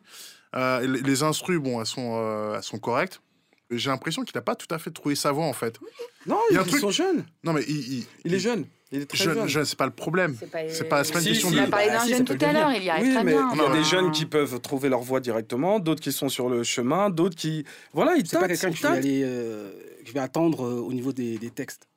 Euh, 0.56 0.80
les, 0.82 1.02
les 1.02 1.24
instrus, 1.24 1.60
bon, 1.60 1.80
elles 1.80 1.86
sont, 1.86 2.13
euh, 2.22 2.56
elles 2.56 2.63
sont 2.63 2.80
correctes. 2.80 3.22
J'ai 3.70 3.90
l'impression 3.90 4.24
qu'il 4.24 4.36
n'a 4.36 4.42
pas 4.42 4.56
tout 4.56 4.74
à 4.74 4.80
fait 4.80 4.92
trouvé 4.92 5.16
sa 5.16 5.32
voix 5.34 5.46
en 5.46 5.52
fait. 5.54 5.78
Non, 6.26 6.40
Il 6.50 6.54
y 6.54 6.58
a 6.58 6.62
un 6.62 6.63
ils 6.63 6.70
truc- 6.70 6.80
sont 6.82 6.90
jeunes. 6.92 7.26
Non 7.44 7.52
mais 7.52 7.63
il, 7.68 7.98
il, 8.00 8.06
Il 8.24 8.34
est 8.34 8.40
jeune. 8.40 8.66
Il 8.94 9.02
est 9.02 9.06
très 9.06 9.18
jeune, 9.22 9.34
jeune. 9.40 9.48
jeune, 9.50 9.66
c'est 9.66 9.78
pas 9.78 9.86
le 9.86 9.92
problème. 9.92 10.38
c'est 10.40 10.50
pas, 10.88 11.04
pas- 11.04 11.04
pas 11.04 11.20
une 11.20 11.20
Si, 11.20 11.28
question 11.32 11.50
si, 11.50 11.56
Il 11.56 11.60
de. 11.60 11.66
a 11.66 11.68
parlé 11.68 11.88
bah, 11.88 11.94
d'un 11.96 12.00
si, 12.06 12.10
jeune 12.12 12.24
tout 12.24 12.38
à 12.40 12.54
l'heure, 12.54 12.72
il 12.72 12.84
y 12.84 12.90
Oui, 12.90 13.13
très 13.13 13.24
mais 13.26 13.34
bien. 13.34 13.50
il 13.54 13.58
y 13.62 13.66
a 13.66 13.70
des 13.74 13.84
jeunes 13.84 14.12
qui 14.13 14.26
peuvent 14.26 14.62
trouver 14.62 14.88
leur 14.88 15.02
voie 15.02 15.20
directement, 15.20 15.80
d'autres 15.80 16.00
qui 16.02 16.13
sont 16.13 16.30
sur 16.30 16.48
le 16.48 16.63
chemin, 16.63 17.10
d'autres 17.10 17.36
qui. 17.36 17.66
Voilà, 17.92 18.16
ils 18.16 18.26
C'est 18.26 18.40
pas 18.40 18.48
quelqu'un 18.48 18.70
ils 18.70 18.72
que 18.72 18.78
je 18.78 18.84
vais, 18.84 18.88
tâtent. 18.88 18.98
aller, 19.00 19.22
euh, 19.26 19.72
que 20.02 20.08
je 20.08 20.13
vais 20.13 20.22
attendre 20.22 20.66
euh, 20.66 20.76
au 20.80 20.94
niveau 20.94 21.12
des, 21.12 21.38
des 21.38 21.50
textes. 21.50 21.90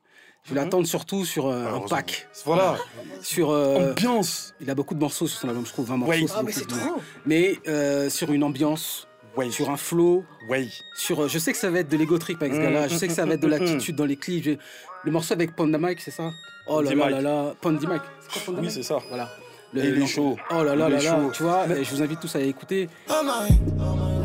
Je 0.44 0.55
vais 0.55 0.61
Mhm. 0.61 0.64
l'attendre 0.66 0.87
surtout 0.87 1.24
sur 1.24 1.46
euh, 1.46 1.53
un 1.53 1.62
Malheureusement. 1.64 1.88
pack. 1.88 2.29
Voilà, 2.44 2.76
Sur, 3.22 3.50
euh, 3.50 3.90
ambiance. 3.92 4.55
il 4.61 4.70
a 4.70 4.74
beaucoup 4.74 4.94
de 4.94 5.00
morceaux 5.00 5.26
sur 5.26 5.38
son 5.38 5.48
album, 5.48 5.66
je 5.66 5.72
trouve, 5.72 5.87
20 5.87 5.96
morceaux. 5.98 6.12
Ouais. 6.18 6.26
Ah, 6.35 6.42
mais 6.44 6.53
c'est 6.53 6.66
trop. 6.66 6.79
Mais 7.26 7.59
euh, 7.68 8.09
sur 8.09 8.33
une 8.33 8.42
ambiance, 8.42 9.07
Ouais, 9.37 9.50
sur 9.50 9.70
un 9.70 9.76
flow, 9.76 10.24
ouais. 10.48 10.66
sur, 10.96 11.22
euh, 11.22 11.29
je 11.29 11.38
sais 11.38 11.53
que 11.53 11.59
ça 11.59 11.70
va 11.70 11.81
être 11.81 11.88
de 11.90 11.96
l'ego 11.96 12.18
trip 12.18 12.40
avec 12.42 12.55
ce 12.55 12.59
Mm, 12.59 12.62
gars-là, 12.62 12.88
je 12.88 12.96
sais 12.96 13.07
que 13.07 13.12
ça 13.14 13.26
va 13.26 13.35
être 13.35 13.40
de 13.40 13.46
l'attitude 13.48 13.94
dans 13.96 14.07
les 14.07 14.16
clips. 14.16 14.59
Le 15.05 15.11
morceau 15.12 15.35
avec 15.35 15.55
Panda 15.55 15.79
Mike, 15.79 16.00
c'est 16.00 16.11
ça? 16.11 16.31
Oh 16.66 16.81
là 16.83 16.94
là 16.94 17.11
là 17.11 17.20
là, 17.20 17.55
Pondy 17.61 17.87
Mike. 17.87 18.03
C'est 18.22 18.33
quoi 18.33 18.42
Panda 18.46 18.61
Oui, 18.62 18.70
c'est 18.70 18.83
ça. 18.83 18.98
Voilà. 19.09 19.29
Et 19.76 19.87
il 19.87 20.03
est 20.03 20.07
chaud. 20.07 20.37
Oh 20.50 20.64
là 20.64 20.74
là 20.74 20.88
là 20.88 21.00
là, 21.00 21.18
tu 21.33 21.42
vois, 21.44 21.66
Mais- 21.68 21.81
et 21.81 21.85
je 21.85 21.90
vous 21.94 22.03
invite 22.03 22.18
tous 22.18 22.35
à 22.35 22.40
écouter. 22.40 22.88
Oh 23.09 23.22
Marie, 23.24 23.53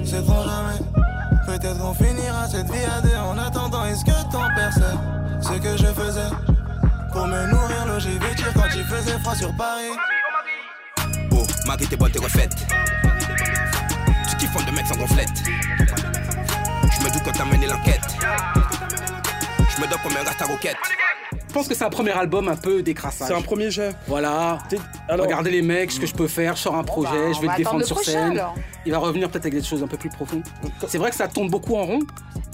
c'est 0.04 0.23
trop 0.23 0.43
jamais. 0.43 0.75
Peut-être 1.58 1.80
qu'on 1.80 1.94
finira 1.94 2.50
cette 2.50 2.70
vie 2.70 2.84
à 2.84 3.00
deux 3.00 3.15
en 3.15 3.38
attendant. 3.38 3.86
Est-ce 3.86 4.04
que 4.04 4.12
ton 4.30 4.41
père 4.56 4.74
sait 4.74 4.82
ce 5.41 5.54
que 5.58 5.78
je 5.78 5.86
faisais 5.86 6.30
pour 7.13 7.28
me 7.28 7.50
nourrir, 7.50 7.86
loger, 7.88 8.20
vêtir 8.20 8.52
quand 8.54 8.68
il 8.76 8.84
faisait 8.84 9.18
froid 9.20 9.36
sur 9.36 9.56
Paris? 9.56 9.91
Oh, 11.32 11.48
Maggie, 11.65 11.88
t'es 11.88 11.96
bonne, 11.96 12.12
t'es 12.12 12.20
refaite. 12.20 12.54
Tu 14.30 14.36
kiffes 14.36 14.65
de 14.65 14.72
mecs 14.72 14.86
sans 14.86 14.98
gonflette. 14.98 15.44
Je 15.46 17.06
me 17.06 17.13
doute 17.13 17.24
quand 17.24 17.32
t'as 17.32 17.46
mené 17.46 17.68
l'enquête. 17.68 18.18
Je 18.20 19.82
me 19.82 19.88
donne 19.88 20.00
combien 20.04 20.24
reste 20.24 20.38
ta 20.38 20.46
roquette. 20.46 20.76
Je 21.56 21.60
pense 21.62 21.70
que 21.70 21.74
c'est 21.74 21.86
un 21.86 21.89
premier 21.89 22.12
album 22.12 22.50
un 22.50 22.58
peu 22.58 22.84
décrassage. 22.84 23.30
C'est 23.30 23.34
un 23.34 23.41
premier 23.41 23.72
jet. 23.72 23.96
Voilà. 24.08 24.58
Alors, 25.08 25.26
Regardez 25.26 25.52
les 25.52 25.62
mecs, 25.62 25.89
ce 25.89 26.02
que 26.02 26.06
je 26.06 26.13
peux 26.13 26.28
faire, 26.28 26.58
je 26.58 26.63
sors 26.63 26.76
un 26.76 26.84
projet, 26.84 27.12
bah, 27.12 27.32
je 27.34 27.39
vais 27.39 27.48
va 27.48 27.54
le 27.54 27.58
défendre 27.60 27.86
sur 27.86 27.96
prochain, 27.96 28.12
scène. 28.12 28.32
alors. 28.32 28.56
Il 28.86 28.91
va 28.91 28.98
revenir 28.98 29.30
peut-être 29.30 29.46
avec 29.46 29.54
des 29.62 29.63
choses 29.63 29.82
un 29.82 29.88
peu 29.88 29.96
plus 29.96 30.10
profondes. 30.10 30.44
C'est 30.89 30.98
vrai 30.98 31.12
que 31.12 31.15
ça 31.15 31.30
tourne 31.30 31.50
beaucoup 31.50 31.78
en 31.78 31.86
rond, 31.86 32.00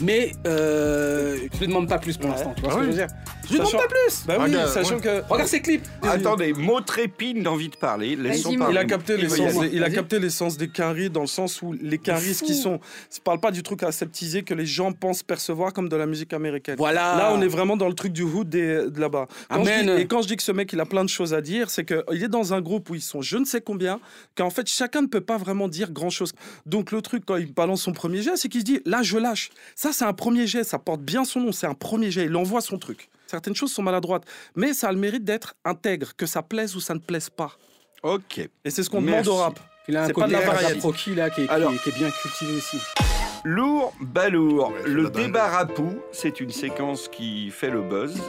mais 0.01 0.31
euh, 0.47 1.37
je 1.53 1.59
lui 1.59 1.67
demande 1.67 1.87
pas 1.89 1.99
plus 1.99 2.17
pour 2.17 2.29
l'instant. 2.29 2.53
Tu 2.55 2.61
vois 2.61 2.71
Ah 2.71 2.75
ce 2.75 2.79
que 2.79 2.85
oui. 2.85 2.91
je 2.95 2.99
veux 3.01 3.07
dire 3.07 3.15
Je 3.45 3.49
lui 3.51 3.57
demande 3.59 3.71
pas 3.73 3.87
plus 3.87 4.25
bah 4.25 4.35
oui, 4.39 4.43
Regarde, 4.45 4.69
sachant 4.69 4.95
ouais. 4.95 5.01
que. 5.01 5.21
Regarde 5.29 5.49
ses 5.49 5.61
clips 5.61 5.85
Attendez, 6.01 6.53
mot 6.53 6.81
trépine 6.81 7.43
d'envie 7.43 7.69
de 7.69 7.75
parler. 7.75 8.15
Laissons 8.15 8.49
Vas-y, 8.49 8.57
parler. 8.57 8.73
Il 8.75 8.77
a 8.77 8.85
capté 8.85 9.17
l'essence, 9.17 9.53
il 9.71 9.83
a 9.83 9.87
Vas-y. 9.87 9.95
capté 9.95 10.19
l'essence 10.19 10.57
des 10.57 10.67
quinries 10.69 11.09
dans 11.09 11.21
le 11.21 11.27
sens 11.27 11.61
où 11.61 11.73
les 11.73 11.97
quinries 11.97 12.35
qui 12.43 12.55
sont, 12.55 12.79
je 13.13 13.19
parle 13.19 13.39
pas 13.39 13.51
du 13.51 13.63
truc 13.63 13.83
aseptisé 13.83 14.43
que 14.43 14.53
les 14.53 14.65
gens 14.65 14.91
pensent 14.91 15.23
percevoir 15.23 15.73
comme 15.73 15.89
de 15.89 15.95
la 15.95 16.05
musique 16.05 16.33
américaine. 16.33 16.75
Voilà 16.77 17.15
Là, 17.17 17.31
on 17.33 17.41
est 17.41 17.47
vraiment 17.47 17.77
dans 17.77 17.87
le 17.87 17.93
truc 17.93 18.13
du 18.13 18.23
hood 18.23 18.49
des- 18.49 18.89
de 18.89 18.99
là-bas. 18.99 19.27
Et 19.97 20.05
quand 20.07 20.21
je 20.21 20.27
dis 20.27 20.37
que 20.37 20.43
ce 20.43 20.51
mec, 20.51 20.71
il 20.73 20.79
a 20.79 20.85
plein 20.85 21.03
de 21.03 21.09
choses 21.09 21.33
à 21.33 21.41
dire, 21.41 21.69
c'est 21.69 21.85
qu'il 21.85 22.23
est 22.23 22.27
dans 22.29 22.53
un 22.53 22.61
groupe 22.61 22.89
où 22.89 22.95
ils 22.95 23.01
sont 23.01 23.21
je 23.21 23.37
ne 23.37 23.45
sais 23.45 23.61
combien, 23.61 23.99
qu'en 24.35 24.49
fait, 24.49 24.67
chacun 24.67 25.01
ne 25.01 25.07
peut 25.07 25.21
pas 25.21 25.37
vraiment 25.37 25.67
dire 25.67 25.91
grand-chose. 25.91 26.33
Donc, 26.65 26.91
le 26.91 27.01
truc, 27.01 27.23
quand 27.25 27.35
il 27.37 27.53
balance 27.53 27.81
son 27.83 27.91
premier 27.91 28.21
jet, 28.21 28.35
c'est 28.35 28.49
qu'il 28.49 28.61
se 28.61 28.65
dit, 28.65 28.79
là, 28.85 29.03
je 29.03 29.17
lâche. 29.17 29.49
Ça, 29.75 29.90
c'est 29.91 30.05
un 30.05 30.13
premier 30.13 30.47
jet, 30.47 30.63
ça 30.63 30.79
porte 30.79 31.01
bien 31.01 31.23
son 31.25 31.39
nom, 31.39 31.51
c'est 31.51 31.67
un 31.67 31.73
premier 31.73 32.11
jet, 32.11 32.25
il 32.25 32.35
envoie 32.35 32.61
son 32.61 32.77
truc. 32.77 33.09
Certaines 33.27 33.55
choses 33.55 33.71
sont 33.71 33.83
maladroites, 33.83 34.23
mais 34.55 34.73
ça 34.73 34.89
a 34.89 34.91
le 34.91 34.97
mérite 34.97 35.23
d'être 35.23 35.55
intègre, 35.63 36.15
que 36.17 36.25
ça 36.25 36.41
plaise 36.41 36.75
ou 36.75 36.79
ça 36.81 36.93
ne 36.93 36.99
plaise 36.99 37.29
pas. 37.29 37.51
Ok. 38.03 38.39
Et 38.65 38.69
c'est 38.69 38.83
ce 38.83 38.89
qu'on 38.89 39.01
demande 39.01 39.27
au 39.27 39.35
rap. 39.35 39.59
Il 39.87 39.95
a 39.97 40.03
un 40.03 40.07
C'est 40.07 40.13
pas 40.13 40.27
côté. 40.27 40.75
Proki, 40.79 41.15
là 41.15 41.29
qui 41.29 41.41
est, 41.41 41.45
qui 41.45 41.49
est- 41.51 41.53
Alors- 41.53 41.71
qui 41.81 41.89
est 41.89 41.97
bien 41.97 42.09
cultivé 42.11 42.53
aussi. 42.57 42.77
Lourd, 43.43 43.93
balourd. 43.99 44.69
Ouais, 44.71 44.83
le 44.89 45.09
débat 45.09 45.47
rapou, 45.47 45.95
c'est 46.11 46.39
une 46.39 46.51
séquence 46.51 47.07
qui 47.07 47.49
fait 47.49 47.69
le 47.71 47.81
buzz 47.81 48.21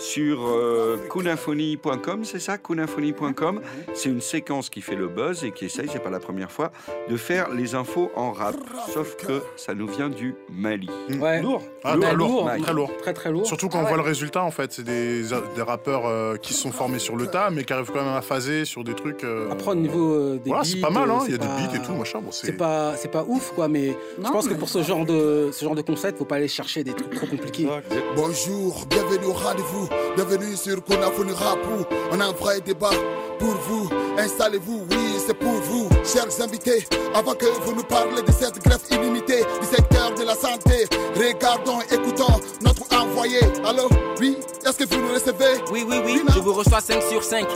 sur 0.00 0.46
euh, 0.46 0.96
kunafony.com, 1.10 2.24
c'est 2.24 2.38
ça 2.38 2.56
kunafony.com. 2.58 3.60
C'est 3.94 4.08
une 4.08 4.20
séquence 4.20 4.70
qui 4.70 4.80
fait 4.80 4.96
le 4.96 5.08
buzz 5.08 5.44
et 5.44 5.52
qui 5.52 5.66
essaye, 5.66 5.88
c'est 5.92 6.02
pas 6.02 6.10
la 6.10 6.20
première 6.20 6.50
fois, 6.50 6.72
de 7.08 7.16
faire 7.16 7.50
les 7.50 7.74
infos 7.74 8.10
en 8.16 8.32
rap. 8.32 8.56
Sauf 8.92 9.16
que 9.16 9.42
ça 9.56 9.74
nous 9.74 9.86
vient 9.86 10.08
du 10.08 10.34
Mali. 10.50 10.88
Ouais. 11.20 11.42
Lourd. 11.42 11.62
Ah, 11.84 11.96
Bah, 11.96 12.06
très 12.08 12.14
lourd, 12.16 12.28
lourd, 12.48 12.62
très 12.62 12.72
lourd. 12.72 12.90
Très 13.02 13.12
très 13.12 13.30
lourd. 13.30 13.46
Surtout 13.46 13.68
quand 13.68 13.78
Ah 13.78 13.82
on 13.82 13.88
voit 13.88 13.92
ouais. 13.92 14.02
le 14.02 14.08
résultat, 14.08 14.42
en 14.42 14.50
fait, 14.50 14.72
c'est 14.72 14.82
des, 14.84 15.22
des 15.54 15.62
rappeurs 15.62 16.06
euh, 16.06 16.36
qui 16.36 16.54
se 16.54 16.60
sont 16.62 16.72
formés 16.72 16.98
sur 16.98 17.16
le 17.16 17.26
tas, 17.26 17.50
mais 17.50 17.64
qui 17.64 17.72
arrivent 17.72 17.90
quand 17.92 18.02
même 18.04 18.14
à 18.14 18.22
phaser 18.22 18.64
sur 18.64 18.84
des 18.84 18.94
trucs. 18.94 19.22
euh, 19.24 19.50
Après, 19.50 19.72
au 19.72 19.74
niveau 19.74 20.14
euh, 20.14 20.38
des 20.38 20.48
voilà, 20.50 20.62
beats, 20.62 20.68
c'est 20.70 20.80
pas 20.80 20.90
mal, 20.90 21.10
hein. 21.10 21.18
euh, 21.20 21.24
il 21.26 21.32
y 21.32 21.34
a 21.34 21.38
des 21.38 21.46
beats 21.46 21.76
et 21.76 21.82
tout, 21.86 21.92
machin. 21.92 22.20
Bon, 22.20 22.30
C'est 22.32 22.52
pas, 22.56 22.94
c'est 22.96 23.10
pas 23.10 23.24
ouf, 23.28 23.52
quoi, 23.54 23.68
mais 23.68 23.94
je 24.16 24.28
pense 24.30 24.48
que 24.48 24.54
pour 24.54 24.68
ce 24.70 24.82
genre 24.82 25.04
de, 25.04 25.50
ce 25.52 25.64
genre 25.64 25.74
de 25.74 25.82
concept, 25.82 26.18
faut 26.18 26.24
pas 26.24 26.36
aller 26.36 26.48
chercher 26.48 26.84
des 26.84 26.92
trucs 26.94 27.14
trop 27.14 27.26
compliqués. 27.26 27.68
Bonjour, 28.16 28.86
bienvenue 28.88 29.26
au 29.26 29.32
rendez-vous, 29.32 29.88
bienvenue 30.16 30.56
sur 30.56 30.82
Konafoni 30.84 31.32
Rapou. 31.32 31.84
On 32.12 32.20
a 32.20 32.26
un 32.26 32.32
vrai 32.32 32.60
débat 32.60 32.90
pour 33.38 33.54
vous, 33.54 33.88
installez-vous, 34.18 34.86
oui, 34.90 35.18
c'est 35.26 35.34
pour 35.34 35.52
vous, 35.52 35.88
chers 36.04 36.42
invités. 36.42 36.84
Avant 37.14 37.34
que 37.34 37.46
vous 37.64 37.74
nous 37.74 37.82
parlez 37.84 38.22
de 38.22 38.32
cette 38.32 38.62
grève 38.62 38.80
illimitée 38.90 39.42
du 39.60 39.66
secteur 39.66 40.14
de 40.14 40.24
la 40.24 40.34
santé, 40.34 40.86
regardons, 41.16 41.80
écoutons 41.90 42.40
notre 42.62 42.82
envoyé. 42.94 43.40
Allô, 43.64 43.88
oui, 44.20 44.36
est-ce 44.66 44.76
que 44.76 44.94
vous 44.94 45.00
nous 45.00 45.14
recevez? 45.14 45.62
Oui, 45.72 45.86
oui, 45.88 46.00
oui, 46.04 46.12
Lina 46.18 46.32
je 46.34 46.40
vous 46.40 46.52
reçois 46.52 46.80
5 46.80 47.02
sur 47.02 47.24
5. 47.24 47.46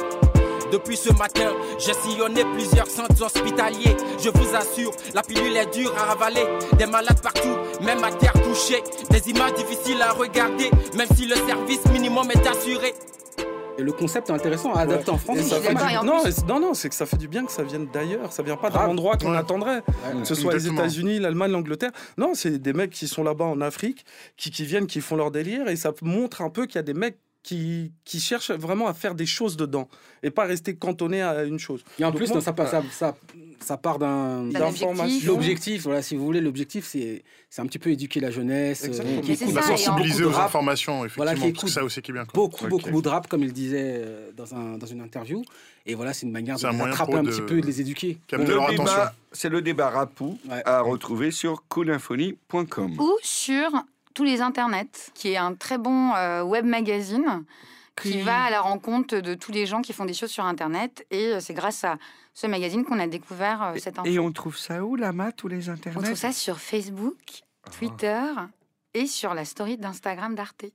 Depuis 0.73 0.97
ce 0.97 1.13
matin, 1.13 1.53
j'ai 1.79 1.95
sillonné 1.95 2.43
plusieurs 2.55 2.87
centres 2.89 3.23
hospitaliers. 3.23 3.97
Je 4.23 4.31
vous 4.31 4.55
assure, 4.55 4.91
la 5.15 5.23
pilule 5.23 5.57
est 5.57 5.73
dure 5.73 5.95
à 5.99 6.13
avaler. 6.13 6.45
Des 6.79 6.87
malades 6.87 7.21
partout, 7.23 7.57
même 7.81 8.03
à 8.03 8.11
terre 8.13 8.33
couchée. 8.33 8.83
Des 9.11 9.31
images 9.31 9.55
difficiles 9.55 10.01
à 10.03 10.13
regarder, 10.13 10.71
même 10.97 11.09
si 11.15 11.27
le 11.27 11.37
service 11.37 11.85
minimum 11.93 12.29
est 12.31 12.47
assuré. 12.47 12.95
Et 13.77 13.83
le 13.83 13.91
concept 13.91 14.31
est 14.31 14.33
intéressant 14.33 14.73
à 14.73 14.83
adapter 14.83 15.11
en 15.11 15.19
France. 15.19 15.39
Ça 15.41 15.61
fait 15.61 15.75
du- 15.75 16.07
non, 16.07 16.23
non, 16.49 16.61
non, 16.61 16.75
c'est 16.75 16.89
que 16.89 16.95
ça 16.95 17.07
fait 17.07 17.17
du 17.17 17.27
bien 17.27 17.45
que 17.45 17.51
ça 17.51 17.65
vienne 17.65 17.89
d'ailleurs. 17.93 18.33
Ça 18.33 18.45
vient 18.45 18.57
pas 18.57 18.71
d'un 18.71 18.87
endroit 18.87 19.17
qu'on 19.17 19.33
Ouais. 19.33 19.37
attendrait. 19.37 19.83
Que 20.21 20.25
ce 20.25 20.37
soit 20.37 20.53
les. 20.55 20.69
États-Unis, 20.69 21.19
l'Allemagne, 21.19 21.51
l'Angleterre. 21.51 21.91
Non, 22.17 22.35
c'est 22.35 22.59
des 22.59 22.73
mecs 22.73 22.91
qui 22.93 23.09
sont 23.09 23.25
là-bas 23.25 23.47
en 23.47 23.61
Afrique, 23.61 24.05
qui, 24.37 24.53
qui 24.53 24.65
viennent, 24.65 24.87
qui 24.87 25.01
font 25.01 25.17
leur 25.17 25.33
délire. 25.33 25.67
Et 25.69 25.75
ça 25.75 25.93
montre 26.03 26.41
un 26.43 26.51
peu 26.51 26.67
qu'il 26.67 26.77
y 26.77 26.79
a 26.79 26.83
des 26.83 26.95
mecs 26.95 27.19
qui, 27.45 27.93
qui 28.05 28.19
cherchent 28.19 28.51
vraiment 28.51 28.89
à 28.89 28.95
faire 28.95 29.15
des 29.15 29.27
choses 29.27 29.57
dedans. 29.57 29.89
Et 30.25 30.31
pas 30.31 30.45
rester 30.47 30.75
cantonné 30.75 31.21
à 31.23 31.45
une 31.45 31.59
chose. 31.59 31.85
Et 32.01 32.05
en 32.05 32.09
Donc 32.09 32.17
plus, 32.17 32.29
moi- 32.29 32.37
non, 32.39 32.41
ça, 32.43 32.53
part- 32.55 32.69
ça, 32.71 32.83
ça, 32.91 33.15
ça 33.61 33.77
part 33.77 33.99
d'un. 33.99 34.49
Objectif. 34.51 35.27
L'objectif, 35.27 35.83
voilà, 35.85 36.01
si 36.03 36.17
vous 36.17 36.25
voulez, 36.25 36.41
l'objectif, 36.41 36.87
c'est 36.87 37.23
c'est 37.51 37.61
un 37.63 37.67
petit 37.67 37.79
peu 37.79 37.91
éduquer 37.91 38.19
la 38.19 38.31
jeunesse, 38.33 38.85
euh, 38.85 39.21
qui 39.21 39.33
écoute 39.33 39.55
La 39.55 39.63
ça, 39.63 39.69
et 39.69 39.73
en- 39.75 39.77
sensibiliser 39.77 40.25
aux 40.25 40.31
rap, 40.31 40.47
informations, 40.47 41.05
effectivement. 41.05 41.25
Voilà, 41.25 41.39
qui 41.39 41.47
écoute 41.49 41.69
ça 41.69 41.85
aussi 41.85 42.01
qui 42.03 42.11
est 42.11 42.15
bien. 42.15 42.25
quoi. 42.25 42.33
beaucoup, 42.35 42.67
beaucoup 42.67 43.03
de 43.03 43.09
rap, 43.09 43.29
comme 43.29 43.43
il 43.45 43.53
disait 43.53 44.01
euh, 44.05 44.31
dans, 44.37 44.55
un, 44.55 44.77
dans 44.79 44.87
une 44.87 45.03
interview. 45.03 45.45
Et 45.87 45.95
voilà, 45.95 46.15
c'est 46.15 46.25
une 46.27 46.33
manière 46.33 46.59
de 46.59 46.65
un 46.67 46.71
les 46.71 46.77
moyen 46.79 46.93
attraper 46.93 47.13
pour 47.13 47.21
un 47.21 47.25
petit 47.25 47.41
de- 47.41 47.45
peu, 47.45 47.61
de 47.61 47.67
les 47.67 47.81
éduquer. 47.83 48.19
C'est 49.33 49.49
le 49.51 49.61
débat 49.63 49.91
rapou 49.91 50.39
Ouais. 50.49 50.63
à 50.65 50.81
retrouver 50.81 51.31
sur 51.31 51.63
kunafony.com. 51.69 52.97
Ou 52.99 53.13
sur 53.23 53.71
tous 54.15 54.25
les 54.25 54.41
internets, 54.41 55.11
qui 55.15 55.31
est 55.33 55.37
un 55.37 55.55
très 55.55 55.77
bon 55.79 56.15
euh, 56.15 56.43
web 56.43 56.65
magazine 56.65 57.45
qui 58.01 58.23
va 58.23 58.45
à 58.45 58.51
la 58.51 58.61
rencontre 58.61 59.19
de 59.19 59.35
tous 59.35 59.53
les 59.53 59.67
gens 59.67 59.81
qui 59.83 59.93
font 59.93 60.05
des 60.05 60.15
choses 60.15 60.31
sur 60.31 60.45
Internet. 60.45 61.07
Et 61.11 61.27
euh, 61.27 61.41
c'est 61.41 61.55
grâce 61.55 61.85
à 61.85 61.97
ce 62.33 62.47
magazine 62.49 62.85
qu'on 62.85 62.99
a 62.99 63.07
découvert 63.07 63.63
euh, 63.63 63.75
cette 63.79 63.99
info. 63.99 64.09
Et 64.09 64.19
on 64.19 64.33
trouve 64.33 64.57
ça 64.57 64.85
où, 64.85 64.97
Lama, 64.97 65.31
tous 65.33 65.47
les 65.49 65.69
On 65.69 65.73
internets? 65.75 66.03
trouve 66.03 66.17
ça 66.17 66.33
sur 66.33 66.59
Facebook, 66.59 67.43
Twitter 67.79 68.23
et 68.95 69.07
sur 69.07 69.35
la 69.35 69.45
story 69.45 69.77
d'Instagram 69.77 70.35
d'Arte. 70.35 70.67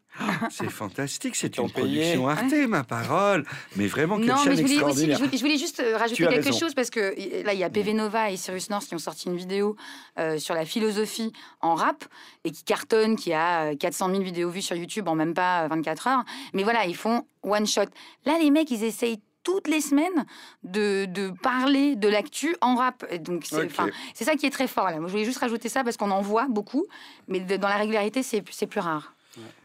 C'est 0.49 0.69
fantastique, 0.69 1.36
c'est 1.36 1.58
une 1.58 1.71
production 1.71 2.27
Arte, 2.27 2.53
ma 2.67 2.84
parole. 2.84 3.45
Mais 3.77 3.88
vraiment, 3.88 4.17
quelle 4.17 4.27
Non, 4.27 4.38
chaîne 4.38 4.49
mais 4.49 4.55
je 4.58 4.62
voulais, 4.62 4.84
aussi, 4.84 5.12
je 5.12 5.17
voulais, 5.17 5.38
je 5.38 5.39
voulais 5.39 5.58
juste 5.58 5.79
euh, 5.79 5.97
rajouter 5.97 6.27
quelque 6.27 6.45
raison. 6.45 6.60
chose 6.60 6.73
parce 6.73 6.89
que 6.89 7.15
là, 7.45 7.53
il 7.53 7.60
y 7.60 7.63
a 7.63 7.69
PV 7.69 7.93
Nova 7.93 8.29
et 8.29 8.38
Cyrus 8.38 8.69
North 8.69 8.86
qui 8.88 8.95
ont 8.95 8.99
sorti 8.99 9.27
une 9.27 9.38
vidéo 9.38 9.75
euh, 10.17 10.38
sur 10.38 10.53
la 10.53 10.65
philosophie 10.65 11.32
en 11.62 11.75
rap 11.75 12.03
et 12.43 12.51
qui 12.51 12.63
cartonne, 12.63 13.15
qui 13.15 13.32
a 13.34 13.71
euh, 13.71 13.75
400 13.75 14.10
000 14.12 14.21
vidéos 14.21 14.49
vues 14.49 14.62
sur 14.62 14.75
YouTube 14.75 15.08
en 15.08 15.15
même 15.15 15.34
pas 15.34 15.63
euh, 15.63 15.67
24 15.69 16.08
heures. 16.08 16.23
Mais 16.53 16.63
voilà, 16.63 16.86
ils 16.86 16.95
font 16.95 17.23
one 17.43 17.65
shot. 17.65 17.86
Là, 18.25 18.38
les 18.41 18.51
mecs, 18.51 18.69
ils 18.71 18.84
essayent 18.84 19.21
toutes 19.49 19.67
les 19.67 19.81
semaines 19.81 20.25
de, 20.63 21.05
de 21.05 21.31
parler 21.41 21.95
de 21.95 22.07
l'actu 22.07 22.55
en 22.62 22.75
rap. 22.75 23.05
Et 23.09 23.19
donc 23.19 23.43
c'est 23.45 23.57
Ok. 23.63 23.65
enfin, 23.71 23.88
c'est 24.13 24.25
ça 24.25 24.35
qui 24.35 24.45
est 24.45 24.49
très 24.51 24.67
fort 24.67 24.85
là. 24.89 24.97
Moi, 24.99 25.07
je 25.07 25.12
voulais 25.13 25.25
juste 25.25 25.39
rajouter 25.39 25.69
ça 25.69 25.83
parce 25.83 25.97
qu'on 25.97 26.12
en 26.12 26.21
voit 26.21 26.47
beaucoup, 26.49 26.85
mais 27.27 27.39
de- 27.39 27.57
dans 27.57 27.67
la 27.67 27.77
régularité, 27.77 28.21
c'est 28.23 28.41
plus 28.67 28.79
rare. 28.79 29.13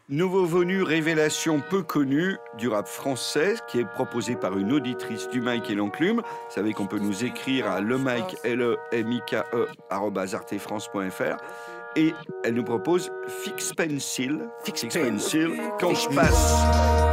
Nouveau 0.07 0.45
venu, 0.45 0.83
révélation 0.83 1.61
peu 1.69 1.81
connue 1.81 2.37
du 2.59 2.67
rap 2.67 2.87
français, 2.87 3.55
qui 3.67 3.79
est 3.79 3.85
proposé 3.85 4.35
par 4.35 4.55
une 4.57 4.71
auditrice 4.71 5.27
du 5.29 5.41
Mike 5.41 5.69
et 5.71 5.75
l'Enclume. 5.75 6.17
Vous 6.17 6.53
savez 6.53 6.73
qu'on 6.73 6.85
peut 6.85 6.99
nous 6.99 7.23
écrire 7.25 7.67
à 7.69 7.81
le 7.81 7.97
Mike, 7.97 8.35
l 8.43 8.61
e 8.61 8.77
m 8.91 9.11
i 9.11 9.19
k 9.27 9.37
e 9.53 9.67
artefrance.fr. 9.89 11.37
Et 11.95 12.13
elle 12.43 12.53
nous 12.53 12.63
propose 12.63 13.11
Fix 13.27 13.73
Pencil. 13.73 14.47
Fix 14.63 14.85
Pencil. 14.85 15.49
Quand 15.79 15.95
je 15.95 16.09
passe. 16.09 17.04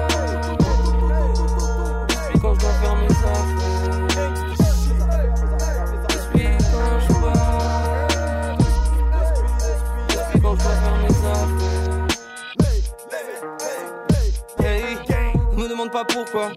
Pourquoi. 16.04 16.50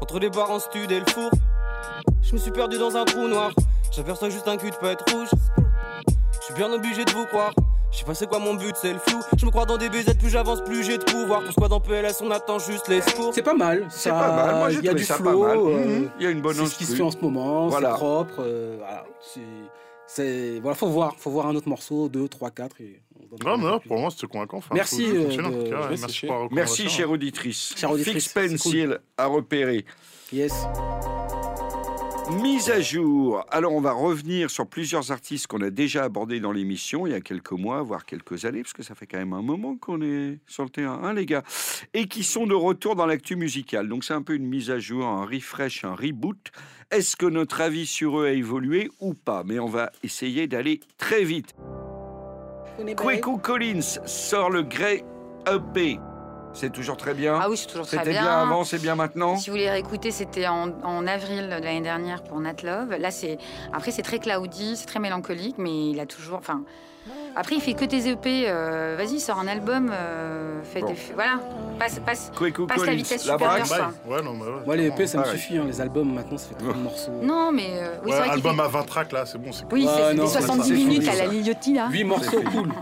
Entre 0.00 0.18
les 0.18 0.30
barres 0.30 0.50
en 0.50 0.58
stud 0.58 0.90
et 0.90 1.00
le 1.00 1.06
four, 1.06 1.30
je 2.22 2.32
me 2.32 2.38
suis 2.38 2.50
perdu 2.50 2.78
dans 2.78 2.96
un 2.96 3.04
trou 3.04 3.28
noir. 3.28 3.50
J'aperçois 3.92 4.30
juste 4.30 4.46
un 4.48 4.56
cul 4.56 4.70
de 4.70 4.76
pète 4.76 5.00
rouge. 5.10 5.28
Je 6.40 6.44
suis 6.46 6.54
bien 6.54 6.72
obligé 6.72 7.04
de 7.04 7.10
vous 7.12 7.26
croire. 7.26 7.52
Je 7.92 7.98
sais 7.98 8.04
pas 8.04 8.14
c'est 8.14 8.28
quoi 8.28 8.38
mon 8.38 8.54
but, 8.54 8.74
c'est 8.80 8.92
le 8.92 9.00
flou. 9.00 9.20
Je 9.36 9.44
me 9.44 9.50
crois 9.50 9.66
dans 9.66 9.76
des 9.76 9.88
BZ, 9.88 10.14
plus 10.16 10.30
j'avance, 10.30 10.60
plus 10.62 10.84
j'ai 10.84 10.96
de 10.96 11.02
pouvoir. 11.04 11.42
Pour 11.42 11.52
squad 11.52 11.72
en 11.72 11.80
PLS, 11.80 12.20
on 12.22 12.30
attend 12.30 12.60
juste 12.60 12.86
les 12.86 13.00
secours. 13.00 13.32
C'est 13.34 13.42
pas 13.42 13.54
mal. 13.54 13.86
C'est 13.90 14.10
ça- 14.10 14.14
pas 14.14 14.32
mal. 14.32 14.54
Moi, 14.56 14.70
j'ai 14.70 14.78
il 14.78 14.84
y 14.84 14.88
a 14.88 14.90
trouvé 14.92 15.00
du 15.00 15.04
ça 15.06 15.14
flow. 15.16 15.42
pas 15.42 15.48
mal. 15.48 15.58
euh, 15.58 15.86
Mhm. 16.00 16.10
Il 16.18 16.22
y 16.22 16.26
a 16.26 16.30
une 16.30 16.40
bonne 16.40 16.54
C'est 16.54 16.66
ce 16.66 16.78
qui 16.78 16.84
se 16.84 16.94
fait 16.94 17.02
en 17.02 17.10
ce 17.10 17.16
moment. 17.20 17.66
Voilà. 17.66 17.88
C'est 17.90 17.94
propre. 17.96 18.34
euh, 18.40 18.76
voilà. 18.78 19.04
C'est, 19.20 19.40
c'est, 20.14 20.58
voilà, 20.60 20.74
faut 20.74 20.88
voir, 20.88 21.14
faut 21.18 21.30
voir 21.30 21.46
un 21.46 21.54
autre 21.54 21.68
morceau, 21.68 22.08
2, 22.08 22.28
3, 22.28 22.50
4 22.50 22.80
et. 22.80 23.00
on 23.32 23.36
donne 23.36 23.60
Non, 23.60 23.68
non, 23.70 23.80
pour 23.80 23.98
moi, 23.98 24.10
c'était 24.10 24.26
convaincant. 24.26 24.58
Enfin, 24.58 24.74
Merci, 24.74 25.04
euh, 25.06 25.28
de- 25.28 25.70
cas, 25.70 25.88
Merci 25.88 26.26
Merci, 26.50 26.88
chère 26.88 27.10
auditrice. 27.10 27.74
Chère 27.76 27.92
auditrice, 27.92 28.28
Fix 28.28 28.32
Pencil 28.32 28.98
à 29.16 29.26
repérer. 29.26 29.84
Yes. 30.32 30.66
Mise 32.30 32.70
à 32.70 32.80
jour. 32.80 33.44
Alors, 33.50 33.72
on 33.72 33.80
va 33.80 33.92
revenir 33.92 34.50
sur 34.50 34.66
plusieurs 34.66 35.10
artistes 35.10 35.46
qu'on 35.48 35.60
a 35.62 35.70
déjà 35.70 36.04
abordés 36.04 36.38
dans 36.38 36.52
l'émission 36.52 37.06
il 37.06 37.12
y 37.12 37.16
a 37.16 37.20
quelques 37.20 37.52
mois, 37.52 37.82
voire 37.82 38.04
quelques 38.04 38.44
années, 38.44 38.62
parce 38.62 38.72
que 38.72 38.82
ça 38.82 38.94
fait 38.94 39.06
quand 39.06 39.18
même 39.18 39.32
un 39.32 39.42
moment 39.42 39.76
qu'on 39.76 40.00
est 40.00 40.38
sur 40.46 40.62
le 40.62 40.70
terrain, 40.70 41.00
hein, 41.02 41.12
les 41.12 41.26
gars, 41.26 41.42
et 41.92 42.06
qui 42.06 42.22
sont 42.22 42.46
de 42.46 42.54
retour 42.54 42.94
dans 42.94 43.06
l'actu 43.06 43.34
musicale. 43.34 43.88
Donc, 43.88 44.04
c'est 44.04 44.14
un 44.14 44.22
peu 44.22 44.34
une 44.34 44.46
mise 44.46 44.70
à 44.70 44.78
jour, 44.78 45.06
un 45.06 45.26
refresh, 45.26 45.84
un 45.84 45.94
reboot. 45.94 46.52
Est-ce 46.90 47.16
que 47.16 47.26
notre 47.26 47.60
avis 47.60 47.86
sur 47.86 48.20
eux 48.20 48.26
a 48.26 48.32
évolué 48.32 48.90
ou 49.00 49.14
pas? 49.14 49.42
Mais 49.44 49.58
on 49.58 49.68
va 49.68 49.90
essayer 50.02 50.46
d'aller 50.46 50.80
très 50.98 51.24
vite. 51.24 51.54
Kweku 52.96 53.38
Collins 53.38 53.98
sort 54.06 54.50
le 54.50 54.62
Grey 54.62 55.04
EP. 55.46 55.98
C'est 56.52 56.70
toujours 56.72 56.96
très 56.96 57.14
bien. 57.14 57.38
Ah 57.40 57.48
oui, 57.48 57.56
c'est 57.56 57.66
toujours 57.68 57.86
très 57.86 57.98
C'était 57.98 58.10
bien. 58.10 58.22
bien 58.22 58.38
avant, 58.42 58.64
c'est 58.64 58.80
bien 58.80 58.94
maintenant. 58.96 59.36
Si 59.36 59.50
vous 59.50 59.54
voulez 59.56 59.70
réécouter, 59.70 60.10
c'était 60.10 60.46
en, 60.48 60.70
en 60.82 61.06
avril 61.06 61.44
de 61.46 61.64
l'année 61.64 61.80
dernière 61.80 62.22
pour 62.22 62.40
Nat 62.40 62.54
Love. 62.64 62.96
Là, 62.98 63.10
c'est 63.10 63.38
après 63.72 63.90
c'est 63.92 64.02
très 64.02 64.18
cloudy, 64.18 64.76
c'est 64.76 64.86
très 64.86 64.98
mélancolique, 64.98 65.56
mais 65.58 65.90
il 65.90 66.00
a 66.00 66.06
toujours. 66.06 66.38
Enfin, 66.38 66.62
après 67.36 67.54
il 67.54 67.60
fait 67.60 67.74
que 67.74 67.84
tes 67.84 68.08
EP. 68.10 68.44
euh, 68.48 68.96
Vas-y, 68.98 69.20
sors 69.20 69.38
un 69.38 69.46
album. 69.46 69.90
euh, 69.92 70.60
fais 70.64 70.80
Bon. 70.80 70.88
des- 70.88 70.96
voilà, 71.14 71.38
passe, 71.78 72.00
passe, 72.04 72.30
la 72.84 72.94
vitesse 72.94 73.26
la 73.26 73.34
supérieure. 73.34 73.92
Ouais, 74.06 74.20
non, 74.22 74.34
mais 74.34 74.44
ouais, 74.44 74.60
Moi, 74.66 74.76
les 74.76 74.86
EP, 74.88 75.06
ça 75.06 75.18
me 75.18 75.24
suffit. 75.26 75.56
hein. 75.56 75.64
Les 75.66 75.80
albums, 75.80 76.12
maintenant, 76.12 76.36
ça 76.36 76.48
fait 76.48 76.54
trop 76.56 76.72
de 76.72 76.78
morceaux. 76.78 77.12
Non, 77.22 77.52
mais 77.52 77.70
euh, 77.74 77.94
oui, 78.04 78.10
vrai 78.10 78.28
album 78.28 78.56
fait- 78.56 78.62
à 78.62 78.68
20 78.68 78.82
tracks, 78.82 79.12
là, 79.12 79.24
c'est 79.24 79.38
bon. 79.38 79.52
c'est 79.52 79.64
Oui, 79.72 79.86
Ouais, 79.86 79.92
c'est 79.96 80.14
non, 80.14 80.24
des 80.24 80.28
c'est 80.30 80.38
70 80.40 80.68
ça, 80.68 80.74
minutes 80.74 81.08
à 81.08 81.14
la 81.14 81.26
Liliotti 81.26 81.74
là. 81.74 81.88
8 81.90 82.04
morceaux, 82.04 82.42
cool. 82.52 82.72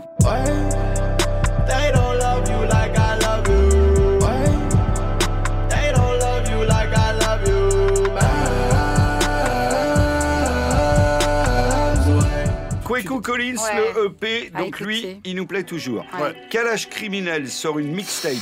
Collins, 13.21 13.55
Ouais. 13.55 13.93
le 13.95 14.05
EP, 14.07 14.51
À 14.53 14.59
donc 14.61 14.79
lui, 14.79 15.19
il 15.23 15.35
nous 15.35 15.45
plaît 15.45 15.63
toujours. 15.63 16.05
Ouais. 16.21 16.35
Calage 16.49 16.89
criminel 16.89 17.47
sort 17.49 17.79
une 17.79 17.91
mixtape. 17.93 18.33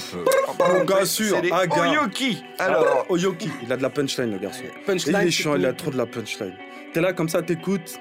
Mon 0.59 0.83
gars 0.85 1.05
sûr, 1.05 1.35
C'est 1.35 1.41
des 1.41 1.51
un 1.51 1.65
gars. 1.67 1.89
Oyoki. 1.91 2.43
Alors, 2.59 3.05
Oyoki, 3.09 3.49
il 3.63 3.71
a 3.71 3.77
de 3.77 3.81
la 3.83 3.89
punchline, 3.89 4.31
le 4.31 4.37
garçon. 4.39 4.63
Punchline, 4.85 5.17
il 5.21 5.27
est 5.27 5.31
chiant, 5.31 5.55
il 5.55 5.65
a 5.65 5.73
trop 5.73 5.91
de 5.91 5.97
la 5.97 6.05
punchline. 6.05 6.53
T'es 6.93 7.01
là 7.01 7.13
comme 7.13 7.29
ça, 7.29 7.41
t'écoutes, 7.41 7.99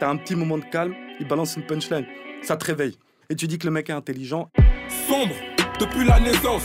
t'as 0.00 0.08
un 0.08 0.16
petit 0.16 0.34
moment 0.36 0.58
de 0.58 0.64
calme, 0.64 0.94
il 1.20 1.26
balance 1.26 1.56
une 1.56 1.62
punchline, 1.64 2.06
ça 2.42 2.56
te 2.56 2.64
réveille. 2.66 2.96
Et 3.30 3.34
tu 3.34 3.46
dis 3.46 3.58
que 3.58 3.66
le 3.66 3.72
mec 3.72 3.90
est 3.90 3.94
intelligent. 3.94 4.50
sombre 5.08 5.34
depuis 5.80 6.04
la 6.04 6.20
naissance. 6.20 6.62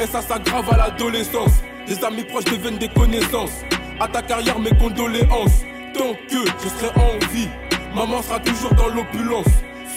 Et 0.00 0.06
ça 0.06 0.20
s'aggrave 0.22 0.68
à 0.72 0.76
l'adolescence. 0.76 1.52
Des 1.86 2.02
amis 2.04 2.24
proches 2.24 2.44
deviennent 2.46 2.78
des 2.78 2.88
connaissances. 2.88 3.52
À 4.00 4.08
ta 4.08 4.22
carrière, 4.22 4.58
mes 4.58 4.70
condoléances. 4.76 5.62
Tant 5.94 6.14
que 6.14 6.44
je 6.62 6.68
serai 6.68 6.88
en 7.00 7.18
vie, 7.32 7.48
maman 7.94 8.22
sera 8.22 8.40
toujours 8.40 8.74
dans 8.74 8.88
l'opulence. 8.88 9.46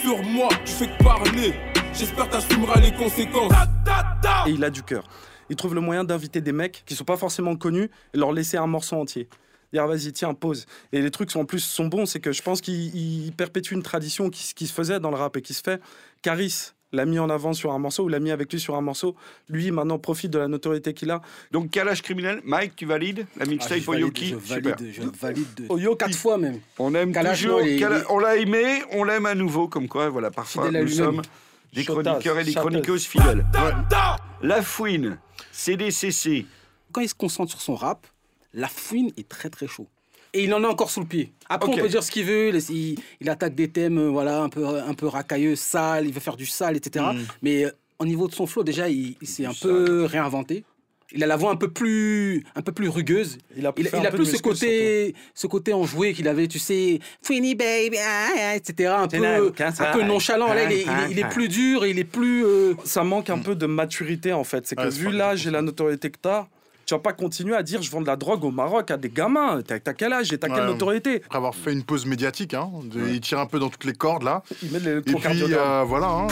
Sur 0.00 0.22
moi, 0.22 0.48
tu 0.64 0.72
fais 0.72 0.86
que 0.86 1.02
parler. 1.02 1.54
J'espère 1.92 2.28
t'assumeras 2.28 2.80
les 2.80 2.92
conséquences. 2.92 3.52
Et 4.46 4.50
il 4.50 4.62
a 4.62 4.70
du 4.70 4.82
cœur. 4.82 5.04
Il 5.50 5.56
trouve 5.56 5.74
le 5.74 5.80
moyen 5.80 6.04
d'inviter 6.04 6.40
des 6.40 6.52
mecs 6.52 6.82
qui 6.86 6.94
sont 6.94 7.04
pas 7.04 7.16
forcément 7.16 7.56
connus 7.56 7.90
et 8.14 8.18
leur 8.18 8.32
laisser 8.32 8.56
un 8.56 8.66
morceau 8.66 8.96
entier. 8.96 9.28
Dire 9.72 9.86
vas-y, 9.86 10.12
tiens, 10.12 10.32
pause. 10.34 10.66
Et 10.92 11.02
les 11.02 11.10
trucs 11.10 11.30
sont, 11.30 11.40
en 11.40 11.44
plus 11.44 11.60
sont 11.60 11.86
bons, 11.86 12.06
c'est 12.06 12.20
que 12.20 12.32
je 12.32 12.42
pense 12.42 12.60
qu'il 12.60 12.94
il 12.94 13.32
perpétue 13.32 13.74
une 13.74 13.82
tradition 13.82 14.30
qui, 14.30 14.54
qui 14.54 14.66
se 14.66 14.72
faisait 14.72 15.00
dans 15.00 15.10
le 15.10 15.16
rap 15.16 15.36
et 15.36 15.42
qui 15.42 15.52
se 15.52 15.62
fait. 15.62 15.80
Caris 16.22 16.72
l'a 16.92 17.04
mis 17.04 17.18
en 17.18 17.28
avant 17.30 17.52
sur 17.52 17.72
un 17.72 17.78
morceau 17.78 18.04
ou 18.04 18.08
l'a 18.08 18.18
mis 18.20 18.30
avec 18.30 18.52
lui 18.52 18.58
sur 18.60 18.74
un 18.76 18.80
morceau. 18.80 19.14
Lui, 19.48 19.70
maintenant, 19.70 19.98
profite 19.98 20.30
de 20.30 20.38
la 20.38 20.48
notoriété 20.48 20.94
qu'il 20.94 21.10
a. 21.10 21.20
donc 21.52 21.70
Calage 21.70 22.02
criminel, 22.02 22.40
Mike, 22.44 22.76
tu 22.76 22.86
valides 22.86 23.26
la 23.36 23.44
Ah, 23.44 23.46
mixtape 23.46 23.78
je 23.80 23.84
valide, 23.86 24.04
Oyoki 24.04 24.26
je 24.28 24.38
Super. 24.54 24.74
valide, 24.76 24.92
je 24.94 25.02
valide 25.20 25.54
de- 25.56 25.66
Oyoki. 25.68 25.98
quatre 25.98 26.16
fois 26.16 26.38
même. 26.38 26.60
On 26.78 26.94
aime 26.94 27.12
Kalash, 27.12 27.42
toujours. 27.42 27.60
non, 27.60 28.00
On 28.10 28.18
l'a 28.18 28.36
aimé, 28.36 28.82
on 28.92 29.04
l'aime 29.04 29.26
à 29.26 29.34
nouveau, 29.34 29.68
comme 29.68 29.88
quoi, 29.88 30.08
voilà, 30.08 30.30
parfois 30.30 30.70
nous 30.70 30.88
sommes 30.88 31.22
des 31.74 31.84
chroniqueurs 31.84 32.38
et 32.38 32.44
des 32.44 32.54
chroniqueuses 32.54 33.06
fidèles. 33.06 33.44
La 34.42 34.62
Fouine, 34.62 35.18
CDCC. 35.52 36.46
Quand 36.92 37.00
il 37.02 37.08
se 37.08 37.14
concentre 37.14 37.50
sur 37.50 37.60
son 37.60 37.74
rap, 37.74 38.06
la 38.54 38.68
fouine 38.68 39.10
est 39.18 39.28
très 39.28 39.50
très 39.50 39.66
chaud. 39.66 39.86
Et 40.34 40.44
il 40.44 40.52
en 40.54 40.62
a 40.64 40.68
encore 40.68 40.90
sous 40.90 41.00
le 41.00 41.06
pied. 41.06 41.32
Après, 41.48 41.70
on 41.72 41.76
peut 41.76 41.88
dire 41.88 42.02
ce 42.02 42.10
qu'il 42.10 42.24
veut. 42.24 42.52
Il, 42.70 42.98
il 43.20 43.30
attaque 43.30 43.54
des 43.54 43.68
thèmes, 43.68 43.98
euh, 43.98 44.08
voilà, 44.08 44.42
un 44.42 44.48
peu, 44.48 44.66
un 44.66 44.94
peu 44.94 45.06
racailleux, 45.06 45.56
sales. 45.56 46.06
Il 46.06 46.12
veut 46.12 46.20
faire 46.20 46.36
du 46.36 46.46
sale, 46.46 46.76
etc. 46.76 47.04
Mm. 47.14 47.18
Mais 47.42 47.64
euh, 47.64 47.70
au 47.98 48.04
niveau 48.06 48.28
de 48.28 48.34
son 48.34 48.46
flow, 48.46 48.62
déjà, 48.62 48.88
il, 48.88 49.16
il 49.22 49.26
s'est 49.28 49.46
un 49.46 49.54
peu 49.54 50.04
réinventé. 50.04 50.64
Il 51.12 51.24
a 51.24 51.26
la 51.26 51.36
voix 51.36 51.50
un 51.50 51.56
peu 51.56 51.68
plus, 51.68 52.44
un 52.54 52.60
peu 52.60 52.72
plus 52.72 52.90
rugueuse. 52.90 53.38
Il 53.56 53.66
a, 53.66 53.72
Il, 53.78 53.88
plus 54.12 54.26
ce 54.26 54.42
côté, 54.42 55.14
ce 55.34 55.46
côté 55.46 55.72
enjoué 55.72 56.12
qu'il 56.12 56.28
avait, 56.28 56.48
tu 56.48 56.58
sais, 56.58 56.98
Fouini 57.22 57.54
baby, 57.54 57.96
ah, 57.98 58.28
ah, 58.38 58.56
etc. 58.56 58.90
Un 58.94 59.08
peu, 59.08 59.16
un 59.24 60.06
nonchalant. 60.06 60.52
Là, 60.52 60.64
il 60.64 60.72
est, 60.72 60.82
il 60.82 60.88
est- 60.88 61.10
il 61.12 61.18
est 61.18 61.28
plus 61.30 61.48
dur 61.48 61.86
il 61.86 61.98
est 61.98 62.04
plus. 62.04 62.44
euh, 62.44 62.74
ça 62.84 63.04
manque 63.04 63.30
un 63.30 63.38
peu 63.38 63.54
de 63.54 63.64
maturité 63.64 64.34
en 64.34 64.44
fait. 64.44 64.66
C'est 64.66 64.76
que 64.76 64.82
Ouais, 64.82 64.90
c'est 64.90 64.98
vu 64.98 65.10
l'âge 65.10 65.46
et 65.46 65.50
la 65.50 65.62
notoriété 65.62 66.10
que 66.10 66.18
t'as, 66.20 66.46
tu 66.88 66.94
vas 66.94 67.00
pas 67.00 67.12
continuer 67.12 67.54
à 67.54 67.62
dire 67.62 67.82
je 67.82 67.90
vends 67.90 68.00
de 68.00 68.06
la 68.06 68.16
drogue 68.16 68.44
au 68.44 68.50
Maroc 68.50 68.90
à 68.90 68.96
des 68.96 69.10
gamins. 69.10 69.60
T'as 69.60 69.78
t'as 69.78 69.92
quel 69.92 70.10
âge 70.14 70.32
et 70.32 70.38
t'as 70.38 70.48
quelle 70.48 70.60
Ouais. 70.60 70.66
notoriété? 70.72 71.16
Après 71.26 71.36
avoir 71.36 71.54
fait 71.54 71.70
une 71.74 71.82
pause 71.84 72.06
médiatique, 72.06 72.54
hein, 72.54 72.70
de- 72.84 73.08
il 73.10 73.20
tire 73.20 73.38
un 73.40 73.44
peu 73.46 73.58
dans 73.58 73.68
toutes 73.68 73.84
les 73.84 73.92
cordes 73.92 74.22
là. 74.22 74.42
Il 74.62 74.72
met 74.72 74.80
de 74.80 75.02
Et 75.06 75.12
puis 75.14 75.54
euh, 75.54 75.84
voilà, 75.86 76.06
hein. 76.06 76.26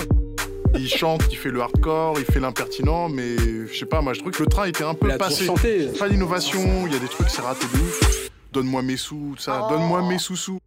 il 0.75 0.89
chante, 0.89 1.25
il 1.31 1.37
fait 1.37 1.51
le 1.51 1.61
hardcore, 1.61 2.19
il 2.19 2.25
fait 2.25 2.41
l'impertinent, 2.41 3.11
mais 3.11 3.37
je 3.71 3.79
sais 3.79 3.85
pas, 3.85 4.01
moi 4.01 4.15
je 4.15 4.21
trouve 4.21 4.33
que 4.33 4.43
le 4.43 4.49
train 4.49 4.65
était 4.65 4.83
un 4.85 4.95
peu 4.95 5.11
il 5.11 5.19
passé. 5.19 5.45
chanté. 5.45 5.89
Pas 5.99 6.09
d'innovation, 6.09 6.87
il 6.87 6.93
y 6.95 6.97
a 6.97 7.01
des 7.01 7.09
trucs, 7.09 7.29
c'est 7.29 7.43
raté 7.43 7.67
de 7.75 7.79
ouf. 7.79 8.31
Donne-moi 8.53 8.81
mes 8.81 8.97
sous, 8.97 9.35
tout 9.37 9.43
ça, 9.43 9.67
donne-moi 9.69 10.01
mes 10.09 10.19
sous-sous. 10.19 10.59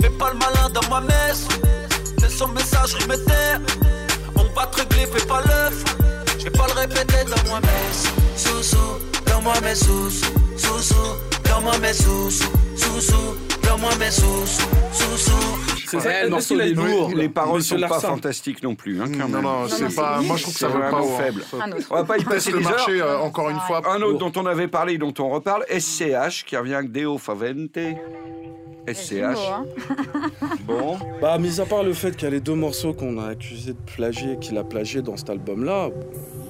Fais 0.00 0.10
pas 0.18 0.32
le 0.32 0.38
malin 0.38 0.68
dans 0.74 0.88
ma 0.90 1.00
messe. 1.02 1.46
C'est 2.18 2.28
son 2.30 2.48
message 2.48 2.94
remettait. 2.94 3.64
On 4.34 4.42
va 4.52 4.66
te 4.66 4.78
régler, 4.80 5.06
fais 5.06 5.24
pas 5.28 5.42
l'œuf. 5.42 5.84
Je 6.40 6.44
vais 6.44 6.50
pas 6.50 6.66
le 6.66 6.72
répéter 6.72 7.22
dans 7.24 7.48
moi 7.50 7.60
mes 7.60 8.17
sous-sous. 8.62 9.24
Donne-moi 9.26 9.54
mes 9.62 9.74
sous-sous. 9.74 10.32
Sous-sous. 10.56 10.94
Donne-moi 11.44 11.78
mes 11.78 11.92
sous-sous. 11.92 12.52
Sous-sous. 12.76 13.36
Donne-moi 13.62 13.90
mes 14.00 14.10
sous-sous. 14.10 14.68
Sous-sous. 14.92 16.00
C'est 16.00 16.22
le 16.24 16.28
morceau, 16.28 16.60
est 16.60 16.68
lourd. 16.70 17.10
Les 17.14 17.28
paroles 17.30 17.62
sont 17.62 17.80
pas 17.80 17.98
fantastiques 18.00 18.62
non 18.62 18.74
plus. 18.74 19.00
hein, 19.00 19.06
quand 19.06 19.26
Non, 19.26 19.28
même. 19.28 19.42
non, 19.42 19.60
non, 19.62 19.68
c'est 19.68 19.94
pas. 19.94 20.18
nul. 20.18 20.26
Moi 20.26 20.36
je 20.36 20.42
trouve 20.42 20.54
que 20.54 20.60
C'est 20.60 20.66
ça 20.66 20.72
va 20.72 20.80
pas 20.80 20.90
vraiment 20.90 21.14
haut, 21.14 21.18
faible. 21.18 21.42
Un 21.62 21.72
autre. 21.72 21.86
On 21.90 21.94
va 21.94 22.04
pas 22.04 22.18
y 22.18 22.24
passer 22.24 22.50
le 22.50 22.58
des 22.58 22.64
marché 22.64 23.00
heures. 23.00 23.22
euh, 23.22 23.26
encore 23.26 23.48
une 23.48 23.60
fois. 23.60 23.80
Un 23.90 24.02
autre 24.02 24.18
dont 24.18 24.32
on 24.36 24.44
avait 24.44 24.68
parlé, 24.68 24.98
dont 24.98 25.14
on 25.18 25.30
reparle, 25.30 25.64
SCH, 25.70 26.44
qui 26.44 26.56
revient 26.58 26.74
avec 26.74 26.92
Deo 26.92 27.16
Favente. 27.16 27.78
SCH. 28.94 29.38
Bon. 30.66 30.98
Bah, 31.20 31.38
mis 31.38 31.60
à 31.60 31.66
part 31.66 31.82
le 31.82 31.92
fait 31.94 32.12
qu'il 32.12 32.24
y 32.24 32.26
a 32.26 32.30
les 32.30 32.40
deux 32.40 32.54
morceaux 32.54 32.92
qu'on 32.92 33.18
a 33.18 33.28
accusé 33.28 33.72
de 33.72 33.78
plagier, 33.96 34.36
qu'il 34.38 34.56
a 34.58 34.64
plagié 34.64 35.00
dans 35.02 35.16
cet 35.16 35.30
album-là, 35.30 35.88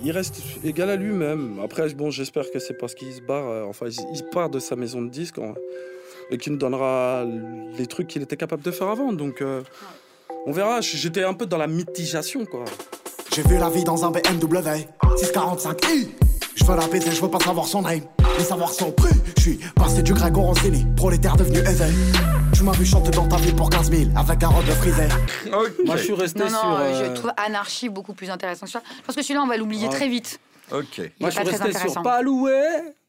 il 0.05 0.11
reste 0.11 0.41
égal 0.65 0.91
à 0.91 0.97
lui-même. 0.97 1.59
Après, 1.63 1.89
bon, 1.95 2.11
j'espère 2.11 2.51
que 2.51 2.59
c'est 2.59 2.75
parce 2.75 2.95
qu'il 2.95 3.13
se 3.13 3.21
barre, 3.21 3.47
euh, 3.49 3.65
enfin, 3.69 3.87
il 4.15 4.25
part 4.33 4.51
de 4.51 4.59
sa 4.59 4.75
maison 4.77 5.03
de 5.03 5.09
disques 5.09 5.39
en- 5.39 5.55
et 6.31 6.37
qu'il 6.37 6.53
nous 6.53 6.59
donnera 6.59 7.25
les 7.79 7.87
trucs 7.87 8.09
qu'il 8.09 8.23
était 8.23 8.37
capable 8.37 8.63
de 8.63 8.71
faire 8.71 8.89
avant. 8.89 9.13
Donc, 9.13 9.41
euh, 9.41 9.63
on 10.47 10.53
verra. 10.53 10.81
J'étais 10.81 11.23
un 11.25 11.35
peu 11.35 11.47
dans 11.47 11.59
la 11.59 11.67
mitigation, 11.69 12.45
quoi. 12.45 12.65
J'ai 13.35 13.43
vu 13.43 13.57
la 13.59 13.71
vie 13.71 13.85
dans 13.85 14.05
un 14.05 14.11
BMW 14.11 14.87
645i. 15.17 16.09
Je 16.59 16.65
veux 16.65 16.77
la 16.77 16.87
baiser, 16.89 17.11
je 17.13 17.21
veux 17.21 17.31
pas 17.31 17.39
savoir 17.39 17.67
son 17.67 17.83
name, 17.83 18.01
ni 18.39 18.45
savoir 18.45 18.73
son 18.73 18.91
prix. 18.91 19.15
Je 19.37 19.43
suis 19.43 19.59
passé 19.77 20.03
du 20.03 20.13
Grégo 20.13 20.41
Rossini, 20.43 20.85
prolétaire 20.97 21.37
devenu 21.37 21.59
éveil. 21.59 21.95
Tu 22.53 22.63
m'as 22.65 22.73
vu 22.73 22.85
chanter 22.85 23.11
dans 23.11 23.29
ta 23.29 23.37
ville 23.37 23.55
pour 23.55 23.71
15 23.71 23.91
000 23.91 24.11
avec 24.17 24.43
un 24.43 24.49
robe 24.49 24.65
de 24.67 24.73
frisé. 24.73 25.05
Moi, 25.85 25.97
je 25.97 26.03
suis 26.03 26.13
resté 26.15 26.41
Non, 26.41 26.47
non, 26.47 26.59
sur. 26.61 26.71
euh, 26.71 26.81
euh, 26.83 27.07
je 27.09 27.13
trouve 27.15 27.31
Anarchie 27.37 27.89
beaucoup 27.89 28.13
plus 28.15 28.29
intéressant 28.31 28.67
que 28.67 28.73
ça. 28.73 28.83
Je 28.99 29.03
pense 29.03 29.15
que 29.15 29.23
celui-là, 29.23 29.43
on 29.43 29.47
va 29.47 29.57
l'oublier 29.57 29.89
très 29.89 30.09
vite. 30.09 30.41
Ok. 30.73 30.99
Il 30.99 31.11
Moi, 31.21 31.31
je 31.31 31.37
pas 31.37 31.45
suis 31.45 31.57
resté 31.57 31.79
sur. 31.89 32.03
Paloué. 32.03 32.61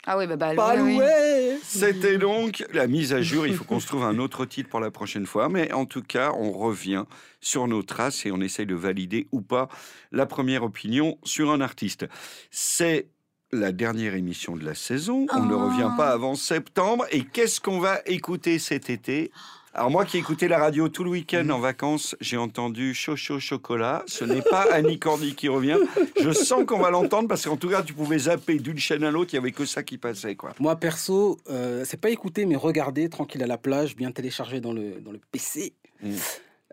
Ah 0.06 0.18
oui, 0.18 0.28
bah, 0.28 0.36
bah 0.38 0.54
Paloué. 0.56 0.98
oui. 1.00 1.60
C'était 1.64 2.18
donc 2.18 2.64
la 2.74 2.88
mise 2.88 3.14
à 3.14 3.22
jour. 3.22 3.48
Il 3.48 3.56
faut 3.56 3.64
qu'on 3.64 3.80
se 3.80 3.88
trouve 3.88 4.04
un 4.04 4.18
autre 4.20 4.46
titre 4.46 4.70
pour 4.70 4.80
la 4.80 4.92
prochaine 4.92 5.26
fois. 5.26 5.50
Mais 5.50 5.72
en 5.74 5.86
tout 5.86 6.04
cas, 6.04 6.32
on 6.38 6.52
revient 6.52 7.04
sur 7.42 7.68
nos 7.68 7.82
traces 7.84 8.26
et 8.26 8.32
on 8.32 8.40
essaye 8.42 8.66
de 8.66 8.76
valider 8.76 9.28
ou 9.32 9.42
pas 9.42 9.68
la 10.12 10.26
première 10.26 10.64
opinion 10.64 11.18
sur 11.24 11.52
un 11.52 11.60
artiste. 11.62 12.06
C'est 12.52 13.08
la 13.52 13.72
dernière 13.72 14.16
émission 14.16 14.56
de 14.56 14.64
la 14.64 14.76
saison. 14.76 15.26
On 15.34 15.46
ne 15.46 15.56
revient 15.56 15.92
pas 15.98 16.10
avant 16.10 16.36
septembre. 16.36 17.06
Et 17.12 17.24
qu'est-ce 17.24 17.60
qu'on 17.60 17.80
va 17.80 18.00
écouter 18.06 18.60
cet 18.60 18.90
été? 18.90 19.32
Alors 19.74 19.92
moi 19.92 20.04
qui 20.04 20.18
écoutais 20.18 20.48
la 20.48 20.58
radio 20.58 20.90
tout 20.90 21.04
le 21.04 21.12
week-end 21.12 21.48
en 21.50 21.60
vacances, 21.60 22.16
j'ai 22.20 22.38
entendu 22.38 22.94
Chocho 22.96 23.40
Chocolat. 23.40 24.04
Ce 24.08 24.26
n'est 24.26 24.42
pas 24.42 24.66
Annie 24.72 24.98
Cordy 24.98 25.36
qui 25.36 25.48
revient. 25.48 25.78
Je 26.20 26.32
sens 26.32 26.66
qu'on 26.66 26.80
va 26.80 26.90
l'entendre 26.90 27.28
parce 27.28 27.46
qu'en 27.46 27.56
tout 27.56 27.70
cas, 27.70 27.84
tu 27.84 27.94
pouvais 27.94 28.18
zapper 28.20 28.58
d'une 28.58 28.80
chaîne 28.80 29.04
à 29.04 29.12
l'autre, 29.12 29.34
il 29.34 29.36
y 29.36 29.40
avait 29.40 29.52
que 29.52 29.66
ça 29.66 29.84
qui 29.84 29.98
passait. 29.98 30.36
quoi. 30.36 30.54
Moi, 30.60 30.76
perso, 30.76 31.38
euh, 31.50 31.84
c'est 31.86 32.02
pas 32.02 32.10
écouter, 32.10 32.46
mais 32.46 32.56
regarder, 32.56 33.10
tranquille 33.10 33.44
à 33.44 33.48
la 33.48 33.58
plage, 33.58 33.96
bien 33.96 34.12
téléchargé 34.12 34.60
dans 34.60 34.74
le, 34.74 35.00
dans 35.02 35.12
le 35.12 35.20
PC. 35.32 35.74
Mm. 36.02 36.12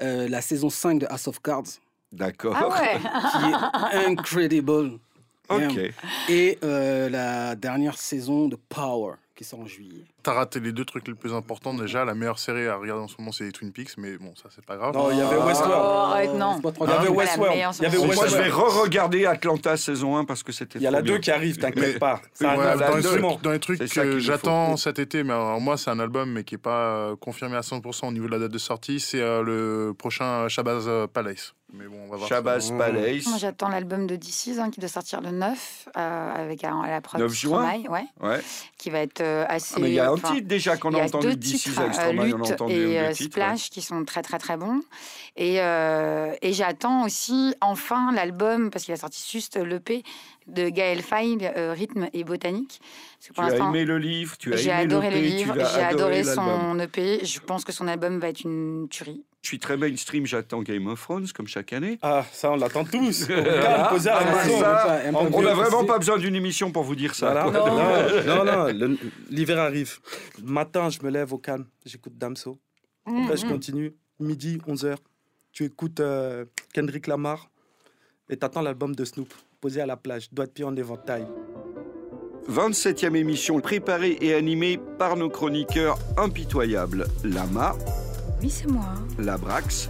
Euh, 0.00 0.28
la 0.28 0.40
saison 0.40 0.70
5 0.70 1.00
de 1.00 1.06
House 1.06 1.28
of 1.28 1.40
Cards, 1.40 1.64
D'accord. 2.12 2.56
Ah 2.56 2.68
ouais 2.68 2.98
qui 3.00 3.96
est 3.96 4.06
incredible. 4.06 4.98
Ok. 5.48 5.78
Et 6.28 6.58
euh, 6.64 7.08
la 7.08 7.54
dernière 7.56 7.98
saison 7.98 8.48
de 8.48 8.56
Power, 8.68 9.14
qui 9.36 9.44
sort 9.44 9.60
en 9.60 9.66
juillet. 9.66 10.04
T'as 10.22 10.32
raté 10.32 10.60
les 10.60 10.72
deux 10.72 10.84
trucs 10.84 11.06
les 11.06 11.14
plus 11.14 11.34
importants. 11.34 11.74
Déjà, 11.74 12.04
la 12.04 12.14
meilleure 12.14 12.38
série 12.38 12.66
à 12.66 12.76
regarder 12.76 13.04
en 13.04 13.08
ce 13.08 13.16
moment, 13.18 13.32
c'est 13.32 13.52
Twin 13.52 13.70
Peaks, 13.70 13.98
mais 13.98 14.16
bon, 14.16 14.32
ça, 14.34 14.48
c'est 14.52 14.64
pas 14.64 14.76
grave. 14.76 14.94
Non, 14.94 15.10
il 15.10 15.18
y 15.18 15.20
avait 15.20 15.36
Oh, 15.38 15.46
Westworld. 15.46 16.12
arrête, 16.12 16.34
non. 16.34 16.60
trop 16.60 16.86
Il 16.86 16.90
y 16.90 16.92
avait 16.92 17.08
Westworld. 17.08 17.54
meilleure 17.54 17.72
Il 17.78 17.82
y 17.82 17.86
avait 17.86 17.96
saison. 17.98 18.14
Moi, 18.14 18.26
je 18.26 18.36
vais 18.36 18.48
re-regarder 18.48 19.26
Atlanta 19.26 19.76
saison 19.76 20.16
1 20.16 20.24
parce 20.24 20.42
que 20.42 20.52
c'était 20.52 20.78
Il 20.78 20.82
y 20.82 20.86
a 20.86 20.90
la 20.90 20.98
trop 20.98 21.06
2 21.08 21.12
bien. 21.12 21.20
qui 21.20 21.30
arrive, 21.30 21.58
t'inquiète 21.58 21.98
pas. 21.98 22.20
Dans, 22.40 23.50
les 23.52 23.60
trucs, 23.60 23.78
que 23.78 24.18
j'attends 24.18 24.76
cet 24.76 24.98
été, 24.98 25.22
mais 25.22 25.34
alors, 25.34 25.60
moi, 25.60 25.76
c'est 25.76 25.90
un 25.90 26.00
album, 26.00 26.32
mais 26.32 26.42
qui 26.42 26.54
n'est 26.54 26.58
pas 26.58 26.96
euh, 26.96 27.16
confirmé 27.16 27.56
à 27.56 27.60
100% 27.60 28.08
au 28.08 28.12
niveau 28.12 28.26
de 28.26 28.32
la 28.32 28.38
date 28.38 28.52
de 28.52 28.58
sortie, 28.58 29.00
c'est 29.00 29.20
euh, 29.20 29.42
le 29.42 29.92
prochain 29.92 30.48
Shabazz 30.48 30.88
Palace. 31.12 31.54
Mais 31.72 31.86
bon, 31.86 31.96
on 32.04 32.08
va 32.08 32.16
voir. 32.16 32.28
Shabazz 32.28 32.68
ça. 32.68 32.74
Palace. 32.76 33.26
Moi, 33.26 33.38
j'attends 33.38 33.68
l'album 33.68 34.06
de 34.06 34.14
DC's 34.14 34.58
hein, 34.58 34.70
qui 34.70 34.78
doit 34.80 34.88
sortir 34.88 35.20
le 35.20 35.32
9 35.32 35.88
euh, 35.96 36.34
avec 36.34 36.62
à, 36.62 36.72
à 36.80 36.88
la 36.88 37.00
prod 37.00 37.20
9 37.20 37.32
juin 37.32 37.68
Stromae, 37.68 37.90
ouais, 37.90 38.06
Ouais. 38.22 38.40
qui 38.78 38.90
va 38.90 39.00
être 39.00 39.20
euh, 39.20 39.44
assez. 39.48 39.74
Ah, 39.76 39.80
mais 39.80 39.90
il 39.90 39.94
y 39.94 40.00
a 40.00 40.08
un 40.08 40.12
enfin, 40.14 40.32
titre 40.34 40.46
déjà 40.46 40.76
qu'on 40.76 40.90
il 40.90 40.96
a 40.96 40.98
y 40.98 41.02
a 41.02 41.04
entendu 41.06 41.38
titres, 41.38 41.78
avec 41.80 41.90
euh, 41.90 41.94
Stromae, 41.94 42.18
on 42.18 42.22
a 42.22 42.24
Lutte 42.26 42.52
entendu 42.52 42.72
et 42.74 43.00
euh, 43.00 43.12
titres. 43.12 43.32
Splash 43.32 43.70
qui 43.70 43.82
sont 43.82 44.04
très 44.04 44.22
très 44.22 44.38
très 44.38 44.56
bons. 44.56 44.80
Et, 45.36 45.60
euh, 45.60 46.32
et 46.40 46.52
j'attends 46.52 47.04
aussi 47.04 47.54
enfin 47.60 48.12
l'album 48.12 48.70
parce 48.70 48.84
qu'il 48.84 48.94
a 48.94 48.96
sorti 48.96 49.28
juste 49.30 49.56
l'EP 49.56 50.04
de 50.46 50.68
Gaël 50.68 51.02
Faye, 51.02 51.36
euh, 51.56 51.72
Rythme 51.76 52.08
et 52.12 52.22
Botanique. 52.22 52.80
Parce 53.18 53.28
que 53.28 53.34
pour 53.34 53.44
Tu 53.48 53.60
as 53.60 53.68
aimé 53.68 53.84
le 53.84 53.98
livre, 53.98 54.36
tu 54.38 54.54
as 54.54 54.56
j'ai 54.56 54.70
aimé 54.70 54.82
adoré 54.82 55.10
le 55.10 55.18
livre, 55.18 55.54
j'ai 55.74 55.82
adoré 55.82 56.22
son 56.22 56.78
EP. 56.78 57.24
Je 57.24 57.40
pense 57.40 57.64
que 57.64 57.72
son 57.72 57.88
album 57.88 58.20
va 58.20 58.28
être 58.28 58.42
une 58.44 58.86
tuerie. 58.88 59.24
Je 59.46 59.50
suis 59.50 59.60
très 59.60 59.76
mainstream, 59.76 60.26
j'attends 60.26 60.60
Game 60.60 60.88
of 60.88 61.00
Thrones 61.00 61.28
comme 61.32 61.46
chaque 61.46 61.72
année. 61.72 62.00
Ah, 62.02 62.24
ça, 62.32 62.50
on 62.50 62.56
l'attend 62.56 62.84
tous. 62.84 63.28
Ah, 63.38 63.96
ça, 63.96 64.20
on 65.14 65.30
mieux 65.30 65.46
n'a 65.46 65.54
vraiment 65.54 65.84
pas 65.84 65.98
besoin 65.98 66.18
d'une 66.18 66.34
émission 66.34 66.72
pour 66.72 66.82
vous 66.82 66.96
dire 66.96 67.14
ça. 67.14 67.48
Non, 68.26 68.44
non, 68.44 68.96
l'hiver 69.30 69.60
arrive. 69.60 70.00
Matin, 70.42 70.90
je 70.90 70.98
me 71.00 71.10
lève 71.10 71.32
au 71.32 71.38
calme, 71.38 71.64
j'écoute 71.84 72.18
Damso. 72.18 72.58
Après, 73.04 73.36
je 73.36 73.46
continue. 73.46 73.94
Midi, 74.18 74.58
11h, 74.66 74.96
tu 75.52 75.64
écoutes 75.64 76.00
euh, 76.00 76.44
Kendrick 76.74 77.06
Lamar 77.06 77.48
et 78.28 78.36
t'attends 78.36 78.62
l'album 78.62 78.96
de 78.96 79.04
Snoop, 79.04 79.32
posé 79.60 79.80
à 79.80 79.86
la 79.86 79.96
plage, 79.96 80.28
doigt 80.32 80.46
de 80.46 80.50
pied 80.50 80.64
en 80.64 80.74
éventail. 80.74 81.24
27e 82.50 83.14
émission 83.14 83.60
préparée 83.60 84.18
et 84.20 84.34
animée 84.34 84.78
par 84.98 85.16
nos 85.16 85.28
chroniqueurs 85.28 85.98
impitoyables 86.16 87.06
Lama, 87.24 87.76
Oui, 88.42 88.50
c'est 88.50 88.66
moi. 88.66 88.84
Labrax, 89.18 89.88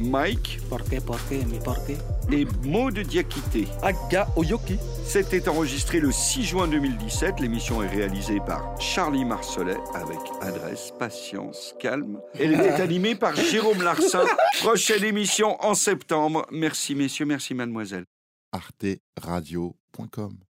Mike 0.00 0.60
Porqué, 0.70 1.00
porqué, 1.00 1.44
mi 1.44 1.58
porqué. 1.58 1.96
et 2.32 2.46
Maud 2.66 2.98
Diakité. 2.98 3.66
Aga 3.82 4.26
Oyoki. 4.36 4.78
C'était 5.04 5.48
enregistré 5.48 6.00
le 6.00 6.10
6 6.10 6.44
juin 6.44 6.66
2017. 6.68 7.40
L'émission 7.40 7.82
est 7.82 7.88
réalisée 7.88 8.40
par 8.46 8.80
Charlie 8.80 9.24
Marcelet 9.24 9.76
avec 9.94 10.18
adresse, 10.40 10.92
patience, 10.98 11.74
calme. 11.78 12.20
Elle 12.38 12.54
était 12.54 12.70
animée 12.80 13.14
par 13.14 13.36
Jérôme 13.36 13.82
Larsin. 13.82 14.24
Prochaine 14.60 15.04
émission 15.04 15.56
en 15.64 15.74
septembre. 15.74 16.46
Merci 16.50 16.94
messieurs, 16.94 17.26
merci 17.26 17.54
mademoiselle. 17.54 18.04
arteradio.com 18.52 20.43